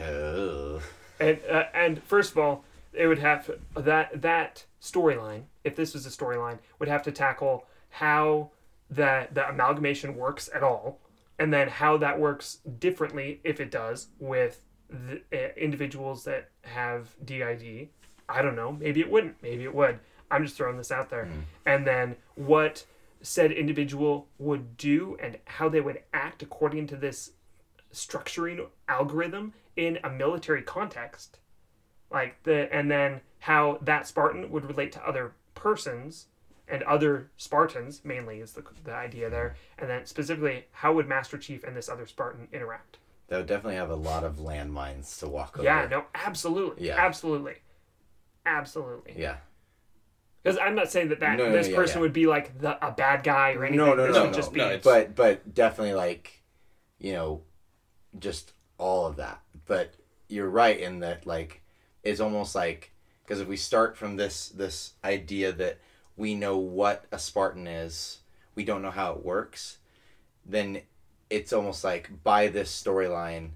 oh. 0.00 0.80
And 1.20 1.38
uh, 1.48 1.64
and 1.72 2.02
first 2.02 2.32
of 2.32 2.38
all, 2.38 2.64
it 2.92 3.06
would 3.06 3.20
have 3.20 3.48
that 3.76 4.20
that 4.20 4.64
storyline. 4.82 5.42
If 5.62 5.76
this 5.76 5.94
was 5.94 6.04
a 6.06 6.08
storyline, 6.10 6.58
would 6.80 6.88
have 6.88 7.04
to 7.04 7.12
tackle 7.12 7.66
how 7.88 8.50
the 8.90 9.28
the 9.30 9.48
amalgamation 9.48 10.16
works 10.16 10.50
at 10.52 10.64
all, 10.64 10.98
and 11.38 11.52
then 11.54 11.68
how 11.68 11.96
that 11.98 12.18
works 12.18 12.56
differently 12.80 13.40
if 13.44 13.60
it 13.60 13.70
does 13.70 14.08
with 14.18 14.64
the, 14.90 15.22
uh, 15.32 15.52
individuals 15.56 16.24
that 16.24 16.50
have 16.62 17.14
DID. 17.24 17.90
I 18.28 18.42
don't 18.42 18.56
know. 18.56 18.72
Maybe 18.72 18.98
it 18.98 19.08
wouldn't. 19.08 19.40
Maybe 19.40 19.62
it 19.62 19.74
would. 19.74 20.00
I'm 20.34 20.44
just 20.44 20.56
throwing 20.56 20.76
this 20.76 20.90
out 20.90 21.10
there. 21.10 21.24
Mm-hmm. 21.24 21.40
And 21.66 21.86
then 21.86 22.16
what 22.34 22.84
said 23.22 23.52
individual 23.52 24.26
would 24.38 24.76
do 24.76 25.16
and 25.22 25.38
how 25.46 25.68
they 25.68 25.80
would 25.80 26.00
act 26.12 26.42
according 26.42 26.86
to 26.88 26.96
this 26.96 27.30
structuring 27.92 28.66
algorithm 28.88 29.52
in 29.76 29.98
a 30.04 30.10
military 30.10 30.62
context 30.62 31.38
like 32.10 32.42
the 32.42 32.72
and 32.74 32.90
then 32.90 33.20
how 33.40 33.78
that 33.80 34.06
spartan 34.06 34.50
would 34.50 34.64
relate 34.64 34.92
to 34.92 35.06
other 35.08 35.32
persons 35.54 36.26
and 36.68 36.82
other 36.82 37.30
spartans 37.36 38.04
mainly 38.04 38.40
is 38.40 38.52
the, 38.52 38.62
the 38.84 38.92
idea 38.92 39.30
there 39.30 39.54
and 39.78 39.88
then 39.88 40.04
specifically 40.06 40.64
how 40.72 40.92
would 40.92 41.06
master 41.08 41.38
chief 41.38 41.62
and 41.64 41.76
this 41.76 41.88
other 41.88 42.06
spartan 42.06 42.46
interact 42.52 42.98
That 43.28 43.38
would 43.38 43.46
definitely 43.46 43.76
have 43.76 43.90
a 43.90 43.96
lot 43.96 44.24
of 44.24 44.36
landmines 44.36 45.18
to 45.20 45.28
walk 45.28 45.56
over. 45.56 45.64
yeah 45.64 45.86
no 45.90 46.04
absolutely 46.14 46.88
Yeah. 46.88 46.96
absolutely 46.98 47.54
absolutely 48.44 49.14
Yeah. 49.16 49.36
Because 50.44 50.58
i'm 50.60 50.74
not 50.76 50.90
saying 50.90 51.08
that 51.08 51.18
that 51.20 51.38
No, 51.38 51.46
no, 51.46 51.52
this 51.52 51.68
yeah, 51.68 51.76
person 51.76 51.96
yeah. 51.96 52.02
would 52.02 52.12
be 52.12 52.26
like 52.26 52.58
the 52.60 52.86
a 52.86 52.92
bad 52.92 53.24
guy 53.24 53.54
or 53.54 53.64
anything 53.64 53.84
No, 53.84 53.94
no, 53.94 54.06
this 54.06 54.14
no, 54.16 54.26
no, 54.26 54.32
just 54.32 54.52
be 54.52 54.60
no, 54.60 54.78
But 54.84 55.16
but 55.16 55.54
definitely 55.54 55.94
like, 55.94 56.42
you 56.98 57.12
know, 57.14 57.42
just 58.18 58.52
all 58.78 59.06
of 59.06 59.16
that. 59.16 59.40
But 59.66 59.94
you're 60.28 60.48
right 60.48 60.78
in 60.78 61.00
that 61.00 61.26
like 61.26 61.62
it's 62.02 62.20
almost 62.20 62.54
like 62.54 62.92
because 63.24 63.40
if 63.40 63.48
we 63.48 63.56
start 63.56 63.96
from 63.96 64.16
this 64.16 64.48
this 64.50 64.92
idea 65.02 65.50
that 65.52 65.78
we 66.16 66.34
know 66.34 66.58
what 66.58 67.06
a 67.10 67.18
Spartan 67.18 67.66
is, 67.66 68.20
we 68.54 68.64
don't 68.64 68.82
know 68.82 68.90
how 68.90 69.12
it 69.14 69.24
works, 69.24 69.78
then 70.44 70.82
it's 71.30 71.52
almost 71.52 71.82
like 71.82 72.22
by 72.22 72.48
this 72.48 72.70
storyline, 72.70 73.50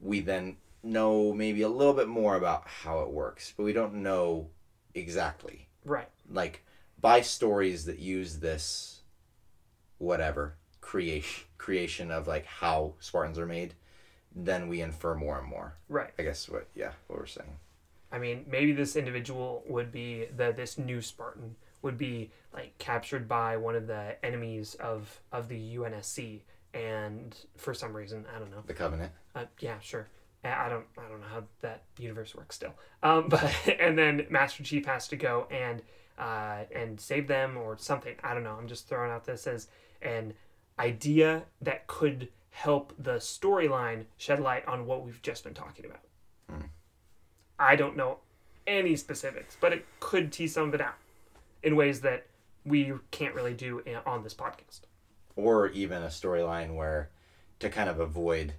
we 0.00 0.20
then 0.20 0.56
know 0.82 1.32
maybe 1.32 1.62
a 1.62 1.68
little 1.68 1.94
bit 1.94 2.06
more 2.06 2.36
about 2.36 2.68
how 2.68 3.00
it 3.00 3.10
works, 3.10 3.52
but 3.56 3.64
we 3.64 3.72
don't 3.72 3.94
know 3.94 4.48
exactly 4.94 5.68
right 5.84 6.08
like 6.30 6.64
by 7.00 7.20
stories 7.20 7.84
that 7.86 7.98
use 7.98 8.38
this 8.38 9.00
whatever 9.98 10.56
creation 10.80 11.44
creation 11.58 12.10
of 12.10 12.28
like 12.28 12.46
how 12.46 12.94
Spartans 13.00 13.38
are 13.38 13.46
made, 13.46 13.74
then 14.34 14.68
we 14.68 14.80
infer 14.80 15.14
more 15.14 15.38
and 15.38 15.48
more. 15.48 15.74
right 15.88 16.10
I 16.18 16.22
guess 16.22 16.48
what 16.48 16.68
yeah, 16.74 16.92
what 17.06 17.18
we're 17.18 17.26
saying. 17.26 17.56
I 18.12 18.18
mean, 18.18 18.46
maybe 18.48 18.72
this 18.72 18.94
individual 18.94 19.64
would 19.66 19.90
be 19.90 20.26
that 20.36 20.56
this 20.56 20.78
new 20.78 21.02
Spartan 21.02 21.56
would 21.82 21.98
be 21.98 22.30
like 22.54 22.76
captured 22.78 23.28
by 23.28 23.56
one 23.56 23.74
of 23.74 23.86
the 23.86 24.16
enemies 24.24 24.74
of 24.76 25.20
of 25.32 25.48
the 25.48 25.76
UNSC, 25.76 26.42
and 26.72 27.36
for 27.56 27.74
some 27.74 27.92
reason, 27.92 28.24
I 28.34 28.38
don't 28.38 28.50
know. 28.50 28.62
The 28.66 28.74
Covenant. 28.74 29.12
Uh, 29.34 29.44
yeah, 29.60 29.78
sure. 29.80 30.08
I 30.44 30.66
I 30.66 30.68
don't 30.68 30.86
I 30.96 31.08
don't 31.08 31.20
know 31.20 31.26
how 31.32 31.44
that 31.60 31.82
universe 31.98 32.34
works 32.34 32.54
still. 32.56 32.74
Um, 33.02 33.26
but 33.28 33.52
and 33.78 33.98
then 33.98 34.26
Master 34.30 34.62
Chief 34.62 34.86
has 34.86 35.08
to 35.08 35.16
go 35.16 35.48
and 35.50 35.82
uh, 36.18 36.64
and 36.74 37.00
save 37.00 37.28
them 37.28 37.56
or 37.56 37.76
something. 37.78 38.14
I 38.22 38.34
don't 38.34 38.44
know. 38.44 38.56
I'm 38.58 38.68
just 38.68 38.88
throwing 38.88 39.10
out 39.10 39.24
this 39.24 39.46
as 39.46 39.68
an 40.02 40.34
idea 40.78 41.44
that 41.62 41.86
could 41.86 42.28
help 42.50 42.94
the 42.98 43.16
storyline 43.16 44.04
shed 44.16 44.40
light 44.40 44.66
on 44.66 44.86
what 44.86 45.04
we've 45.04 45.20
just 45.22 45.44
been 45.44 45.54
talking 45.54 45.84
about. 45.84 46.00
I 47.58 47.76
don't 47.76 47.96
know 47.96 48.18
any 48.66 48.96
specifics, 48.96 49.56
but 49.60 49.72
it 49.72 49.86
could 50.00 50.32
tease 50.32 50.54
some 50.54 50.68
of 50.68 50.74
it 50.74 50.80
out 50.80 50.96
in 51.62 51.76
ways 51.76 52.00
that 52.02 52.26
we 52.64 52.92
can't 53.10 53.34
really 53.34 53.54
do 53.54 53.82
on 54.04 54.22
this 54.22 54.34
podcast. 54.34 54.80
Or 55.36 55.68
even 55.68 56.02
a 56.02 56.08
storyline 56.08 56.74
where 56.74 57.10
to 57.60 57.68
kind 57.68 57.88
of 57.88 58.00
avoid 58.00 58.54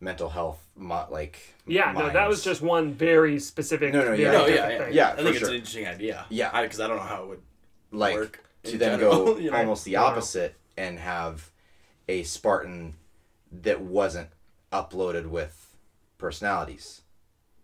mental 0.00 0.28
health 0.30 0.58
mo- 0.76 1.06
like 1.10 1.38
Yeah, 1.66 1.92
no, 1.92 2.10
that 2.10 2.28
was 2.28 2.42
just 2.42 2.62
one 2.62 2.92
very 2.92 3.38
specific. 3.38 3.92
No, 3.92 4.04
no, 4.04 4.12
yeah, 4.12 4.32
no, 4.32 4.46
yeah, 4.46 4.54
yeah, 4.68 4.78
thing. 4.84 4.94
Yeah, 4.94 5.08
I 5.08 5.16
for 5.16 5.22
think 5.22 5.28
it's 5.28 5.38
sure. 5.38 5.48
an 5.48 5.54
interesting 5.54 5.86
idea. 5.86 6.26
Yeah. 6.30 6.62
because 6.62 6.80
I, 6.80 6.88
don't 6.88 6.96
know 6.96 7.02
how 7.02 7.24
it 7.24 7.28
would 7.28 7.42
like 7.92 8.14
work 8.14 8.44
to 8.64 8.78
then 8.78 8.98
general, 8.98 9.24
go 9.24 9.38
you 9.38 9.50
know? 9.50 9.58
almost 9.58 9.84
the 9.84 9.96
I 9.96 10.00
don't 10.00 10.08
know. 10.08 10.12
opposite 10.12 10.54
and 10.76 10.98
have 10.98 11.50
a 12.08 12.22
Spartan 12.22 12.94
that 13.52 13.80
wasn't 13.80 14.28
uploaded 14.72 15.26
with 15.26 15.76
personalities. 16.18 17.02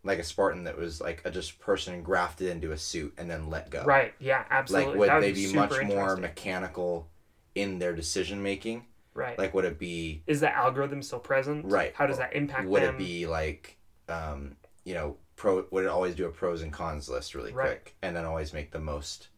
Like 0.05 0.19
a 0.19 0.25
Spartan 0.25 0.65
that 0.65 0.79
was 0.79 1.01
like 1.01 1.23
a 1.25 1.31
just 1.31 1.59
person 1.59 2.03
grafted 2.03 2.49
into 2.49 2.71
a 2.73 2.79
suit 2.79 3.15
and 3.19 3.29
then 3.31 3.51
let 3.51 3.71
go. 3.71 3.83
Right. 3.85 4.15
Yeah. 4.21 4.45
Absolutely. 4.51 4.91
Like 4.91 4.99
would 5.01 5.09
That 5.09 5.21
they 5.21 5.33
be 5.33 5.47
super 5.47 5.61
much 5.61 5.83
more 5.85 6.17
mechanical 6.17 7.09
in 7.55 7.79
their 7.79 7.95
decision 7.95 8.43
making? 8.43 8.85
Right? 9.17 9.39
Like 9.39 9.55
would 9.55 9.65
it 9.65 9.79
be 9.79 10.23
is 10.27 10.41
the 10.41 10.55
algorithm 10.55 11.03
still 11.03 11.19
present? 11.19 11.65
Right. 11.67 11.93
How 11.95 12.07
does 12.07 12.19
that 12.19 12.35
impact 12.35 12.69
would 12.69 12.83
them? 12.83 12.95
it 12.95 12.99
be 12.99 13.27
like 13.27 13.77
um, 14.09 14.57
you 14.85 14.95
know, 14.95 15.17
pro 15.37 15.65
would 15.71 15.85
it 15.85 15.89
always 15.89 16.15
do 16.15 16.27
a 16.27 16.31
pros 16.31 16.63
and 16.63 16.73
cons 16.73 17.09
list 17.09 17.35
really 17.35 17.53
Right. 17.53 17.69
quick 17.69 17.97
and 18.03 18.15
then 18.15 18.25
always 18.25 18.53
make 18.53 18.71
the 18.71 18.79
most 18.79 19.29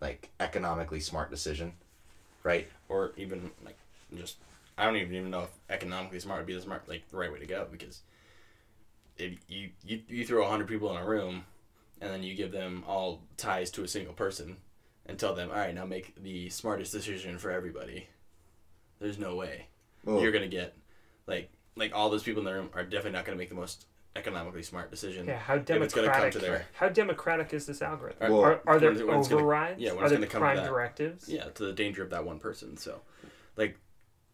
like 0.00 0.30
economically 0.40 1.00
smart 1.00 1.30
decision? 1.30 1.72
Right? 2.42 2.68
or 2.88 3.12
even 3.16 3.50
like 3.64 3.76
just 4.16 4.36
I 4.78 4.84
don't 4.84 4.96
even 4.96 5.14
even 5.14 5.30
know 5.30 5.42
if 5.42 5.50
economically 5.68 6.20
smart 6.20 6.40
would 6.40 6.46
be 6.46 6.54
the 6.54 6.60
smart 6.60 6.88
like 6.88 7.08
the 7.10 7.16
right 7.16 7.32
way 7.32 7.40
to 7.40 7.46
go 7.46 7.66
because 7.70 8.02
if 9.18 9.32
you 9.48 9.70
you, 9.84 10.02
you 10.08 10.24
throw 10.24 10.46
hundred 10.48 10.68
people 10.68 10.90
in 10.90 11.02
a 11.02 11.04
room 11.06 11.44
and 12.00 12.10
then 12.12 12.22
you 12.22 12.34
give 12.34 12.52
them 12.52 12.84
all 12.86 13.22
ties 13.36 13.70
to 13.72 13.82
a 13.82 13.88
single 13.88 14.12
person 14.12 14.58
and 15.06 15.18
tell 15.18 15.34
them 15.34 15.50
all 15.50 15.56
right 15.56 15.74
now 15.74 15.84
make 15.84 16.14
the 16.22 16.48
smartest 16.50 16.92
decision 16.92 17.38
for 17.38 17.50
everybody. 17.50 18.06
There's 19.00 19.18
no 19.18 19.34
way 19.36 19.66
Well, 20.04 20.20
you're 20.20 20.32
gonna 20.32 20.48
get 20.48 20.74
like 21.26 21.50
like 21.76 21.92
all 21.94 22.08
those 22.10 22.22
people 22.22 22.40
in 22.40 22.44
the 22.46 22.52
room 22.54 22.70
are 22.74 22.82
definitely 22.84 23.12
not 23.12 23.24
gonna 23.24 23.38
make 23.38 23.48
the 23.50 23.54
most 23.54 23.86
economically 24.14 24.62
smart 24.62 24.90
decision. 24.90 25.26
yeah. 25.26 25.38
How 25.38 25.56
If 25.56 25.68
it's 25.70 25.92
come 25.92 26.04
democratic? 26.04 26.32
to 26.32 26.38
their 26.38 26.66
How 26.74 26.88
democratic 26.88 27.52
is 27.52 27.66
this 27.66 27.82
algorithm? 27.82 28.32
Well, 28.32 28.42
are, 28.42 28.60
are 28.66 28.78
there 28.80 28.90
when 28.90 28.96
it's- 29.00 29.06
when 29.06 29.22
gonna- 29.22 29.34
overrides? 29.42 29.80
yeah, 29.80 29.92
when 29.92 30.04
are 30.04 30.08
there 30.08 30.18
gonna 30.18 30.28
prime 30.30 30.56
that. 30.56 30.66
directives? 30.68 31.28
yeah 31.28 31.44
to 31.50 31.64
the 31.66 31.72
danger 31.72 32.02
of 32.02 32.10
that 32.10 32.24
one 32.24 32.38
person. 32.38 32.76
So 32.78 33.02
like 33.56 33.78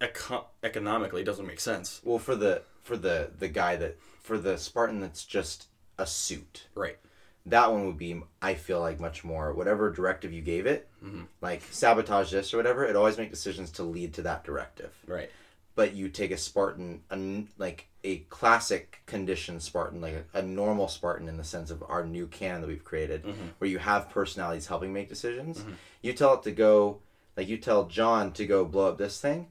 eco- 0.01 0.47
economically 0.63 1.23
it 1.23 1.25
doesn't 1.25 1.47
make 1.47 1.61
sense. 1.61 2.01
Well, 2.05 2.19
for 2.19 2.37
the 2.37 2.63
for 2.83 2.97
the 2.97 3.31
the 3.37 3.49
guy 3.49 3.77
that 3.77 3.99
for 4.23 4.39
the 4.39 4.57
Spartan 4.57 5.01
that's 5.01 5.25
just 5.25 5.67
a 5.99 6.07
suit. 6.07 6.67
Right. 6.75 6.99
That 7.47 7.73
one 7.73 7.87
would 7.87 7.99
be 7.99 8.23
I 8.41 8.55
feel 8.55 8.81
like 8.81 9.01
much 9.01 9.25
more 9.25 9.53
whatever 9.53 9.91
directive 9.91 10.33
you 10.33 10.43
gave 10.43 10.67
it, 10.67 10.89
Mhm. 11.05 11.27
like 11.41 11.63
sabotage 11.71 12.31
this 12.31 12.55
or 12.55 12.57
whatever. 12.57 12.85
It 12.85 12.95
always 12.97 13.19
make 13.19 13.31
decisions 13.31 13.71
to 13.73 13.83
lead 13.83 14.15
to 14.15 14.23
that 14.23 14.45
directive. 14.45 14.93
Right. 15.07 15.31
But 15.75 15.95
you 15.95 16.09
take 16.09 16.31
a 16.31 16.37
Spartan, 16.37 17.03
a, 17.11 17.45
like 17.59 17.89
a 18.05 18.19
classic 18.29 19.01
condition 19.07 19.59
Spartan, 19.59 20.01
like 20.01 20.27
a, 20.35 20.39
a 20.39 20.43
normal 20.43 20.87
Spartan 20.87 21.29
in 21.29 21.37
the 21.39 21.45
sense 21.45 21.71
of 21.71 21.83
our 21.89 22.05
new 22.05 22.27
canon 22.27 22.61
that 22.61 22.67
we've 22.69 22.85
created, 22.85 23.25
where 23.59 23.71
you 23.71 23.79
have 23.79 24.11
personalities 24.11 24.67
helping 24.67 24.93
make 24.93 25.09
decisions. 25.09 25.65
You 26.03 26.13
tell 26.13 26.35
it 26.35 26.43
to 26.43 26.53
go, 26.53 27.01
like 27.37 27.49
you 27.49 27.57
tell 27.57 27.87
John 27.87 28.33
to 28.35 28.45
go 28.47 28.65
blow 28.67 28.89
up 28.91 28.99
this 28.99 29.19
thing, 29.21 29.51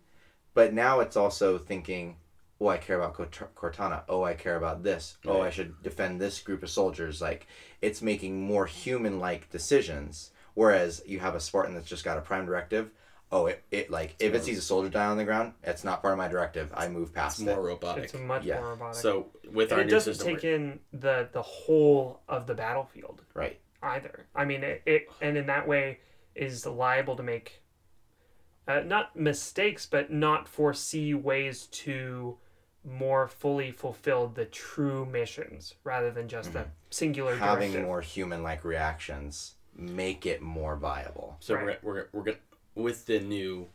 but 0.53 0.73
now 0.73 0.99
it's 0.99 1.17
also 1.17 1.57
thinking, 1.57 2.17
oh, 2.61 2.67
I 2.67 2.77
care 2.77 2.97
about 3.01 3.15
Cort- 3.15 3.55
Cortana. 3.55 4.03
Oh, 4.07 4.23
I 4.23 4.35
care 4.35 4.55
about 4.55 4.83
this. 4.83 5.17
Oh, 5.25 5.41
I 5.41 5.49
should 5.49 5.81
defend 5.81 6.21
this 6.21 6.39
group 6.41 6.61
of 6.63 6.69
soldiers. 6.69 7.19
Like 7.21 7.47
it's 7.81 8.01
making 8.01 8.39
more 8.41 8.65
human-like 8.65 9.49
decisions. 9.49 10.31
Whereas 10.53 11.01
you 11.07 11.19
have 11.19 11.33
a 11.33 11.39
Spartan 11.39 11.73
that's 11.73 11.87
just 11.87 12.03
got 12.03 12.17
a 12.17 12.21
prime 12.21 12.45
directive. 12.45 12.91
oh, 13.33 13.45
it, 13.47 13.63
it 13.71 13.89
like 13.89 14.13
if 14.19 14.33
it 14.35 14.43
sees 14.43 14.57
a 14.57 14.61
soldier 14.61 14.89
die 14.89 15.05
on 15.05 15.15
the 15.17 15.23
ground, 15.23 15.53
it's 15.63 15.83
not 15.85 16.01
part 16.01 16.11
of 16.13 16.17
my 16.17 16.27
directive. 16.27 16.69
I 16.75 16.87
move 16.89 17.13
past 17.13 17.39
It's 17.39 17.47
it. 17.47 17.55
more 17.55 17.63
robotic. 17.65 18.03
It's 18.03 18.13
much 18.13 18.43
Yeah. 18.43 18.59
more 18.59 18.71
robotic. 18.71 18.95
So 19.01 19.27
with 19.49 19.71
and 19.71 19.77
our 19.77 19.81
it 19.81 19.85
new 19.85 19.91
doesn't 19.91 20.13
system, 20.15 20.35
take 20.35 20.43
we're- 20.43 20.55
in 20.55 20.79
the 20.91 21.29
the 21.31 21.41
whole 21.41 22.19
of 22.27 22.45
the 22.45 22.53
battlefield 22.53 23.23
Right. 23.33 23.59
either. 23.81 24.25
I 24.35 24.43
mean, 24.45 24.63
it, 24.63 24.81
it 24.85 25.07
and 25.21 25.37
in 25.37 25.45
that 25.47 25.65
way 25.67 25.99
is 26.35 26.65
liable 26.65 27.15
to 27.15 27.23
make 27.23 27.61
uh, 28.67 28.81
not 28.81 29.15
mistakes, 29.15 29.85
but 29.85 30.11
not 30.11 30.47
foresee 30.47 31.13
ways 31.13 31.67
to 31.67 32.37
more 32.83 33.27
fully 33.27 33.71
fulfilled 33.71 34.35
the 34.35 34.45
true 34.45 35.05
missions 35.05 35.75
rather 35.83 36.09
than 36.11 36.27
just 36.27 36.55
a 36.55 36.65
singular 36.89 37.33
Mm-hmm. 37.33 37.43
Having 37.43 37.71
directive. 37.71 37.87
more 37.87 38.01
human-like 38.01 38.63
reactions 38.63 39.55
make 39.75 40.25
it 40.25 40.41
more 40.41 40.75
viable. 40.75 41.37
So 41.39 41.55
Right. 41.55 41.83
we're, 41.83 41.93
we're, 41.93 42.07
we're 42.11 42.23
gonna 42.23 42.37
with 42.75 43.05
the 43.05 43.19
new 43.19 43.67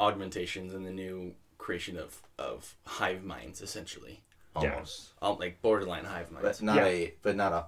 augmentations 0.00 0.74
and 0.74 0.86
the 0.86 0.90
new 0.90 1.34
creation 1.58 1.98
of, 1.98 2.20
of 2.38 2.74
hive 2.86 3.24
minds 3.24 3.60
essentially, 3.60 4.22
Yeah. 4.60 4.72
Almost. 4.74 5.10
um, 5.22 5.38
like 5.38 5.60
borderline 5.62 6.04
hive 6.04 6.30
minds. 6.30 6.58
But 6.60 6.62
not 6.64 6.76
Yeah. 6.76 6.86
a 6.86 7.14
but 7.22 7.36
not 7.36 7.52
a 7.52 7.66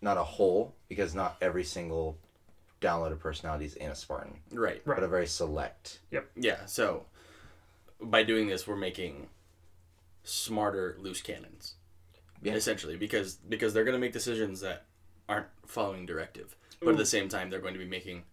not 0.00 0.16
a 0.18 0.22
whole 0.24 0.74
because 0.88 1.14
not 1.14 1.36
every 1.40 1.64
single 1.64 2.18
downloaded 2.80 3.18
personality 3.18 3.64
is 3.64 3.74
in 3.74 3.90
a 3.90 3.94
Spartan, 3.94 4.34
right. 4.52 4.82
Right. 4.84 4.96
but 4.96 5.02
a 5.02 5.08
very 5.08 5.26
select. 5.26 6.00
Yep. 6.10 6.30
Yeah. 6.36 6.66
So 6.66 7.06
by 8.00 8.22
doing 8.22 8.46
this, 8.48 8.66
we're 8.66 8.76
making 8.76 9.28
smarter 10.24 10.96
loose 10.98 11.20
cannons, 11.22 11.74
Yeah. 12.42 12.54
essentially, 12.54 12.96
because 12.96 13.36
because 13.36 13.72
they're 13.74 13.84
gonna 13.84 13.98
make 13.98 14.12
decisions 14.12 14.60
that 14.60 14.86
aren't 15.28 15.46
following 15.66 16.04
directive, 16.06 16.56
but 16.80 16.90
at 16.90 16.96
the 16.96 17.06
same 17.06 17.28
time, 17.28 17.48
they're 17.50 17.60
going 17.60 17.72
to 17.74 17.78
be 17.78 17.86
making 17.86 18.24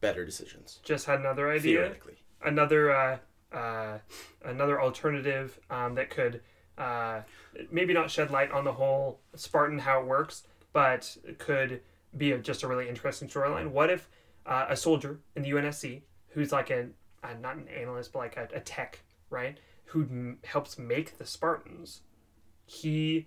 better 0.00 0.24
decisions 0.24 0.80
Just 0.84 1.06
had 1.06 1.20
another 1.20 1.50
idea. 1.50 1.78
theoretically. 1.78 2.16
another 2.42 2.90
uh, 2.90 3.18
uh, 3.52 3.98
another 4.44 4.80
alternative 4.80 5.58
um, 5.70 5.94
that 5.94 6.10
could 6.10 6.42
uh, 6.78 7.22
maybe 7.70 7.92
not 7.94 8.10
shed 8.10 8.30
light 8.30 8.50
on 8.50 8.64
the 8.64 8.72
whole 8.72 9.20
Spartan 9.34 9.78
how 9.78 10.00
it 10.00 10.06
works, 10.06 10.44
but 10.72 11.16
could 11.38 11.80
be 12.16 12.32
a, 12.32 12.38
just 12.38 12.62
a 12.62 12.68
really 12.68 12.88
interesting 12.88 13.28
storyline. 13.28 13.68
What 13.70 13.90
if 13.90 14.08
uh, 14.44 14.66
a 14.68 14.76
soldier 14.76 15.18
in 15.34 15.42
the 15.42 15.50
UNSC 15.50 16.02
who's 16.30 16.52
like 16.52 16.70
a 16.70 16.88
uh, 17.24 17.34
not 17.40 17.56
an 17.56 17.66
analyst 17.68 18.12
but 18.12 18.18
like 18.20 18.36
a, 18.36 18.48
a 18.54 18.60
tech 18.60 19.00
right 19.30 19.58
who 19.86 20.02
m- 20.02 20.38
helps 20.44 20.78
make 20.78 21.18
the 21.18 21.26
Spartans, 21.26 22.00
he 22.64 23.26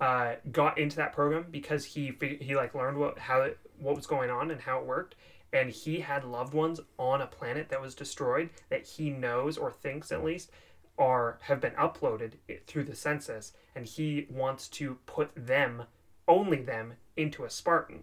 uh, 0.00 0.34
got 0.52 0.78
into 0.78 0.96
that 0.96 1.12
program 1.12 1.46
because 1.50 1.84
he 1.84 2.12
he 2.40 2.54
like 2.56 2.74
learned 2.74 2.98
what 2.98 3.18
how 3.18 3.42
it, 3.42 3.58
what 3.78 3.96
was 3.96 4.06
going 4.06 4.30
on 4.30 4.50
and 4.50 4.60
how 4.60 4.78
it 4.78 4.86
worked. 4.86 5.14
And 5.52 5.70
he 5.70 6.00
had 6.00 6.24
loved 6.24 6.52
ones 6.52 6.80
on 6.98 7.20
a 7.22 7.26
planet 7.26 7.68
that 7.68 7.80
was 7.80 7.94
destroyed 7.94 8.50
that 8.70 8.84
he 8.84 9.08
knows 9.10 9.56
or 9.56 9.70
thinks 9.70 10.10
at 10.10 10.24
least 10.24 10.50
are 10.98 11.38
have 11.42 11.60
been 11.60 11.72
uploaded 11.72 12.32
through 12.66 12.84
the 12.84 12.94
census. 12.96 13.52
And 13.76 13.86
he 13.86 14.26
wants 14.30 14.68
to 14.70 14.98
put 15.06 15.30
them 15.36 15.84
only 16.26 16.60
them 16.62 16.94
into 17.16 17.44
a 17.44 17.50
spartan. 17.50 18.00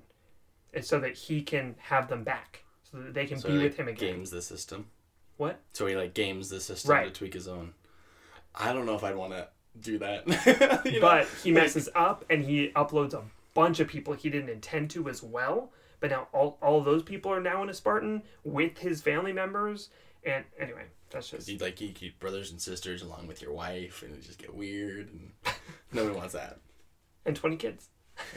And 0.74 0.86
so 0.86 1.00
that 1.02 1.16
he 1.18 1.42
can 1.42 1.76
have 1.80 2.08
them 2.08 2.24
back. 2.24 2.64
So 2.90 2.98
that 3.00 3.14
they 3.14 3.26
can 3.26 3.38
So 3.40 3.50
be 3.50 3.58
with 3.58 3.76
him 3.76 3.90
again. 3.90 4.14
games 4.16 4.32
the 4.32 4.42
system. 4.42 4.88
what? 5.38 5.60
So 5.74 5.86
he 5.88 5.96
like 5.96 6.14
games 6.14 6.50
the 6.50 6.60
system 6.62 6.92
Right. 6.92 7.06
to 7.06 7.12
tweak 7.12 7.34
his 7.34 7.48
own. 7.50 7.74
I 8.56 8.74
don't 8.74 8.86
know 8.86 8.96
if 8.96 9.04
I'd 9.04 9.16
want 9.16 9.34
to 9.34 9.48
do 9.80 9.98
that. 10.00 10.28
You 10.86 11.00
know? 11.00 11.02
but 11.02 11.28
he 11.44 11.52
Like, 11.54 11.64
messes 11.64 11.90
up 11.96 12.26
and 12.30 12.44
he 12.44 12.70
uploads 12.76 13.14
a 13.14 13.24
bunch 13.54 13.80
of 13.80 13.88
people 13.88 14.14
he 14.14 14.30
didn't 14.30 14.50
intend 14.50 14.90
to 14.92 15.08
as 15.10 15.22
well 15.24 15.72
but 16.00 16.10
now 16.10 16.28
all, 16.34 16.58
all 16.62 16.82
those 16.82 17.04
people 17.04 17.32
are 17.32 17.40
now 17.42 17.62
in 17.64 17.70
a 17.70 17.74
spartan 17.74 18.24
with 18.44 18.78
his 18.80 19.02
family 19.02 19.32
members 19.34 19.90
and 20.24 20.44
anyway 20.60 20.84
that's 21.10 21.30
just 21.30 21.48
you 21.48 21.58
like 21.58 21.80
you 21.82 21.90
keep 21.94 22.20
brothers 22.20 22.52
and 22.52 22.62
sisters 22.62 23.02
along 23.02 23.28
with 23.28 23.42
your 23.42 23.52
wife, 23.54 24.02
and 24.02 24.14
it 24.14 24.22
just 24.24 24.40
get 24.40 24.54
weird, 24.56 25.10
and 25.12 25.32
nobody 25.92 26.16
wants 26.16 26.34
that. 26.34 26.60
and 27.26 27.36
20 27.36 27.58
kids 27.58 27.90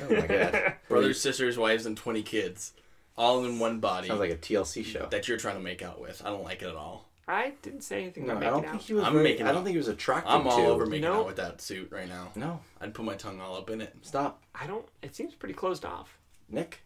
Oh 0.02 0.12
my 0.14 0.26
god. 0.26 0.74
Brothers, 0.88 1.20
sisters, 1.20 1.58
wives, 1.58 1.84
and 1.84 1.96
twenty 1.96 2.22
kids, 2.22 2.72
all 3.16 3.44
in 3.44 3.58
one 3.58 3.80
body 3.80 4.08
Sounds 4.08 4.20
like 4.20 4.30
a 4.30 4.36
TLC 4.36 4.84
show. 4.84 5.06
that 5.10 5.28
you're 5.28 5.36
trying 5.36 5.56
to 5.56 5.62
make 5.62 5.82
out 5.82 6.00
with. 6.00 6.22
I 6.24 6.30
don't 6.30 6.44
like 6.44 6.62
it 6.62 6.68
at 6.68 6.76
all. 6.76 7.08
I 7.26 7.52
didn't 7.62 7.80
say 7.82 8.02
anything 8.02 8.26
No, 8.26 8.32
about 8.32 8.42
I 8.42 8.46
don't 8.50 8.56
making 8.62 8.70
think 8.70 8.82
out. 8.82 8.86
he 8.86 8.94
was. 8.94 9.04
I'm 9.04 9.12
very, 9.14 9.24
making 9.24 9.46
I 9.46 9.48
don't 9.48 9.58
out. 9.58 9.64
think 9.64 9.72
he 9.74 9.78
was 9.78 9.88
attracted 9.88 10.30
I'm 10.30 10.46
all 10.46 10.56
to. 10.58 10.66
over 10.66 10.86
making 10.86 11.02
No. 11.02 11.20
out 11.20 11.26
with 11.26 11.36
that 11.36 11.60
suit 11.60 11.90
right 11.90 12.08
now. 12.08 12.32
No, 12.36 12.60
I'd 12.80 12.92
put 12.94 13.04
my 13.04 13.14
tongue 13.14 13.40
all 13.40 13.56
up 13.56 13.70
in 13.70 13.80
it. 13.80 13.94
stop, 14.02 14.42
I 14.54 14.66
don't. 14.66 14.86
It 15.02 15.14
seems 15.14 15.34
pretty 15.34 15.54
closed 15.54 15.84
off. 15.84 16.18
Nick. 16.48 16.80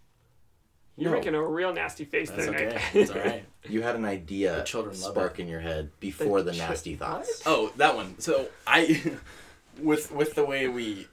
You're 0.96 1.10
No. 1.12 1.16
making 1.18 1.34
a 1.34 1.42
real 1.44 1.72
nasty 1.72 2.04
face 2.04 2.28
That's 2.30 2.46
there, 2.46 2.54
okay. 2.54 2.64
Nick. 2.74 2.82
It's 2.94 3.10
all 3.10 3.18
right. 3.18 3.44
You 3.68 3.82
had 3.82 3.96
an 3.96 4.04
idea 4.04 4.56
The 4.56 4.62
children 4.62 4.98
love 5.00 5.12
spark 5.12 5.38
in 5.38 5.46
your 5.48 5.60
head 5.60 5.90
before 6.00 6.42
the, 6.42 6.52
chi- 6.52 6.58
nasty 6.58 6.94
thoughts. 6.96 7.42
Oh, 7.44 7.70
that 7.76 7.94
one. 7.94 8.18
So 8.18 8.48
I, 8.66 9.12
with 9.80 10.10
with 10.10 10.34
the 10.34 10.44
way 10.44 10.68
we 10.68 11.06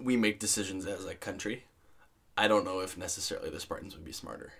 we 0.00 0.16
make 0.16 0.38
decisions 0.38 0.86
as 0.86 1.04
a 1.06 1.14
country, 1.14 1.64
I 2.36 2.46
don't 2.48 2.64
know 2.64 2.80
if 2.80 2.96
necessarily 2.96 3.50
the 3.50 3.58
Spartans 3.60 3.94
would 3.96 4.04
be 4.04 4.12
smarter. 4.12 4.52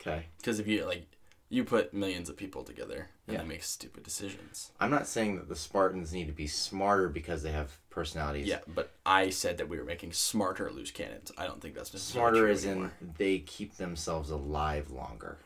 Okay. 0.00 0.26
Because 0.38 0.58
if 0.58 0.66
you 0.66 0.84
like, 0.84 1.06
you 1.52 1.64
put 1.64 1.92
millions 1.92 2.28
of 2.30 2.36
people 2.36 2.62
together 2.62 3.08
and 3.26 3.34
Yeah. 3.34 3.42
they 3.42 3.48
make 3.48 3.64
stupid 3.64 4.04
decisions. 4.04 4.70
I'm 4.78 4.90
not 4.90 5.06
saying 5.08 5.34
that 5.36 5.48
the 5.48 5.56
Spartans 5.56 6.12
need 6.12 6.26
to 6.28 6.32
be 6.32 6.46
smarter 6.46 7.08
because 7.08 7.42
they 7.42 7.50
have 7.50 7.76
personalities. 7.90 8.46
Yeah, 8.46 8.60
but 8.68 8.92
I 9.04 9.30
said 9.30 9.58
that 9.58 9.68
we 9.68 9.76
were 9.76 9.84
making 9.84 10.12
smarter 10.12 10.70
loose 10.70 10.92
cannons. 10.92 11.32
I 11.36 11.46
don't 11.46 11.60
think 11.60 11.74
that's 11.74 11.92
necessarily 11.92 12.30
Smarter 12.38 12.46
true 12.46 12.52
as 12.52 12.64
in 12.64 12.90
they 13.18 13.40
keep 13.40 13.76
themselves 13.76 14.30
alive 14.30 14.90
longer. 14.90 15.38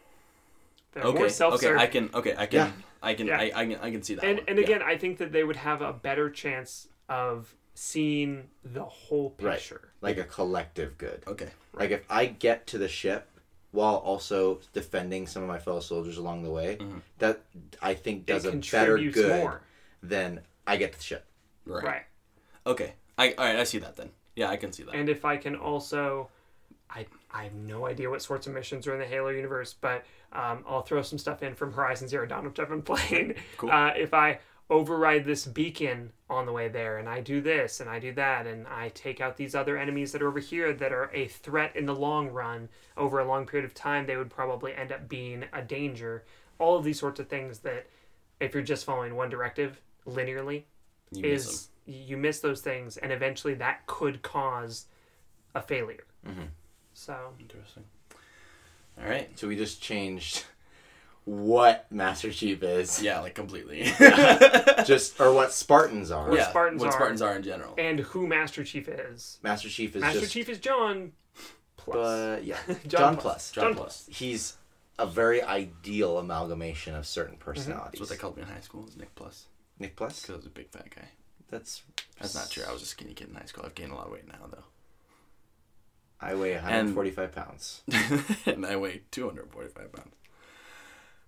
They're 0.92 1.04
more 1.04 1.24
Okay, 1.26 1.42
okay. 1.44 1.74
I 1.74 1.86
can, 1.86 2.10
okay, 2.14 2.34
I 2.36 2.46
can, 2.46 2.56
Yeah. 2.58 2.72
I 3.02 3.14
can, 3.14 3.26
Yeah. 3.26 3.38
I, 3.38 3.52
I 3.54 3.66
can, 3.66 3.78
I 3.80 3.90
can 3.90 4.02
see 4.02 4.14
that. 4.14 4.24
and 4.24 4.38
one. 4.40 4.44
and 4.48 4.58
Yeah. 4.58 4.64
again, 4.64 4.82
I 4.82 4.96
think 4.98 5.18
that 5.18 5.32
they 5.32 5.42
would 5.42 5.56
have 5.56 5.80
a 5.80 5.92
better 5.92 6.28
chance 6.30 6.88
of 7.08 7.54
seeing 7.74 8.50
the 8.62 8.84
whole 8.84 9.34
Right. 9.40 9.54
picture. 9.56 9.88
Like 10.02 10.18
a 10.18 10.24
collective 10.24 10.98
good. 10.98 11.22
okay, 11.26 11.48
Like 11.72 11.90
if 11.90 12.04
I 12.10 12.26
get 12.26 12.66
to 12.68 12.78
the 12.78 12.88
ship 12.88 13.28
while 13.74 13.96
also 13.96 14.60
defending 14.72 15.26
some 15.26 15.42
of 15.42 15.48
my 15.48 15.58
fellow 15.58 15.80
soldiers 15.80 16.16
along 16.16 16.44
the 16.44 16.50
way, 16.50 16.76
Mhm. 16.76 17.00
that 17.18 17.40
I 17.82 17.94
think 17.94 18.24
does 18.24 18.44
it 18.44 18.54
a 18.54 18.70
better 18.70 18.96
good 18.98 19.42
more. 19.42 19.60
than 20.02 20.40
I 20.66 20.76
get 20.76 20.92
the 20.92 21.02
ship. 21.02 21.24
right. 21.66 21.82
Right. 21.84 22.02
okay, 22.66 22.92
I, 23.18 23.32
all 23.32 23.44
right, 23.44 23.56
I 23.56 23.64
see 23.64 23.78
that 23.78 23.96
then. 23.96 24.10
Yeah, 24.36 24.48
I 24.50 24.56
can 24.56 24.70
see 24.72 24.82
that. 24.84 24.94
And 24.94 25.08
if 25.08 25.24
I 25.24 25.36
can 25.38 25.56
also, 25.56 26.28
I 26.90 27.06
I 27.32 27.44
have 27.44 27.54
no 27.54 27.86
idea 27.86 28.08
what 28.10 28.22
sorts 28.22 28.46
of 28.46 28.52
missions 28.54 28.86
are 28.86 28.92
in 28.94 29.00
the 29.00 29.06
Halo 29.06 29.30
universe, 29.30 29.74
but 29.74 30.04
um, 30.32 30.64
I'll 30.68 30.82
throw 30.82 31.02
some 31.02 31.18
stuff 31.18 31.42
in 31.42 31.54
from 31.54 31.72
Horizon 31.72 32.06
Zero 32.08 32.26
Dawn, 32.26 32.44
which 32.44 32.58
I've 32.60 32.68
been 32.68 32.82
playing. 32.92 33.34
Cool. 33.56 33.70
Uh, 33.70 33.88
if 33.96 34.14
I 34.14 34.38
override 34.70 35.24
this 35.24 35.46
beacon 35.46 36.10
on 36.30 36.46
the 36.46 36.52
way 36.52 36.68
there, 36.68 36.98
and 36.98 37.08
I 37.08 37.20
do 37.20 37.40
this 37.40 37.80
and 37.80 37.88
I 37.90 37.98
do 37.98 38.12
that, 38.14 38.46
and 38.46 38.66
I 38.66 38.88
take 38.90 39.20
out 39.20 39.36
these 39.36 39.54
other 39.54 39.76
enemies 39.76 40.12
that 40.12 40.22
are 40.22 40.28
over 40.28 40.38
here 40.40 40.72
that 40.72 40.92
are 40.92 41.10
a 41.12 41.28
threat 41.28 41.76
in 41.76 41.86
the 41.86 41.94
long 41.94 42.28
run 42.28 42.68
over 42.96 43.18
a 43.20 43.24
long 43.24 43.46
period 43.46 43.64
of 43.66 43.74
time, 43.74 44.06
they 44.06 44.16
would 44.16 44.30
probably 44.30 44.74
end 44.74 44.90
up 44.90 45.08
being 45.08 45.44
a 45.52 45.62
danger. 45.62 46.24
All 46.58 46.76
of 46.76 46.84
these 46.84 46.98
sorts 46.98 47.20
of 47.20 47.28
things 47.28 47.58
that, 47.60 47.86
if 48.40 48.54
you're 48.54 48.62
just 48.62 48.84
following 48.84 49.14
one 49.16 49.28
directive 49.28 49.80
linearly, 50.06 50.62
you 51.12 51.22
miss 51.22 51.46
is 51.46 51.68
you 51.86 52.16
miss 52.16 52.40
those 52.40 52.62
things 52.62 52.96
and 52.96 53.12
eventually 53.12 53.52
that 53.52 53.86
could 53.86 54.22
cause 54.22 54.86
a 55.54 55.60
failure 55.60 56.04
Mhm. 56.26 56.48
so. 56.94 57.34
Interesting. 57.38 57.84
All 58.98 59.04
right. 59.06 59.38
So 59.38 59.46
we 59.48 59.54
just 59.56 59.82
changed 59.82 60.46
what 61.24 61.90
Master 61.90 62.30
Chief 62.30 62.62
is. 62.62 63.02
Yeah, 63.02 63.20
like 63.20 63.34
completely. 63.34 63.84
Just 64.84 65.20
or 65.20 65.32
what 65.32 65.52
Spartans 65.52 66.10
are. 66.10 66.28
What 66.28 66.38
yeah, 66.38 66.50
Spartans 66.50 66.80
what 66.80 66.88
are. 66.88 66.92
Spartans 66.92 67.22
are 67.22 67.34
in 67.36 67.42
general. 67.42 67.74
and 67.78 68.00
who 68.00 68.26
master 68.26 68.62
chief 68.64 68.88
is 68.88 69.38
Master 69.42 69.68
Chief 69.68 69.96
is 69.96 70.02
master 70.02 70.20
just 70.20 70.32
chief 70.32 70.48
is 70.48 70.58
john 70.58 71.12
plus 71.76 71.96
but 71.96 72.44
yeah. 72.44 72.58
John 72.66 72.78
John, 72.88 73.16
Plus. 73.16 73.22
Plus. 73.22 73.52
John 73.52 73.64
John 73.64 73.74
Plus. 73.74 74.08
He's 74.10 74.56
a 74.98 75.06
very 75.06 75.42
ideal 75.42 76.18
amalgamation 76.18 76.94
of 76.94 77.06
certain 77.06 77.36
personalities. 77.36 77.92
That's 77.92 78.00
what 78.00 78.08
they 78.10 78.16
called 78.16 78.36
me 78.36 78.42
in 78.42 78.48
high 78.48 78.60
school. 78.60 78.82
Was 78.82 78.96
Nick 78.96 79.14
Plus 79.14 79.46
Nick 79.78 79.96
Plus? 79.96 80.20
because 80.20 80.34
I 80.34 80.36
was 80.36 80.46
a 80.46 80.50
big 80.50 80.68
fat 80.70 80.88
guy. 80.94 81.08
That's 81.50 81.82
That's 82.20 82.34
not 82.34 82.50
true. 82.50 82.64
I 82.68 82.72
was 82.72 82.82
a 82.82 82.86
skinny 82.86 83.14
kid 83.14 83.28
in 83.28 83.34
high 83.34 83.44
school. 83.46 83.64
I've 83.66 83.74
gained 83.74 83.92
a 83.92 83.94
lot 83.94 84.06
of 84.06 84.12
weight 84.12 84.26
now 84.26 84.46
though, 84.50 84.64
I 86.20 86.34
weigh 86.34 86.54
145 86.54 87.32
pounds. 87.32 87.82
and 88.46 88.64
I 88.66 88.76
weigh 88.76 89.02
245 89.10 89.92
pounds. 89.92 90.14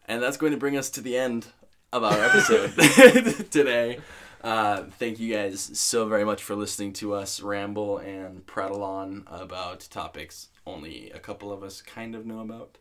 And 0.06 0.22
that's 0.22 0.36
going 0.36 0.52
to 0.52 0.58
bring 0.58 0.76
us 0.76 0.90
to 0.90 1.00
the 1.00 1.16
end 1.16 1.46
of 1.92 2.04
our 2.04 2.18
episode 2.24 2.70
today. 3.50 3.98
Uh, 4.42 4.84
thank 4.98 5.18
you 5.18 5.34
guys 5.34 5.60
so 5.78 6.06
very 6.06 6.24
much 6.24 6.42
for 6.42 6.54
listening 6.54 6.92
to 6.94 7.14
us 7.14 7.40
ramble 7.40 7.98
and 7.98 8.46
prattle 8.46 8.82
on 8.82 9.24
about 9.26 9.80
topics 9.90 10.48
only 10.66 11.10
a 11.10 11.18
couple 11.18 11.52
of 11.52 11.62
us 11.62 11.80
kind 11.80 12.14
of 12.14 12.26
know 12.26 12.40
about, 12.40 12.78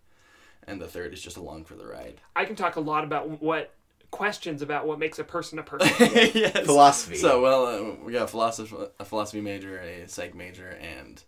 and 0.67 0.81
the 0.81 0.87
third 0.87 1.13
is 1.13 1.21
just 1.21 1.37
along 1.37 1.63
for 1.65 1.75
the 1.75 1.85
ride. 1.85 2.19
i 2.35 2.45
can 2.45 2.55
talk 2.55 2.75
a 2.75 2.79
lot 2.79 3.03
about 3.03 3.41
what 3.41 3.73
questions 4.11 4.61
about 4.61 4.87
what 4.87 4.97
makes 4.99 5.19
a 5.19 5.23
person 5.23 5.59
a 5.59 5.63
person 5.71 5.97
yes. 6.33 6.65
Philosophy. 6.65 7.17
So 7.17 7.41
well, 7.41 7.65
uh, 7.65 7.95
we 8.03 8.13
got 8.13 8.23
a 8.23 8.27
philosophy, 8.27 8.75
a 8.99 9.05
philosophy 9.05 9.41
major, 9.41 9.77
a 9.79 10.07
psych 10.07 10.33
major, 10.35 10.69
and 10.69 11.21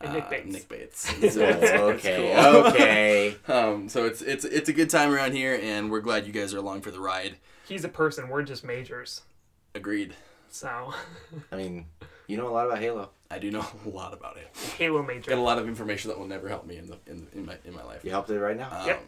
And 0.00 0.12
Nick 0.14 0.24
uh, 0.24 0.30
Bates. 0.30 0.46
Nick 0.52 0.68
Bates. 0.68 1.00
So 1.10 1.40
it's- 1.42 1.62
it's 1.62 1.72
okay, 1.72 2.32
cool. 2.34 2.66
okay. 2.66 3.36
Um, 3.48 3.88
so 3.88 4.06
it's 4.06 4.22
it's 4.22 4.44
it's 4.44 4.68
a 4.68 4.72
good 4.72 4.88
time 4.90 5.12
around 5.12 5.32
here, 5.32 5.58
and 5.62 5.90
we're 5.90 6.00
glad 6.00 6.26
you 6.26 6.32
guys 6.32 6.54
are 6.54 6.58
along 6.58 6.80
for 6.82 6.90
the 6.90 7.00
ride. 7.00 7.36
He's 7.68 7.84
a 7.84 7.88
person. 7.88 8.28
We're 8.28 8.42
just 8.42 8.64
majors. 8.64 9.22
Agreed. 9.74 10.14
So 10.50 10.94
I 11.52 11.56
mean, 11.56 11.86
you 12.26 12.36
know 12.36 12.48
a 12.48 12.50
lot 12.52 12.66
about 12.66 12.78
Halo. 12.78 13.10
I 13.30 13.38
do 13.38 13.50
know 13.50 13.64
a 13.84 13.88
lot 13.88 14.12
about 14.14 14.36
it. 14.38 14.48
Halo 14.78 15.02
major. 15.02 15.30
Got 15.30 15.38
a 15.38 15.42
lot 15.42 15.58
of 15.58 15.68
information 15.68 16.08
that 16.10 16.18
will 16.18 16.26
never 16.26 16.48
help 16.48 16.66
me 16.66 16.76
in 16.76 16.86
the 16.86 16.98
in, 17.06 17.26
in 17.34 17.44
my 17.46 17.56
in 17.64 17.74
my 17.74 17.82
life. 17.84 18.04
You 18.04 18.10
helped 18.10 18.30
it 18.30 18.38
right 18.40 18.56
now. 18.56 18.70
Um, 18.72 18.86
Yep. 18.86 19.02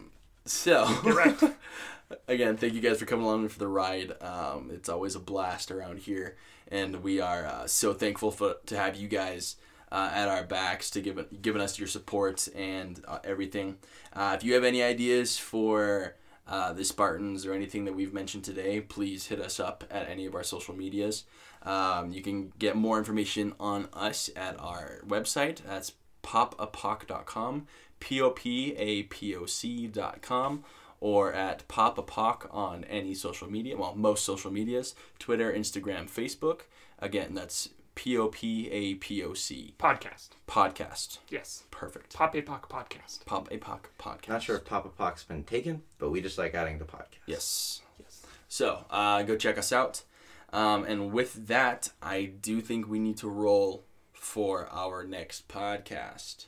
So, 0.45 0.85
Correct. 0.85 1.41
again, 2.27 2.57
thank 2.57 2.73
you 2.73 2.81
guys 2.81 2.99
for 2.99 3.05
coming 3.05 3.25
along 3.25 3.47
for 3.47 3.59
the 3.59 3.67
ride. 3.67 4.13
Um, 4.21 4.71
it's 4.73 4.89
always 4.89 5.15
a 5.15 5.19
blast 5.19 5.71
around 5.71 5.99
here, 5.99 6.35
and 6.67 7.01
we 7.01 7.21
are 7.21 7.45
uh, 7.45 7.65
so 7.67 7.93
thankful 7.93 8.29
for, 8.29 8.55
to 8.65 8.77
have 8.77 8.97
you 8.97 9.07
guys 9.07 9.55
uh, 9.93 10.09
at 10.11 10.27
our 10.27 10.43
backs 10.43 10.89
to 10.89 11.01
give 11.01 11.23
giving 11.41 11.61
us 11.61 11.77
your 11.77 11.87
support 11.87 12.47
and 12.55 13.01
uh, 13.07 13.19
everything. 13.23 13.77
Uh, 14.11 14.33
if 14.35 14.43
you 14.43 14.55
have 14.55 14.63
any 14.63 14.81
ideas 14.81 15.37
for 15.37 16.15
uh, 16.47 16.73
the 16.73 16.83
Spartans 16.83 17.45
or 17.45 17.53
anything 17.53 17.85
that 17.85 17.93
we've 17.93 18.13
mentioned 18.13 18.43
today, 18.43 18.81
please 18.81 19.27
hit 19.27 19.39
us 19.39 19.59
up 19.59 19.83
at 19.91 20.09
any 20.09 20.25
of 20.25 20.33
our 20.33 20.43
social 20.43 20.75
medias. 20.75 21.25
Um, 21.61 22.11
you 22.11 22.23
can 22.23 22.51
get 22.57 22.75
more 22.75 22.97
information 22.97 23.53
on 23.59 23.87
us 23.93 24.31
at 24.35 24.59
our 24.59 25.01
website. 25.07 25.61
That's 25.63 25.93
popapoc.com, 26.23 27.67
P 27.99 28.19
O 28.19 28.31
P 28.31 28.75
A 28.75 29.03
P 29.03 29.35
O 29.35 29.45
C.com, 29.45 30.63
or 30.99 31.31
at 31.33 31.67
popapoc 31.67 32.47
on 32.51 32.83
any 32.85 33.13
social 33.13 33.49
media, 33.49 33.77
well, 33.77 33.93
most 33.95 34.25
social 34.25 34.51
medias 34.51 34.95
Twitter, 35.19 35.53
Instagram, 35.53 36.09
Facebook. 36.09 36.61
Again, 36.99 37.35
that's 37.35 37.69
P 37.95 38.17
O 38.17 38.27
P 38.27 38.69
A 38.71 38.95
P 38.95 39.23
O 39.23 39.33
C 39.33 39.75
podcast. 39.77 40.29
podcast. 40.47 41.19
Yes. 41.29 41.63
Perfect. 41.71 42.13
Pop 42.15 42.35
Epoch 42.35 42.67
podcast. 42.69 43.25
Pop 43.25 43.49
Apoc 43.49 43.81
podcast. 43.99 44.29
Not 44.29 44.43
sure 44.43 44.57
if 44.57 44.65
Papa 44.65 44.89
Poc's 44.89 45.23
been 45.23 45.43
taken, 45.43 45.83
but 45.99 46.09
we 46.09 46.21
just 46.21 46.37
like 46.37 46.53
adding 46.55 46.79
the 46.79 46.85
podcast. 46.85 47.19
Yes. 47.27 47.81
Yes. 47.99 48.23
So 48.47 48.85
uh, 48.89 49.21
go 49.23 49.35
check 49.35 49.57
us 49.57 49.71
out. 49.71 50.03
Um, 50.51 50.83
and 50.83 51.11
with 51.11 51.47
that, 51.47 51.89
I 52.01 52.25
do 52.25 52.61
think 52.61 52.87
we 52.87 52.99
need 52.99 53.17
to 53.17 53.29
roll 53.29 53.85
for 54.13 54.67
our 54.71 55.03
next 55.03 55.47
podcast. 55.47 56.45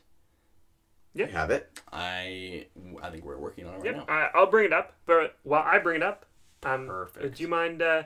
Yeah. 1.14 1.28
You 1.28 1.32
have 1.34 1.50
it. 1.50 1.80
I 1.94 2.66
I 3.02 3.10
think 3.10 3.24
we're 3.24 3.38
working 3.38 3.66
on 3.68 3.76
it 3.76 3.78
right 3.78 3.86
Yep. 3.86 3.96
now. 3.96 4.06
I, 4.14 4.30
I'll 4.34 4.48
bring 4.50 4.66
it 4.66 4.74
up. 4.74 4.94
But 5.06 5.38
while 5.44 5.64
I 5.66 5.80
bring 5.80 5.98
it 5.98 6.04
up, 6.04 6.26
um, 6.64 6.88
Perfect. 6.88 7.38
do 7.38 7.44
you 7.44 7.48
mind 7.50 7.82
uh, 7.82 8.04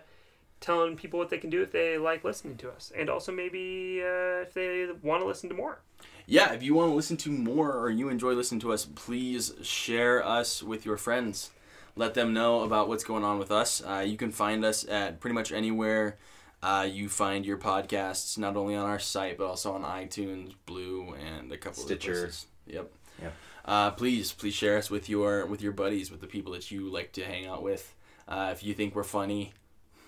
telling 0.60 0.96
people 0.96 1.20
what 1.20 1.30
they 1.30 1.38
can 1.38 1.50
do 1.50 1.62
if 1.62 1.72
they 1.72 1.98
like 1.98 2.24
listening 2.24 2.58
to 2.58 2.70
us, 2.70 2.92
and 2.96 3.10
also 3.10 3.32
maybe 3.32 4.02
uh, 4.04 4.42
if 4.42 4.54
they 4.54 4.88
want 5.02 5.22
to 5.22 5.28
listen 5.28 5.50
to 5.50 5.56
more? 5.56 5.80
Yeah, 6.26 6.54
if 6.54 6.62
you 6.62 6.76
want 6.76 6.92
to 6.92 6.96
listen 6.96 7.18
to 7.18 7.32
more 7.32 7.76
or 7.76 7.90
you 7.90 8.10
enjoy 8.10 8.34
listening 8.34 8.62
to 8.62 8.72
us, 8.72 8.86
please 8.86 9.54
share 9.64 10.26
us 10.26 10.62
with 10.62 10.86
your 10.86 10.98
friends. 10.98 11.50
Let 11.96 12.14
them 12.14 12.34
know 12.34 12.62
about 12.62 12.88
what's 12.88 13.04
going 13.04 13.24
on 13.24 13.40
with 13.40 13.52
us. 13.52 13.82
Uh, 13.84 14.06
you 14.08 14.16
can 14.16 14.32
find 14.32 14.64
us 14.64 14.88
at 14.88 15.20
pretty 15.20 15.34
much 15.34 15.52
anywhere 15.52 16.18
uh, 16.62 16.88
you 16.90 17.08
find 17.08 17.46
your 17.46 17.58
podcasts, 17.58 18.38
not 18.38 18.58
only 18.58 18.76
on 18.76 18.86
our 18.86 19.00
site, 19.00 19.38
but 19.38 19.46
also 19.46 19.74
on 19.74 19.84
iTunes, 19.84 20.54
Blue, 20.66 21.14
and 21.14 21.52
a 21.52 21.58
couple 21.58 21.84
Stitcher. 21.84 22.12
of 22.12 22.20
places. 22.20 22.46
Yep. 22.68 22.92
Yep. 23.22 23.34
Uh, 23.66 23.92
please, 23.92 24.32
please 24.32 24.54
share 24.54 24.78
us 24.78 24.90
with 24.90 25.10
your 25.10 25.46
with 25.46 25.62
your 25.62 25.72
buddies, 25.72 26.12
with 26.12 26.22
the 26.22 26.28
people 26.28 26.54
that 26.54 26.70
you 26.70 26.90
like 26.90 27.14
to 27.14 27.24
hang 27.24 27.46
out 27.46 27.64
with. 27.64 27.94
Uh, 28.28 28.50
if 28.52 28.64
you 28.64 28.74
think 28.74 28.94
we're 28.94 29.04
funny, 29.04 29.54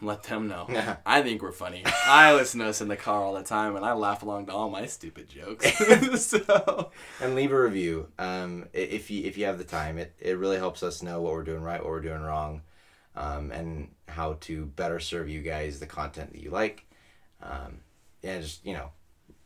let 0.01 0.23
them 0.23 0.47
know. 0.47 0.67
I 1.05 1.21
think 1.21 1.41
we're 1.41 1.51
funny. 1.51 1.83
I 1.85 2.33
listen 2.33 2.59
to 2.59 2.67
us 2.67 2.81
in 2.81 2.87
the 2.87 2.97
car 2.97 3.21
all 3.21 3.33
the 3.33 3.43
time, 3.43 3.75
and 3.75 3.85
I 3.85 3.93
laugh 3.93 4.23
along 4.23 4.47
to 4.47 4.53
all 4.53 4.69
my 4.69 4.85
stupid 4.87 5.29
jokes. 5.29 5.71
so 6.21 6.91
And 7.21 7.35
leave 7.35 7.51
a 7.51 7.61
review. 7.61 8.07
Um, 8.17 8.67
if 8.73 9.11
you 9.11 9.25
if 9.25 9.37
you 9.37 9.45
have 9.45 9.57
the 9.57 9.63
time, 9.63 9.97
it, 9.97 10.13
it 10.19 10.37
really 10.37 10.57
helps 10.57 10.83
us 10.83 11.03
know 11.03 11.21
what 11.21 11.33
we're 11.33 11.43
doing 11.43 11.61
right, 11.61 11.79
what 11.79 11.89
we're 11.89 12.01
doing 12.01 12.21
wrong, 12.21 12.61
um, 13.15 13.51
and 13.51 13.89
how 14.07 14.37
to 14.41 14.65
better 14.65 14.99
serve 14.99 15.29
you 15.29 15.41
guys 15.41 15.79
the 15.79 15.87
content 15.87 16.33
that 16.33 16.41
you 16.41 16.49
like. 16.49 16.85
Um, 17.41 17.81
and 18.23 18.43
just 18.43 18.65
you 18.65 18.73
know, 18.73 18.89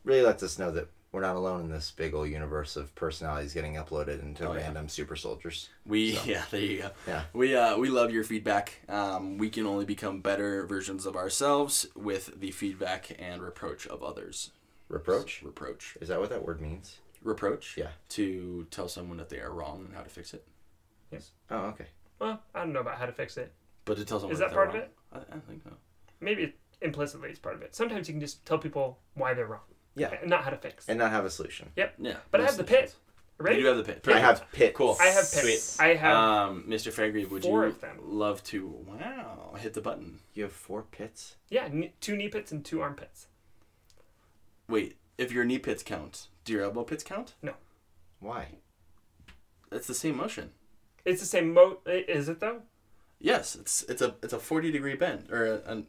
really 0.03 0.21
lets 0.21 0.43
us 0.43 0.57
know 0.57 0.71
that 0.71 0.87
we're 1.16 1.22
not 1.22 1.38
alone 1.38 1.61
in 1.61 1.70
this 1.70 1.91
big 1.91 2.13
old 2.13 2.28
universe 2.30 2.76
of 2.76 2.93
personalities 2.93 3.53
getting 3.53 3.76
uploaded 3.76 4.22
into 4.22 4.45
Oh, 4.45 4.51
yeah. 4.51 4.63
random 4.63 4.89
super 4.89 5.16
soldiers. 5.16 5.70
we 5.86 6.20
yeah, 6.26 6.43
there 6.51 6.59
you 6.59 6.82
go. 6.82 6.91
Yeah. 7.07 7.24
We 7.32 7.55
uh 7.55 7.78
we 7.78 7.88
love 7.88 8.11
your 8.11 8.26
feedback. 8.26 8.82
Um, 8.89 9.38
we 9.38 9.49
can 9.49 9.66
only 9.66 9.86
become 9.86 10.20
better 10.20 10.66
versions 10.68 11.05
of 11.05 11.16
ourselves 11.16 11.88
with 11.95 12.38
the 12.41 12.51
feedback 12.51 13.16
and 13.18 13.41
reproach 13.41 13.88
of 13.88 14.03
others. 14.03 14.51
Reproach. 14.89 15.41
Reproach. 15.41 15.97
Is 16.01 16.09
that 16.09 16.20
what 16.20 16.30
that 16.32 16.45
word 16.45 16.59
means? 16.59 16.97
Reproach. 17.24 17.78
Yeah. 17.78 17.91
To 18.09 18.68
tell 18.70 18.89
someone 18.89 19.16
that 19.18 19.30
they 19.30 19.39
are 19.39 19.51
wrong 19.53 19.86
and 19.88 19.95
how 19.95 20.01
to 20.01 20.09
fix 20.09 20.34
it. 20.34 20.45
Yes. 21.11 21.32
Oh, 21.49 21.68
okay. 21.68 21.88
Well, 22.20 22.41
I 22.53 22.59
don't 22.59 22.74
know 22.74 22.82
about 22.82 22.97
how 22.97 23.05
to 23.05 23.13
fix 23.13 23.38
it. 23.38 23.53
But 23.86 23.95
to 23.97 24.03
tell 24.03 24.20
someone 24.20 24.34
Is 24.34 24.39
that 24.39 24.49
they're 24.49 24.55
part 24.66 24.70
of 24.70 24.76
it? 24.76 24.91
I, 25.13 25.20
I 25.20 25.39
think 25.47 25.63
so. 25.63 25.72
Maybe 26.20 26.53
implicitly 26.82 27.30
it's 27.30 27.39
part 27.39 27.55
of 27.55 27.61
it. 27.61 27.74
Sometimes 27.74 28.09
you 28.09 28.13
can 28.13 28.20
just 28.22 28.45
tell 28.45 28.57
people 28.57 28.99
why 29.13 29.34
they're 29.34 29.47
wrong. 29.47 29.61
Yeah. 29.95 30.13
And 30.21 30.29
not 30.29 30.43
how 30.43 30.49
to 30.49 30.57
fix. 30.57 30.87
And 30.89 30.99
not 30.99 31.11
have 31.11 31.25
a 31.25 31.29
solution. 31.29 31.69
Yep. 31.75 31.95
Yeah. 31.99 32.15
But 32.31 32.41
I 32.41 32.43
most 32.43 32.51
have 32.51 32.57
the 32.57 32.63
pit. 32.65 32.79
times. 32.81 32.95
Ready? 33.37 33.57
You 33.57 33.61
do 33.63 33.67
have 33.67 33.77
the 33.77 33.83
pit. 33.83 34.07
I 34.07 34.19
have 34.19 34.49
pits. 34.53 34.77
Cool. 34.77 34.95
I 34.99 35.07
have 35.07 35.25
Sweet. 35.25 35.51
pits. 35.51 35.79
I 35.79 35.95
have 35.95 36.15
Um, 36.17 36.63
Mr. 36.69 36.91
Fairgrave, 36.93 37.29
would 37.31 37.43
four 37.43 37.63
you 37.63 37.69
of 37.69 37.81
them. 37.81 37.97
love 38.01 38.41
to? 38.45 38.65
Wow, 38.65 39.55
hit 39.59 39.73
the 39.73 39.81
button. 39.81 40.19
You 40.33 40.43
have 40.43 40.53
four 40.53 40.83
pits. 40.83 41.35
yeah, 41.49 41.67
kn- 41.67 41.91
two 41.99 42.15
knee 42.15 42.29
pits 42.29 42.51
and 42.53 42.63
two 42.63 42.81
arm 42.81 42.95
pits. 42.95 43.27
Wait, 44.69 44.95
if 45.17 45.31
your 45.31 45.43
knee 45.43 45.59
pits 45.59 45.83
count, 45.83 46.27
do 46.45 46.53
your 46.53 46.63
elbow 46.63 46.83
pits 46.83 47.03
count? 47.03 47.35
No, 47.41 47.53
Why? 48.19 48.47
It's 49.71 49.87
the 49.87 49.93
same 49.93 50.15
motion. 50.17 50.51
It's 51.03 51.19
the 51.19 51.27
same 51.27 51.53
mo. 51.53 51.79
Is 51.85 52.29
it 52.29 52.39
though? 52.39 52.61
Yes, 53.19 53.55
it's 53.55 53.83
it's 53.83 54.01
a 54.01 54.15
it's 54.23 54.33
a 54.33 54.39
forty 54.39 54.71
degree 54.71 54.95
bend 54.95 55.29
or 55.31 55.45
a, 55.45 55.55
a 55.77 55.83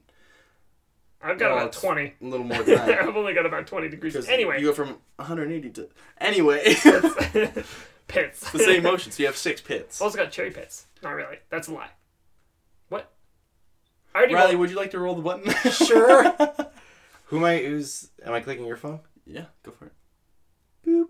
I've 1.22 1.38
got 1.38 1.50
Well, 1.50 1.58
about 1.58 1.72
twenty. 1.72 2.14
a 2.20 2.24
little 2.24 2.46
more 2.46 2.62
than 2.62 2.76
that. 2.76 2.88
I've 3.02 3.16
only 3.16 3.34
got 3.34 3.46
about 3.46 3.66
twenty 3.66 3.88
degrees. 3.88 4.28
Anyway, 4.28 4.60
you 4.60 4.66
go 4.66 4.72
from 4.72 4.98
180 5.16 5.70
to 5.70 5.88
anyway. 6.18 6.60
it's 6.64 7.68
pits. 8.06 8.50
the 8.52 8.58
same 8.58 8.82
motion, 8.82 9.10
so 9.12 9.22
you 9.22 9.26
have 9.26 9.36
six 9.36 9.60
pits. 9.60 10.00
also 10.00 10.16
got 10.16 10.30
cherry 10.30 10.50
pits. 10.50 10.86
Not 11.02 11.10
really. 11.12 11.38
That's 11.50 11.68
a 11.68 11.72
lie. 11.74 11.88
What? 12.88 13.10
I 14.14 14.18
already 14.18 14.34
Riley, 14.34 14.46
rolled- 14.52 14.60
would 14.60 14.70
you 14.70 14.76
like 14.76 14.90
to 14.92 14.98
roll 14.98 15.14
the 15.14 15.22
button? 15.22 15.52
Sure. 15.72 16.22
Who 17.26 17.38
am 17.38 17.44
I? 17.44 17.59
Who's? 17.59 18.10
Am 18.24 18.32
I 18.32 18.40
clicking 18.40 18.64
your 18.66 18.76
phone? 18.76 19.01
yeah, 19.26 19.47
go 19.64 19.72
for 19.72 19.86
it. 19.86 19.93
Boop. 20.86 21.06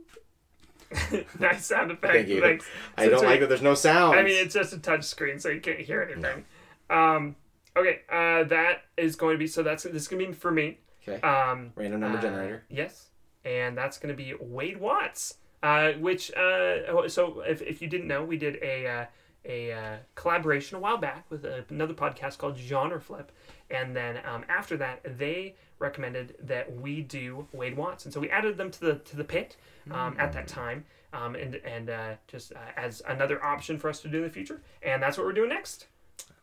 nice 1.40 1.66
sound 1.66 1.90
effect. 1.90 2.12
Thank 2.14 2.28
you. 2.28 2.40
Thanks. 2.40 2.64
I 2.96 3.02
Since 3.02 3.12
don't 3.12 3.20
we- 3.22 3.26
like 3.26 3.40
that. 3.40 3.48
There's 3.48 3.60
no 3.62 3.74
sound. 3.74 4.18
I 4.18 4.22
mean, 4.22 4.34
it's 4.42 4.54
just 4.54 4.72
a 4.72 4.78
touch 4.78 5.04
screen, 5.04 5.38
so 5.40 5.48
you 5.50 5.60
can't 5.60 5.80
hear 5.80 6.00
anything. 6.02 6.44
Um, 6.88 7.36
okay, 7.76 8.00
uh, 8.10 8.44
that 8.44 8.82
is 8.96 9.16
going 9.16 9.34
to 9.34 9.38
be 9.38 9.46
so. 9.46 9.62
That's 9.62 9.84
this 9.84 10.02
is 10.02 10.08
going 10.08 10.20
to 10.20 10.28
be 10.28 10.32
for 10.32 10.50
me. 10.50 10.78
okay. 11.06 11.20
Um, 11.26 11.72
Random 11.74 12.00
number 12.00 12.18
uh, 12.18 12.22
generator. 12.22 12.64
Yes, 12.68 13.08
and 13.44 13.76
that's 13.76 13.98
going 13.98 14.14
to 14.14 14.22
be 14.22 14.34
Wade 14.40 14.78
Watts. 14.78 15.38
Uh, 15.62 15.92
which 15.94 16.32
uh, 16.34 17.08
so 17.08 17.40
if, 17.40 17.62
if 17.62 17.80
you 17.80 17.88
didn't 17.88 18.06
know, 18.06 18.22
we 18.22 18.36
did 18.36 18.58
a 18.62 18.86
uh, 18.86 19.04
a 19.44 19.72
uh, 19.72 19.96
collaboration 20.14 20.76
a 20.76 20.80
while 20.80 20.98
back 20.98 21.24
with 21.30 21.44
a, 21.44 21.64
another 21.70 21.94
podcast 21.94 22.38
called 22.38 22.56
Genre 22.56 23.00
Flip, 23.00 23.32
and 23.70 23.96
then 23.96 24.18
um, 24.24 24.44
after 24.48 24.76
that 24.76 25.00
they 25.18 25.54
recommended 25.78 26.36
that 26.42 26.74
we 26.76 27.02
do 27.02 27.46
Wade 27.52 27.76
Watts, 27.76 28.04
and 28.04 28.12
so 28.12 28.20
we 28.20 28.30
added 28.30 28.56
them 28.56 28.70
to 28.70 28.80
the 28.80 28.94
to 28.96 29.16
the 29.16 29.24
pit 29.24 29.56
um, 29.90 30.16
at 30.18 30.32
that 30.32 30.46
time, 30.46 30.84
um, 31.12 31.34
and 31.34 31.56
and 31.56 31.90
uh, 31.90 32.14
just 32.28 32.52
uh, 32.52 32.58
as 32.76 33.02
another 33.08 33.42
option 33.44 33.78
for 33.78 33.88
us 33.88 34.00
to 34.02 34.08
do 34.08 34.18
in 34.18 34.24
the 34.24 34.30
future, 34.30 34.60
and 34.82 35.02
that's 35.02 35.16
what 35.16 35.26
we're 35.26 35.32
doing 35.32 35.50
next. 35.50 35.86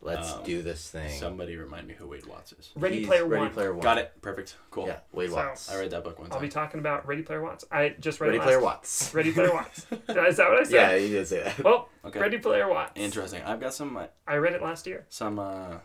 Let's 0.01 0.33
Um, 0.33 0.43
do 0.43 0.61
this 0.61 0.89
thing. 0.89 1.17
Somebody 1.17 1.55
remind 1.55 1.87
me 1.87 1.93
who 1.93 2.07
Wade 2.07 2.25
Watts 2.25 2.51
is. 2.51 2.71
Ready 2.75 2.97
He's 2.99 3.07
Player 3.07 3.25
Ready 3.25 3.43
One. 3.45 3.53
Player 3.53 3.73
One. 3.73 3.81
Got 3.81 3.99
it. 3.99 4.11
Perfect. 4.21 4.57
Cool. 4.69 4.87
Yeah. 4.87 4.97
Wade 5.13 5.29
So- 5.29 5.37
Watts. 5.37 5.71
I 5.71 5.79
read 5.79 5.91
that 5.91 6.03
book 6.03 6.19
once. 6.19 6.33
I'll 6.33 6.41
be 6.41 6.49
talking 6.49 6.81
about 6.81 7.07
Ready 7.07 7.21
Player 7.21 7.41
Watts. 7.41 7.63
I 7.71 7.95
just 8.01 8.19
read 8.19 8.27
Ready 8.27 8.37
it 8.37 8.39
last 8.41 8.47
Player 8.47 8.59
Watts. 8.61 9.13
Ready 9.13 9.31
Player 9.31 9.53
Watts. 9.53 9.85
Is 9.91 10.37
that 10.37 10.49
what 10.49 10.59
I 10.59 10.63
said? 10.63 10.73
Yeah, 10.73 10.95
you 10.95 11.07
did 11.07 11.27
say 11.27 11.43
that. 11.43 11.63
Well, 11.63 11.87
Okay. 12.05 12.19
Ready 12.19 12.37
Player 12.39 12.67
Watts. 12.69 12.91
Interesting. 12.95 13.43
I've 13.43 13.61
got 13.61 13.73
some 13.73 13.95
uh, 13.95 14.07
I 14.27 14.35
read 14.35 14.51
it 14.53 14.61
last 14.61 14.85
year. 14.87 15.05
some 15.07 15.39
uh, 15.39 15.77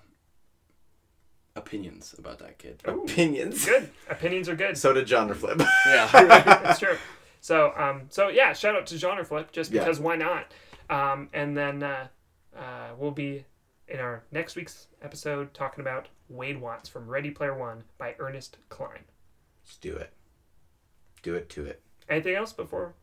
opinions 1.54 2.14
about 2.18 2.38
that 2.40 2.58
kid. 2.58 2.82
Ooh, 2.88 3.02
Opinions. 3.04 3.64
good. 3.64 3.88
Opinions 4.10 4.48
are 4.48 4.56
good. 4.56 4.76
So 4.76 4.92
did 4.92 5.08
genre 5.08 5.34
flip. 5.36 5.60
Yeah. 5.86 6.70
it's 6.70 6.78
true. 6.80 6.96
So, 7.40 7.72
um, 7.76 8.02
so 8.10 8.28
yeah, 8.28 8.52
shout 8.52 8.74
out 8.74 8.86
to 8.86 8.98
Genre 8.98 9.24
Flip 9.24 9.52
just 9.52 9.70
Yeah. 9.70 9.80
because 9.80 10.00
why 10.00 10.16
not? 10.16 10.52
Um, 10.90 11.28
and 11.32 11.56
then 11.56 11.84
uh, 11.84 12.08
uh, 12.56 12.88
we'll 12.98 13.12
be 13.12 13.44
in 13.88 13.98
our 14.00 14.22
next 14.32 14.56
week's 14.56 14.86
episode 15.02 15.54
talking 15.54 15.80
about 15.80 16.08
Wade 16.28 16.60
Watts 16.60 16.88
from 16.88 17.08
Ready 17.08 17.30
Player 17.30 17.56
One 17.56 17.84
by 17.96 18.14
Ernest 18.18 18.58
Cline. 18.68 19.04
Let's 19.64 19.76
do 19.76 19.96
it. 19.96 20.12
Do 21.22 21.34
it 21.34 21.48
to 21.50 21.64
it. 21.66 21.82
Anything 22.08 22.34
else 22.34 22.52
before 22.52 22.94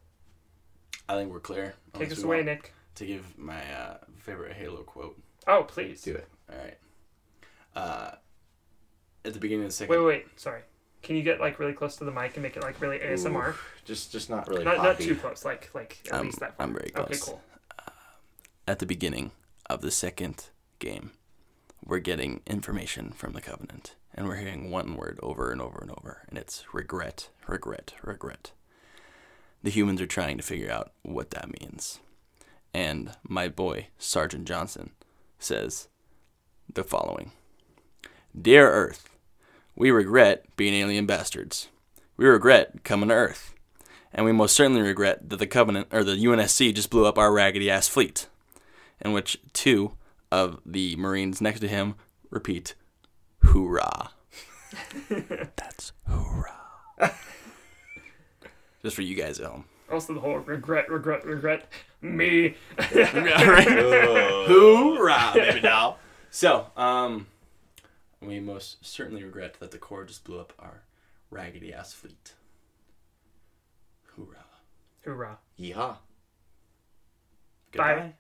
I 1.08 1.16
think 1.16 1.32
we're 1.32 1.40
clear. 1.40 1.76
take 1.94 2.04
Unless 2.04 2.18
us 2.20 2.24
away, 2.24 2.44
Nick? 2.44 2.74
To 2.96 3.06
give 3.06 3.38
my 3.38 3.62
uh, 3.74 3.98
favorite 4.18 4.54
Halo 4.54 4.84
quote. 4.84 5.22
Oh, 5.48 5.64
please. 5.64 6.02
Do 6.02 6.16
it. 6.16 6.28
All 6.52 6.58
right. 6.58 6.78
Uh, 7.76 8.12
at 9.26 9.34
the 9.34 9.40
beginning 9.40 9.66
of 9.66 9.70
the 9.70 9.76
second. 9.76 9.92
Wait, 9.96 10.00
wait, 10.00 10.08
wait. 10.26 10.40
Sorry. 10.40 10.62
Can 11.04 11.16
you 11.16 11.22
get 11.24 11.40
like 11.40 11.60
really 11.60 11.74
close 11.74 11.98
to 11.98 12.04
the 12.06 12.12
mic 12.12 12.34
and 12.36 12.42
make 12.42 12.58
it 12.58 12.64
like 12.64 12.82
really 12.82 12.98
ASMR? 12.98 13.54
Just 13.84 14.12
just 14.12 14.30
not 14.30 14.48
really 14.48 14.64
Not 14.64 14.78
not 14.78 15.00
too 15.00 15.16
close. 15.16 15.46
Like 15.46 15.70
like 15.76 16.00
at 16.08 16.16
I'm- 16.16 16.26
least 16.26 16.40
that. 16.40 16.58
Far. 16.58 16.66
I'm 16.66 16.74
very 16.74 16.92
Okay, 16.96 17.04
close. 17.06 17.24
cool. 17.24 17.42
At 18.68 18.80
the 18.80 18.86
beginning 18.88 19.32
of 19.70 19.82
the 19.82 19.92
second 19.92 20.50
game, 20.80 21.12
we're 21.86 22.00
getting 22.00 22.42
information 22.48 23.12
from 23.12 23.34
the 23.34 23.42
Covenant, 23.42 23.96
and 24.14 24.28
we're 24.28 24.38
hearing 24.38 24.72
one 24.72 24.96
word 24.96 25.20
over 25.22 25.52
and 25.52 25.62
over 25.62 25.80
and 25.82 25.92
over, 25.92 26.24
and 26.28 26.38
it's 26.38 26.66
regret, 26.74 27.30
regret, 27.48 27.94
regret. 28.04 28.52
The 29.62 29.72
humans 29.72 30.02
are 30.02 30.08
trying 30.08 30.38
to 30.38 30.44
figure 30.44 30.72
out 30.72 30.92
what 31.04 31.32
that 31.32 31.60
means. 31.62 32.00
And 32.74 33.16
my 33.24 33.48
boy, 33.48 33.88
Sergeant 33.98 34.46
Johnson, 34.46 34.92
says 35.40 35.88
the 36.72 36.84
following 36.84 37.32
Dear 38.40 38.70
Earth, 38.70 39.10
we 39.76 39.92
regret 39.92 40.46
being 40.58 40.74
alien 40.74 41.06
bastards. 41.06 41.70
We 42.18 42.26
regret 42.26 42.84
coming 42.84 43.10
to 43.10 43.16
Earth. 43.16 43.54
And 44.14 44.26
we 44.26 44.32
most 44.32 44.56
certainly 44.56 44.82
regret 44.82 45.30
that 45.30 45.38
the 45.38 45.48
Covenant 45.48 45.88
or 45.92 46.04
the 46.04 46.16
UNSC 46.16 46.74
just 46.74 46.90
blew 46.90 47.06
up 47.06 47.18
our 47.18 47.34
raggedy 47.34 47.70
ass 47.70 47.88
fleet. 47.88 48.28
In 49.02 49.12
which 49.12 49.38
two 49.52 49.92
of 50.32 50.60
the 50.66 50.96
Marines 50.96 51.42
next 51.42 51.60
to 51.62 51.68
him 51.68 51.96
repeat, 52.30 52.76
Hoorah. 53.44 54.12
That's 55.56 55.92
hoorah. 56.08 56.52
just 58.82 58.96
for 58.96 59.02
you 59.02 59.16
guys 59.16 59.40
at 59.40 59.48
home. 59.48 59.66
Also 59.92 60.14
the 60.14 60.20
whole 60.20 60.38
regret, 60.40 60.90
regret, 60.90 61.26
regret. 61.26 61.68
Me. 62.02 62.56
Hoorah, 64.48 65.32
baby 65.34 65.60
doll. 65.62 66.00
So, 66.30 66.68
um, 66.76 67.28
we 68.22 68.40
most 68.40 68.86
certainly 68.86 69.24
regret 69.24 69.60
that 69.60 69.72
the 69.72 69.78
Corps 69.78 70.06
just 70.06 70.24
blew 70.24 70.40
up 70.40 70.54
our 70.60 70.84
raggedy 71.30 71.74
ass 71.74 71.94
fleet. 71.94 72.34
Hoorah. 74.16 74.46
Hoorah. 75.06 75.38
Yeehaw. 75.60 75.98
Bye. 77.76 78.14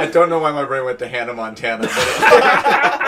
I 0.00 0.06
don't 0.06 0.28
know 0.28 0.38
why 0.38 0.50
my 0.50 0.64
brain 0.64 0.84
went 0.84 0.98
to 1.00 1.08
Hannah 1.08 1.34
Montana, 1.34 1.86